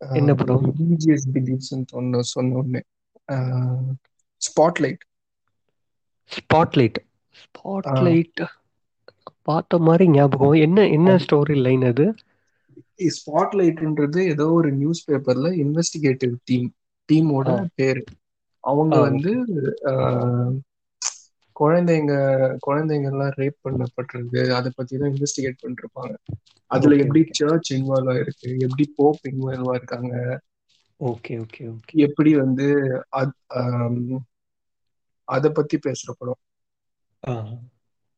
[0.00, 2.82] என்ன படம் ரிலீஜியஸ் பிலீஃப்ஸ் சொன்ன சொன்ன உடனே.
[4.42, 5.02] ஸ்பாட்லைட்
[6.30, 6.98] ஸ்பாட்லைட்
[7.40, 8.42] ஸ்பாட்லைட்
[9.48, 10.56] பார்த்த மாதிரி ஞாபகம்.
[10.66, 12.06] என்ன என்ன ஸ்டோரி லைன் அது?
[13.16, 16.68] ஸ்பாட்லைட்ன்றது ஏதோ ஒரு நியூஸ் பேப்பர்ல இன்வெஸ்டிகேட்டிவ் டீம்
[17.08, 18.02] டீமோட பேரு.
[18.64, 19.32] அவங்க வந்து
[21.60, 24.52] குழந்தைங்க குழந்தைங்க எல்லாம் ரேப் பண்ணப்பட்டிருக்கு.
[24.52, 26.14] அதை பத்தி தான் இன்வெஸ்டிகேட் பண்ணிருப்பாங்க.
[26.66, 28.58] அதுல எப்படி சர்ச் இன்வால்வ் ஆயிருக்கு?
[28.58, 30.38] எப்படி போப் இன்வால்வ் ஆயிருக்காங்க?
[31.00, 32.74] ஓகே ஓகே ஓகே எப்படி வந்து
[33.16, 34.18] அத்-
[35.52, 36.36] பத்தி பேசுற படம்.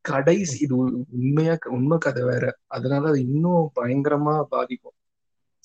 [0.01, 2.57] கடைசி இது உண்மையா உண்மை கதை வேற.
[2.67, 4.93] அதனால அது இன்னும் பயங்கரமா பாதிக்கும்.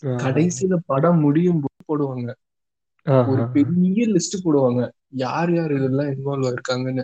[0.02, 2.34] கடைசியில படம் முடியும் போது போடுவாங்க.
[3.28, 4.92] ஒரு பெரிய லிஸ்ட் போடுவாங்க.
[5.10, 7.04] யார் யார் இதெல்லாம் இன்வால்வ் ஆயிருக்காங்கன்னு.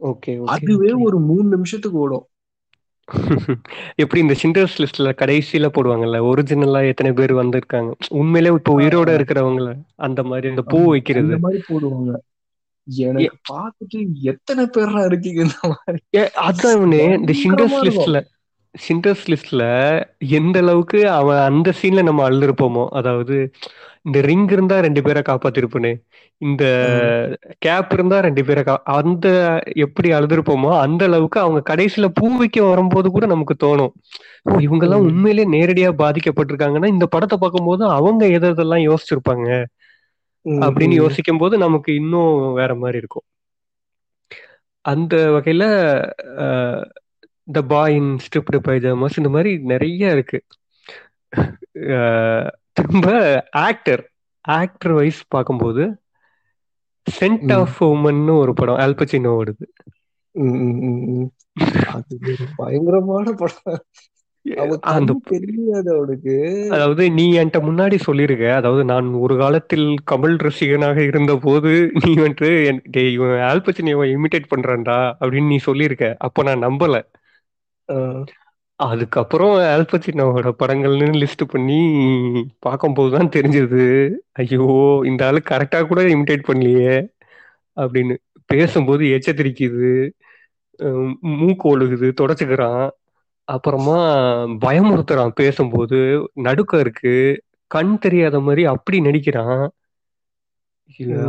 [0.00, 2.26] ஓகே அதுவே ஒரு மூணு நிமிஷத்துக்கு ஓடும்.
[3.96, 7.90] எப்படி இந்த சிண்டர்ஸ் லிஸ்ட்ல கடைசியில போடுவாங்கல்ல ஒரிஜினலா எத்தனை பேர் வந்திருக்காங்க?
[8.10, 9.68] உண்மையிலே இப்போ உயிரோட இருக்கிறவங்கள
[9.98, 11.26] அந்த மாதிரி அந்த பூ வைக்கிறது.
[11.26, 12.12] அந்த மாதிரி போடுவாங்க.
[12.86, 16.00] எனக்கு பார்த்துட்டு எத்தனை பேர்லாம் இருக்கீங்க இந்த மாதிரி?
[16.42, 17.32] அதான் இந்த
[17.82, 17.86] இருக்கும்.
[17.88, 18.20] லிஸ்ட்ல
[18.74, 19.62] ஷிண்டர்ஸ் லிஸ்ட்ல
[20.38, 23.36] எந்த அளவுக்கு அவன் அந்த சீன்ல நம்ம அழுதுருப்போமோ அதாவது
[24.04, 25.92] இந்த ரிங் இருந்தா ரெண்டு பேரை காப்பாத்திருப்பனே
[26.40, 29.26] இந்த ஆஹ் கேப் இருந்தா ரெண்டு பேரை கா அந்த
[29.84, 33.92] எப்படி அழுதுருப்போமோ அந்த அளவுக்கு அவங்க கடைசியில பூ வைக்க வரும்போது கூட நமக்கு தோணும்.
[34.46, 39.48] ஓ இவங்கெல்லாம் உம் உண்மையிலேயே நேரடியா பாதிக்கப்பட்டிருக்காங்கன்னா இந்த படத்தை பார்க்கும்போது அவங்க எது எதெல்லாம் யோசிச்சிருப்பாங்க?
[40.62, 43.26] அப்படின்னு யோசிக்கும் போது நமக்கு இன்னும் வேற மாதிரி இருக்கும்.
[44.84, 45.64] அந்த வகையில
[47.48, 50.38] த பாய் இன் ஸ்ட்ரிப்டு பைஜாமாஸ் இந்த மாதிரி நிறைய இருக்கு.
[52.72, 53.06] திரும்ப
[53.62, 54.02] ஆக்டர்
[54.44, 55.84] ஆக்டர் வைஸ் பார்க்கும்போது
[57.06, 59.66] சென்ட் ஆஃப் உமன்னு ஒரு படம் ஆல்பச்சினோ ஓடுது.
[62.58, 63.80] பயங்கரமான படம்.
[66.74, 71.72] அதாவது நீ என்கிட்ட முன்னாடி சொல்லியிருக்க அதாவது நான் ஒரு காலத்தில் கமல் ரசிகனாக இருந்த போது
[72.02, 72.50] நீ வந்துட்டு
[73.12, 76.96] இவன் ஆல்பச்சினியோவை இமிடேட் பண்றான்டா அப்படின்னு நீ சொல்லியிருக்க அப்போ நான் நம்பல.
[78.80, 81.78] அதுக்கப்புறம் ஆல்பச்சினோவோட படங்கள்னு லிஸ்ட் பண்ணி
[82.58, 83.84] பார்க்கும்போது தான் தெரிஞ்சது.
[84.32, 84.66] ஐயோ
[85.04, 86.94] இந்த ஆளு கரெக்டா கூட இமிடேட் பண்ணலையே
[87.76, 88.16] அப்படின்னு.
[88.50, 89.90] பேசும்போது எச்சத்திரிக்குது
[91.38, 92.86] மூக்கு ஒழுகுது தொடச்சுக்கிறான்.
[93.48, 93.96] அப்புறமா
[94.64, 95.98] பயமுறுத்துறான் பேசும்போது.
[96.46, 97.14] நடுக்கம் இருக்கு.
[97.70, 99.62] கண் தெரியாத மாதிரி அப்படி நடிக்கிறான்.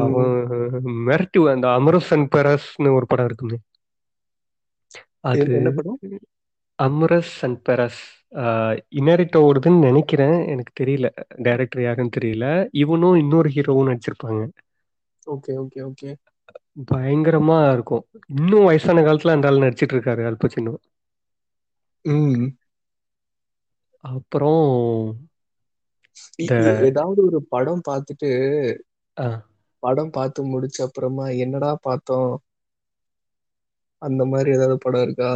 [0.03, 0.33] அவன்
[1.07, 3.57] மிரட்டி அந்த அமரசன் பெரஸ்னு ஒரு படம் இருக்குமே.
[5.33, 5.99] அது என்ன படம்?
[6.79, 8.01] அம்ரஸ் அண்ட் பெரஸ்.
[8.99, 10.37] இனரிட்டோடுதுன்னு நினைக்கிறேன்.
[10.47, 11.07] எனக்கு தெரியல.
[11.41, 12.45] டைரக்டர் யாருன்னு தெரியல.
[12.75, 14.41] இவனும் இன்னொரு ஹீரோவும் நடிச்சிருப்பாங்க.
[15.27, 16.09] Okay okay okay.
[16.91, 18.03] பயங்கரமா இருக்கும்.
[18.33, 20.73] இன்னும் வயசான காலத்துல அந்த ஆள் நடிச்சிட்டு இருக்காரு அல்பச்சினோ
[24.03, 24.65] அப்புறம்
[26.87, 28.29] ஏதாவது ஒரு படம் பார்த்துட்டு
[29.83, 32.31] படம் பார்த்து முடிச்ச அப்புறமா என்னடா பார்த்தோம்?
[34.01, 35.31] அந்த மாதிரி ஏதாவது படம் இருக்கா?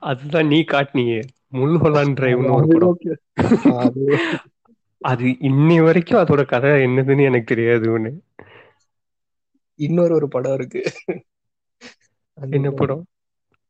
[0.00, 1.20] அதுதான் நீ காட்டினியே.
[1.52, 2.98] முல்ஹொலான் டிரைவ்னு ஒரு படம்.
[5.02, 8.12] அது இன்னி வரைக்கும் அதோட கதை என்னதுன்னு எனக்கு தெரியாது ஒண்ணு
[9.78, 10.82] இன்னொரு ஒரு படம் இருக்கு.
[12.52, 13.02] என்ன படம்?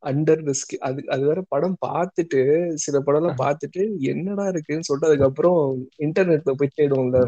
[0.03, 2.39] அண்டர் த ஸ்கி அது அது வேற படம் பார்த்துட்டு
[2.75, 5.59] சில படம் எல்லாம் பார்த்துட்டு என்னடா இருக்குன்னு சொல்லிட்டு அதுக்கப்புறம்
[5.99, 7.21] இன்டர்நெட்ல போய் தேடுவோம்ல.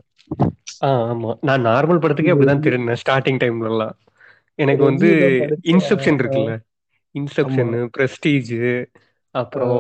[0.87, 1.31] ஆமா.
[1.41, 3.95] நான் நார்மல் படத்துக்கே அப்படிதான் திருந்தேன் ஸ்டார்டிங் டைம்ல எல்லாம்
[4.59, 5.09] எனக்கு வந்து
[5.73, 6.53] இன்செப்ஷன் இருக்குல்ல.
[7.19, 8.53] இன்செப்ஷன் பிரஸ்டீஜ்
[9.35, 9.79] அப்புறம்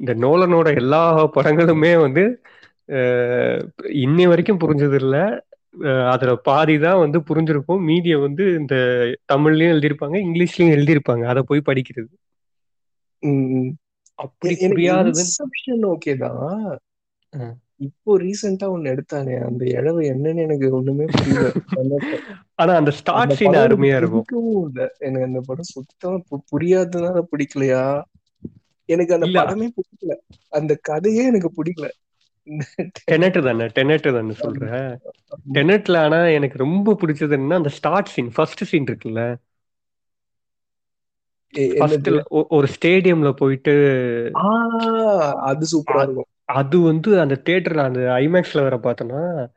[0.00, 1.02] இந்த நோலனோட எல்லா
[1.36, 2.24] படங்களுமே வந்து
[4.04, 5.16] இன்னி வரைக்கும் புரிஞ்சது இல்ல
[6.12, 7.82] அதுல பாதி தான் வந்து புரிஞ்சிருக்கும்.
[7.88, 8.74] மீதியை வந்து இந்த
[9.32, 11.24] தமிழ்லயும் எழுதியிருப்பாங்க இங்கிலீஷ்லயும் எழுதியிருப்பாங்க.
[11.32, 12.10] அதை போய் படிக்கிறது.
[14.18, 15.24] அப்படி புரியாதது.
[15.92, 16.40] ஓகே தான்.
[17.80, 21.46] இப்போ ரீசெண்டா ஒண்ணு எடுத்தானே அந்த இழவு என்னன்னு எனக்கு ஒண்ணுமே புரியல.
[22.60, 24.26] ஆனா அந்த ஸ்டார்ட் சீன் அருமையா இருக்கும்.
[25.06, 26.18] எனக்கு அந்த படம் சுத்தமா
[26.52, 27.84] புரியாததுனால பிடிக்கலையா?
[28.88, 30.14] எனக்கு அந்த படமே பிடிக்கல.
[30.58, 31.88] அந்த கதையே எனக்கு பிடிக்கல.
[33.10, 34.88] டெனட் தானே டெனட் தானே சொல்றேன்
[35.56, 39.22] டெனட்ல ஆனா எனக்கு ரொம்ப பிடிச்சது என்னன்னா அந்த ஸ்டார்ட் சீன் ஃபர்ஸ்ட் சீன் இருக்குல்ல.
[42.56, 43.74] ஒரு ஸ்டேடியம்ல போயிட்டு
[45.50, 46.28] அது சூப்பரா இருக்கும்.
[46.52, 49.48] அது வந்து அந்த தியேட்டர்ல அந்த ஐமேக்ஸ்ல வேற பார்த்தோன்னா.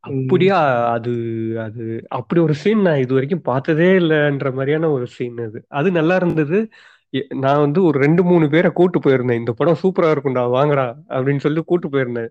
[0.00, 1.12] அப்படியா அது
[1.58, 5.64] அது அப்படி ஒரு சீன் நான் இது வரைக்கும் பார்த்ததே இல்லைன்ற மாதிரியான ஒரு சீன் அது.
[5.68, 6.68] அது நல்லா இருந்தது.
[7.10, 9.38] எ- நான் வந்து ஒரு ரெண்டு மூணு பேரை கூட்டு போயிருந்தேன்.
[9.38, 12.28] இந்த படம் சூப்பரா இருக்கும்டா வாங்கடா அப்படின்னு சொல்லி கூட்டு போயிருந்தேன்.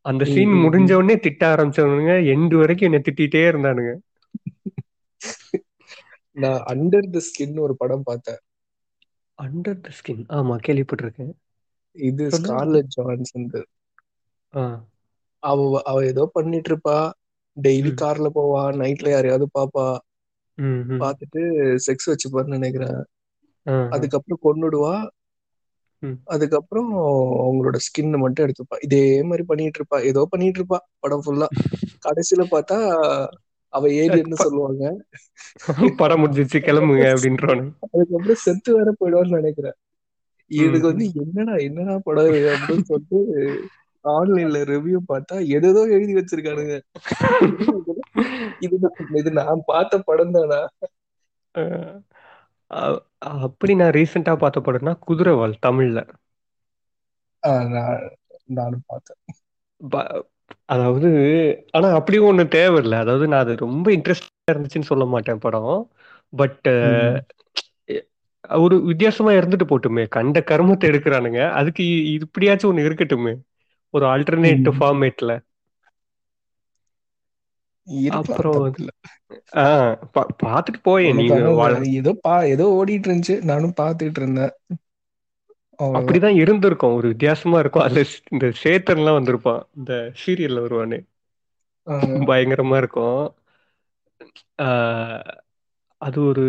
[0.00, 0.48] அந்த சீன்.
[0.48, 3.94] முடிஞ்ச உடனே திட்ட ஆரம்பிச்சவனுங்க எண்டு வரைக்கும் என்னை திட்டிகிட்டே இருந்தானுங்க.
[6.30, 8.38] நான் அண்டர் த ஸ்கின் ஒரு படம் பார்த்தேன்.
[9.42, 11.32] அண்டர் த ஸ்கின் ஆமா கேள்விப்பட்டிருக்கேன்.
[11.96, 12.24] இது.
[12.38, 13.48] ஸ்கார்லெட் ஜான்சன்
[15.42, 16.96] அவ அவ ஏதோ பண்ணிட்டு இருப்பா
[17.56, 17.92] டெய்லி.
[18.00, 19.86] கார்ல போவா நைட்ல யாரையாவது பாப்பா.
[21.00, 21.40] பார்த்துட்டு
[21.86, 23.00] செக்ஸ் வச்சுப்பான்னு நினைக்கிறேன்.
[23.92, 24.94] அதுக்கப்புறம் கொன்னுடுவா.
[26.02, 26.18] ம்.
[26.34, 26.90] அதுக்கப்புறம்
[27.42, 28.76] அவங்களோட ஸ்கின் மட்டும் எடுத்துப்பா.
[28.86, 31.48] இதே மாதிரி பண்ணிட்டு இருப்பா ஏதோ பண்ணிட்டு இருப்பா படம் ஃபுல்லா
[32.02, 32.78] கடைசியில பார்த்தா
[33.72, 34.82] அவ ஏலியன்னு சொல்லுவாங்க.
[35.98, 39.76] படம் முடிஞ்சிச்சு கிளம்புங்க அப்படின்றானு அதுக்கப்புறம் செத்து வேற போயிடுவான்னு நினைக்கிறேன்.
[40.50, 43.18] இதுக்கு வந்து என்னடா என்னடா படம் அப்படின்னு சொல்லிட்டு
[44.04, 46.74] ஆன்லைன்ல ரிவ்யூ பார்த்தா எதோ எழுதி வச்சிருக்கானுங்க.
[48.64, 48.76] இது
[49.20, 50.60] இது நான் பார்த்த படம் தானா?
[53.40, 55.98] அப்படி நான் ரீசெண்டா பார்த்த படம்னா குதிரைவால் தமிழ்ல.
[58.54, 59.20] நானும் பார்த்தேன்.
[60.68, 61.08] அதாவது
[61.72, 62.98] ஆனா அப்படி ஒண்ணு தேவையில்லை.
[62.98, 65.74] அதாவது நான் அது ரொம்ப இன்ட்ரெஸ்டா இருந்துச்சுன்னு சொல்ல மாட்டேன் படம்.
[66.32, 66.68] பட்.
[68.48, 70.08] ஒரு வித்தியாசமா இருந்துட்டு போட்டுமே.
[70.08, 71.50] கண்ட கருமத்தை எடுக்கிறானுங்க.
[71.50, 73.36] அதுக்கு இப்படியாச்சும் ஒண்ணு இருக்கட்டுமே.
[73.90, 74.70] ஒரு ஆல்டர்னேட்.
[74.78, 75.40] ஃபார்மேட்ல
[78.08, 78.74] அப்புறம்.
[79.52, 81.26] ஆஹ் பா- பார்த்துட்டு போயேன் நீ
[81.92, 84.50] ஏதோ பா ஏதோ ஓடிட்டு இருந்துச்சு நானும் பார்த்துட்டு இருந்தேன்.
[85.82, 86.94] அப்படிதான் இருந்திருக்கும்.
[86.94, 87.82] ஒரு வித்தியாசமா இருக்கும்.
[87.82, 89.62] அதுல இந்த சேத்தன்லாம் வந்திருப்பான்.
[89.76, 91.06] இந்த சீரியல்ல வருவானே.
[92.26, 93.34] பயங்கரமா இருக்கும்.
[96.04, 96.44] அது ஒரு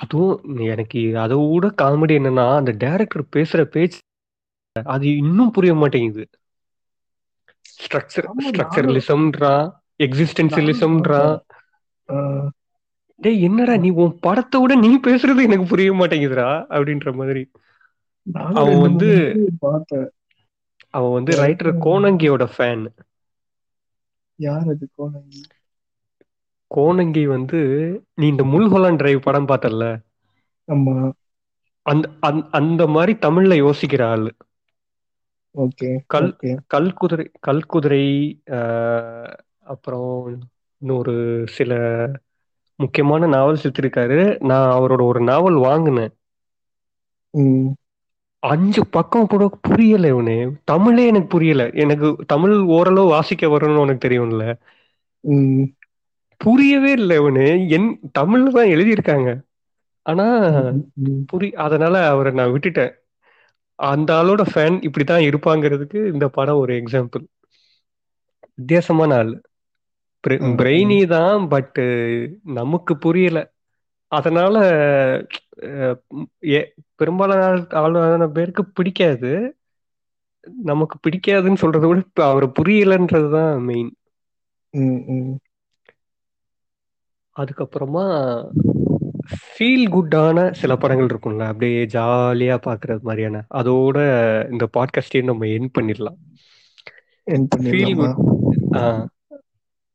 [0.00, 4.00] அதுவும் எனக்கு அதை விட காமெடி என்னன்னா அந்த டைரக்டர் பேசுற பேச்சு
[4.86, 6.24] அது இன்னும் புரிய மாட்டேங்குது.
[7.72, 11.64] ஸ்ட்ரக்சர் ஆமா, நானும் ஸ்ட்ரக்சரலிசம்ன்றான் நானும் எக்ஸிஸ்டன்சியலிசம்ன்றான் பார்த்தேன்.
[12.08, 12.48] ஆஹ்
[13.20, 17.42] டேய் என்னடா நீ உன் படத்தை விட நீ பேசுறது எனக்கு புரிய மாட்டேங்குதுடா அப்படின்ற மாதிரி.
[18.26, 20.08] நானும் அவன் ரெண்டு வந்து மூணு பார்த்தேன்.
[20.94, 21.32] அவன் வந்து?
[21.42, 22.84] ரைட்டர் கோணங்கியோட ஃபேன்
[24.38, 25.40] யார் அது கோணங்கி?
[26.76, 27.58] கோணங்கி வந்து
[28.14, 30.00] நீ இந்த முல்ஹொலான் டிரைவ் படம் பார்த்தல
[30.72, 31.12] ஆமா.
[31.82, 34.36] அந்த அந்த- அந்த மாதிரி தமிழ்ல யோசிக்கிற ஆளு.
[35.56, 36.56] ஓகே கல் ஓகே.
[36.74, 40.38] கல்குதிரை கல்குதிரை ஆஹ், அப்புறம்
[40.78, 41.72] இன்னொரு சில
[42.74, 46.14] முக்கியமான நாவல்ஸ் எடுத்திருக்காரு நான் அவரோட ஒரு நாவல் வாங்கினேன்.
[48.38, 50.46] அஞ்சு பக்கம் கூட புரியல இவனே.
[50.64, 51.70] தமிழே எனக்கு புரியல.
[51.70, 54.54] எனக்கு தமிழ் ஓரளவு வாசிக்க வரும்னு உனக்கு தெரியும்ல?
[56.44, 57.68] புரியவே இல்லை இவனு.
[57.68, 59.40] என் தமிழ்ல தான் எழுதியிருக்காங்க.
[60.02, 60.38] ஆனா.
[61.32, 62.92] புரி அதனால அவரை நான் விட்டுட்டேன்.
[63.74, 67.24] அந்த ஆளோட ஃபேன் இப்படித்தான் இருப்பாங்கிறதுக்கு இந்த படம் ஒரு எக்ஸாம்பிள்
[68.54, 69.40] வித்தியாசமான ஆள்.
[70.28, 71.80] பிரெய்னி தான் பட்
[72.44, 73.52] நமக்கு புரியல.
[74.08, 74.58] அதனால
[76.94, 79.56] பெரும்பாலான ஆள்- ஆளான பேருக்கு பிடிக்காது.
[80.62, 83.96] நமக்கு பிடிக்காதுன்னு சொல்றதை விட அவரை புரியலன்றதுதான் மெயின்.
[87.36, 88.04] அதுக்கப்புறமா
[89.32, 93.98] ஃபீல் குட்டான சில படங்கள் இருக்கும்ல அப்படியே ஜாலியா பாக்குறது மாதிரியான அதோட
[94.50, 96.18] இந்த பாட்காஸ்டையும் நம்ம என் பண்ணிடலாம்.
[97.62, 98.18] ஃபீல் குட்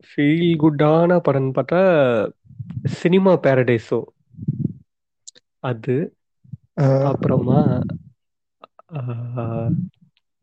[0.09, 1.81] ஃபீல் குட்டான படம்னு பார்த்தா
[2.93, 3.99] சினிமா பேரடைஸோ
[5.63, 5.95] அது.
[7.03, 7.59] அப்புறமா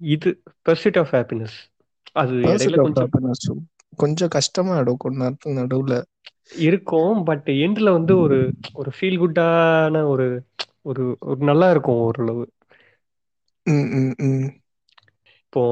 [0.01, 0.31] இது
[0.69, 1.57] பர்சிட் ஆஃப் ஹாப்பினஸ்
[2.13, 2.33] அது
[2.77, 3.61] கொஞ்சம்.
[3.97, 4.75] கொஞ்சம் கஷ்டமா
[5.21, 5.95] நேரத்துக்கு நடுவுல.
[6.57, 8.39] இருக்கும் பட் எண்ட்ல வந்து ஒரு
[8.73, 10.27] ஒரு ஃபீல் குட்டான ஒரு
[10.83, 12.45] ஒரு ஒரு நல்லா இருக்கும் ஓரளவு.
[15.45, 15.63] இப்போ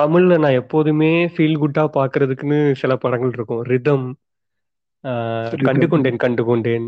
[0.00, 4.08] தமிழ்ல நான் எப்போதுமே ஃபீல் குட்டா பாக்குறதுக்குன்னு சில படங்கள் இருக்கும் ரிதம்
[5.04, 5.64] Rhythm.
[5.64, 6.86] கண்டு கொண்டேன் கண்டு கொண்டேன்.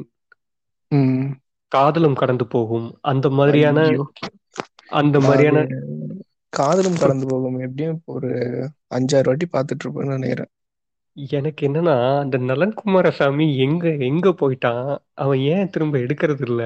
[1.68, 3.86] காதலும் கடந்து போகும் அந்த மாதிரியான.
[4.86, 5.66] அந்த மாதிரியான
[6.48, 8.30] காதலும் கடந்து போகும் எப்படியும் ஒரு
[8.94, 10.50] அஞ்சாறு வாட்டி பார்த்துட்டு இருப்பேன்னு நினைக்கிறேன்
[11.16, 14.88] எனக்கு என்னன்னா அந்த நலன் குமாரசாமி எங்க எங்க போயிட்டான்?
[15.14, 16.62] அவன் ஏன் திரும்ப எடுக்கிறது இல்ல?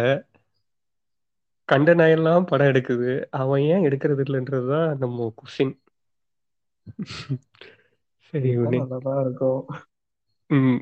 [1.69, 3.11] கண்ட நாயெல்லாம் படம் எடுக்குது.
[3.31, 5.75] அவன் ஏன் எடுக்கிறது இல்லைன்றதுதான் நம்ம கொஸ்டின்
[8.33, 9.63] சரி இதுதான் நல்லாதான் இருக்கும்.
[10.51, 10.81] ம்.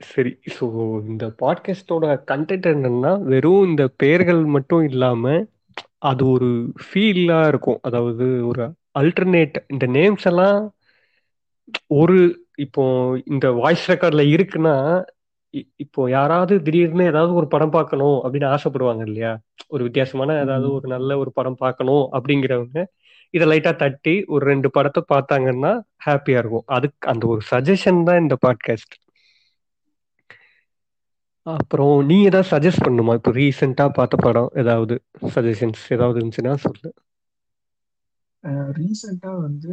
[0.00, 0.66] சரி ஸோ
[1.06, 5.22] இந்த பாட்காஸ்டோட கண்டென்ட் என்னன்னா வெறும் இந்த பெயர்கள் மட்டும் இல்லாம
[5.98, 6.48] அது ஒரு
[6.82, 7.78] ஃபீலா இருக்கும்.
[7.82, 8.64] அதாவது ஒரு
[8.98, 10.60] அல்டர்னேட் இந்த நேம்ஸ் எல்லாம்
[11.94, 12.18] ஒரு
[12.58, 12.82] இப்போ
[13.26, 14.74] இந்த வாய்ஸ் ரெக்கார்ட்ல இருக்குன்னா
[15.84, 19.32] இப்போ யாராவது திடீர்னு ஏதாவது ஒரு படம் பார்க்கணும் அப்படின்னு ஆசைப்படுவாங்க இல்லையா?
[19.68, 20.66] ஒரு வித்தியாசமான ஏதாவது.
[20.72, 22.80] ஒரு நல்ல ஒரு படம் பார்க்கணும் அப்படிங்கிறவங்க
[23.34, 25.72] இதை லைட்டா தட்டி ஒரு ரெண்டு படத்தை பார்த்தாங்கன்னா
[26.06, 26.66] ஹாப்பியா இருக்கும்.
[26.76, 28.96] அதுக்கு அந்த ஒரு சஜஷன் தான் இந்த பாட்காஸ்ட்
[31.46, 33.12] அப்புறம் நீ ஏதாவது சஜஸ்ட் பண்ணுமா?
[33.14, 34.94] இப்போ ரீசெண்டா பார்த்த படம் ஏதாவது
[35.34, 36.88] சஜஷன்ஸ் ஏதாவது இருந்துச்சுன்னா சொல்லு.
[38.78, 39.72] ரீசெண்டா வந்து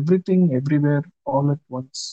[0.28, 2.04] everything everywhere all at once.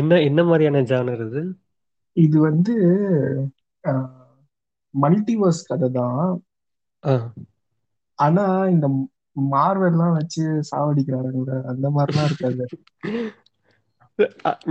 [0.00, 1.42] என்ன என்ன மாதிரியான ஜானர் இது?
[2.16, 2.74] இது வந்து
[4.94, 6.32] மல்டிவர்ஸ் கதை தான்.
[8.18, 8.86] ஆனா இந்த
[9.54, 12.66] மார்வெல்லாம் வச்சு சாவடிக்கிறாருங்கள அந்த மாதிரிலாம் இருக்காது.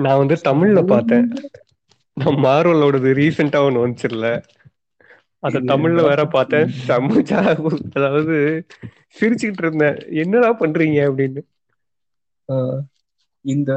[0.03, 1.25] நான் வந்து தமிழ்ல பார்த்தேன்.
[2.17, 4.27] நான் மார்வலோடது ரீசெண்டா ஒன்று வந்துச்சுல்ல.
[5.43, 6.69] அத தமிழ்ல வேற பார்த்தேன்?
[6.87, 7.39] சமைச்சா
[7.97, 8.35] அதாவது
[9.17, 9.97] சிரிச்சுக்கிட்டு இருந்தேன்.
[10.21, 11.41] என்னடா பண்றீங்க அப்படின்னு.
[13.45, 13.71] இந்த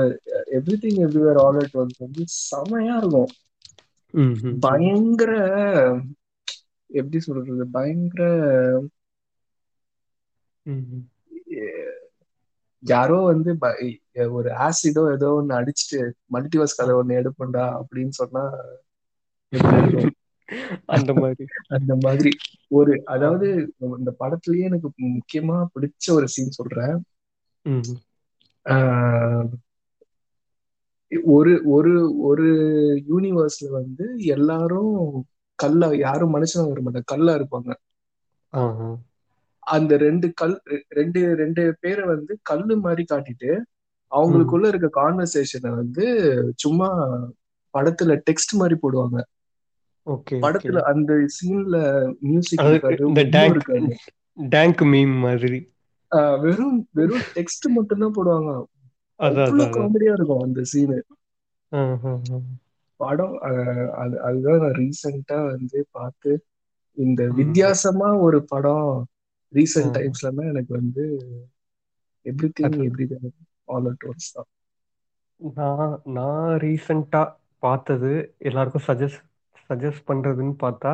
[0.83, 3.33] everything everywhere all at once வந்து செமையா இருக்கும்.
[4.61, 5.33] பயங்கர
[6.91, 7.65] எப்படி சொல்றது?
[7.71, 8.29] பயங்கர.
[12.83, 13.51] யாரோ வந்து
[14.31, 16.01] ஒரு ஆசிடோ ஏதோ ஒண்ணு அடிச்சுட்டு
[16.35, 18.45] மல்டிவர்ஸ் கதை ஒண்ணு எடுப்பண்டா அப்படின்னு சொன்னா
[19.53, 20.16] எப்படி இருக்கும்?
[20.89, 21.45] அந்த மாதிரி.
[21.69, 22.31] அந்த மாதிரி.
[22.71, 23.49] ஒரு அதாவது
[23.99, 26.97] இந்த படத்துலயே எனக்கு முக்கியமா பிடிச்ச ஒரு சீன் சொல்றேன்.
[31.31, 31.93] ஒரு ஒரு
[32.29, 32.47] ஒரு
[33.09, 34.95] யூனிவர்ஸ்ல வந்து எல்லாரும்
[35.59, 37.71] கல்லா யாரும் மனுஷனா வர மாட்டாங்க கல்லா இருப்பாங்க.
[39.73, 40.55] அந்த ரெண்டு கல்
[40.91, 43.51] ரெண்டு ரெண்டு பேரை வந்து கல்லு மாதிரி காட்டிட்டு
[44.13, 46.05] அவங்களுக்குள்ள இருக்க கான்வர்சேஷனை வந்து
[46.57, 46.89] சும்மா
[47.75, 49.19] படத்துல டெக்ஸ்ட் மாதிரி போடுவாங்க.
[50.43, 51.77] படத்துல அந்த சீன்ல
[52.21, 52.65] மியூசிக்
[53.09, 53.25] இந்த
[54.55, 55.61] டேங்க் மீம் மாதிரி.
[56.13, 58.51] ஆஹ் வெறும் வெறும் டெக்ஸ்ட் மட்டும் தான் போடுவாங்க.
[59.21, 60.99] அதான் அவ்வளவு காமெடியா இருக்கும் அந்த சீனு.
[63.01, 63.37] படம்
[63.95, 66.33] அது அதுதான் நான் ரீசெண்டா வந்து பார்த்து
[66.99, 67.23] இந்த.
[67.41, 68.91] வித்தியாசமா ஒரு படம்.
[69.53, 71.05] ரீசெண்ட் டைம்ஸ்ல எனக்கு வந்து
[72.27, 73.07] எவ்ரி திங் அது எவ்ரி
[73.69, 74.49] ஆல் அட் ஒன்ஸ் தான்.
[75.41, 77.23] நான் நான் ரீசெண்டா
[77.63, 78.13] பார்த்தது
[78.49, 79.23] எல்லாருக்கும் சஜஸ்ட்
[79.69, 80.93] சஜஸ்ட் பண்றதுன்னு பார்த்தா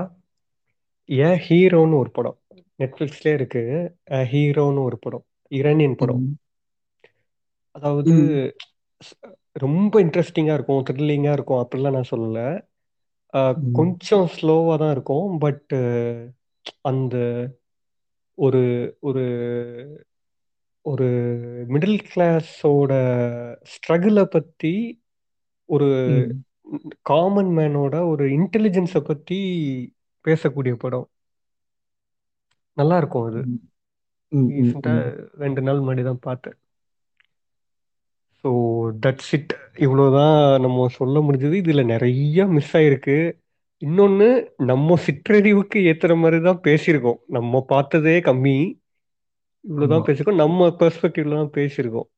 [1.08, 2.38] ஏ ஹீரோன்னு ஒரு படம்.
[2.78, 3.62] நெட்ஃபிளிக்ஸ்லேயே இருக்கு.
[4.10, 5.24] ஹீரோன்னு ஒரு படம்.
[5.50, 6.22] இரணியன் படம்.
[7.70, 8.12] அதாவது
[9.64, 10.84] ரொம்ப இன்ட்ரெஸ்டிங்கா இருக்கும்.
[10.90, 11.60] த்ரில்லிங்கா இருக்கும்.
[11.62, 12.40] அப்படிலாம் நான் சொல்லல.
[13.72, 15.38] கொஞ்சம் ஸ்லோவா தான் இருக்கும்.
[15.38, 15.74] பட்
[16.80, 17.16] அந்த
[18.38, 18.62] ஒரு
[19.00, 19.24] ஒரு
[20.86, 21.06] ஒரு
[21.68, 22.92] மிடில் கிளாஸோட
[23.72, 24.74] ஸ்ட்ரகிளை பத்தி
[25.68, 25.90] ஒரு.
[27.10, 29.38] காமன் மேனோட ஒரு இன்டெலிஜென்ஸை பத்தி
[30.24, 31.06] பேசக்கூடிய படம்.
[32.76, 33.40] நல்லா இருக்கும் அது.
[35.42, 36.56] ரெண்டு நாள் முன்னாடி தான் பார்த்தேன்.
[38.44, 38.50] ஸோ
[39.04, 39.52] தட்ஸ் இட்
[39.86, 41.56] இவ்வளோதான் நம்ம சொல்ல முடிஞ்சது.
[41.62, 43.16] இதுல நிறைய மிஸ் ஆயிருக்கு.
[43.82, 44.28] இன்னொன்னு
[44.70, 47.20] நம்ம சிற்றறிவுக்கு ஏத்துற மாதிரி தான் பேசியிருக்கோம்.
[47.26, 48.56] நம்ம பார்த்ததே கம்மி.
[49.64, 50.04] இவ்வளவுதான்.
[50.06, 50.42] பேசியிருக்கோம்.
[50.44, 52.08] நம்ம பெர்ஸ்பெக்டிவ்ல தான் பேசியிருக்கோம்.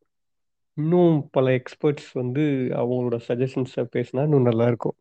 [0.76, 2.44] இன்னும் பல எக்ஸ்பர்ட்ஸ் வந்து
[2.76, 4.96] அவங்களோட சஜஷன்ஸை பேசினா இன்னும் நல்லா இருக்கும்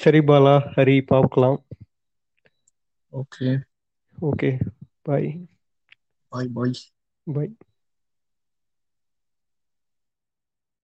[0.00, 1.58] சரி பாலா ஹரி பார்க்கலாம்.
[3.12, 3.48] ஓகே.
[4.18, 4.50] ஓகே
[5.02, 5.28] பாய்
[6.32, 6.74] பாய் பாய்
[7.26, 7.50] பாய்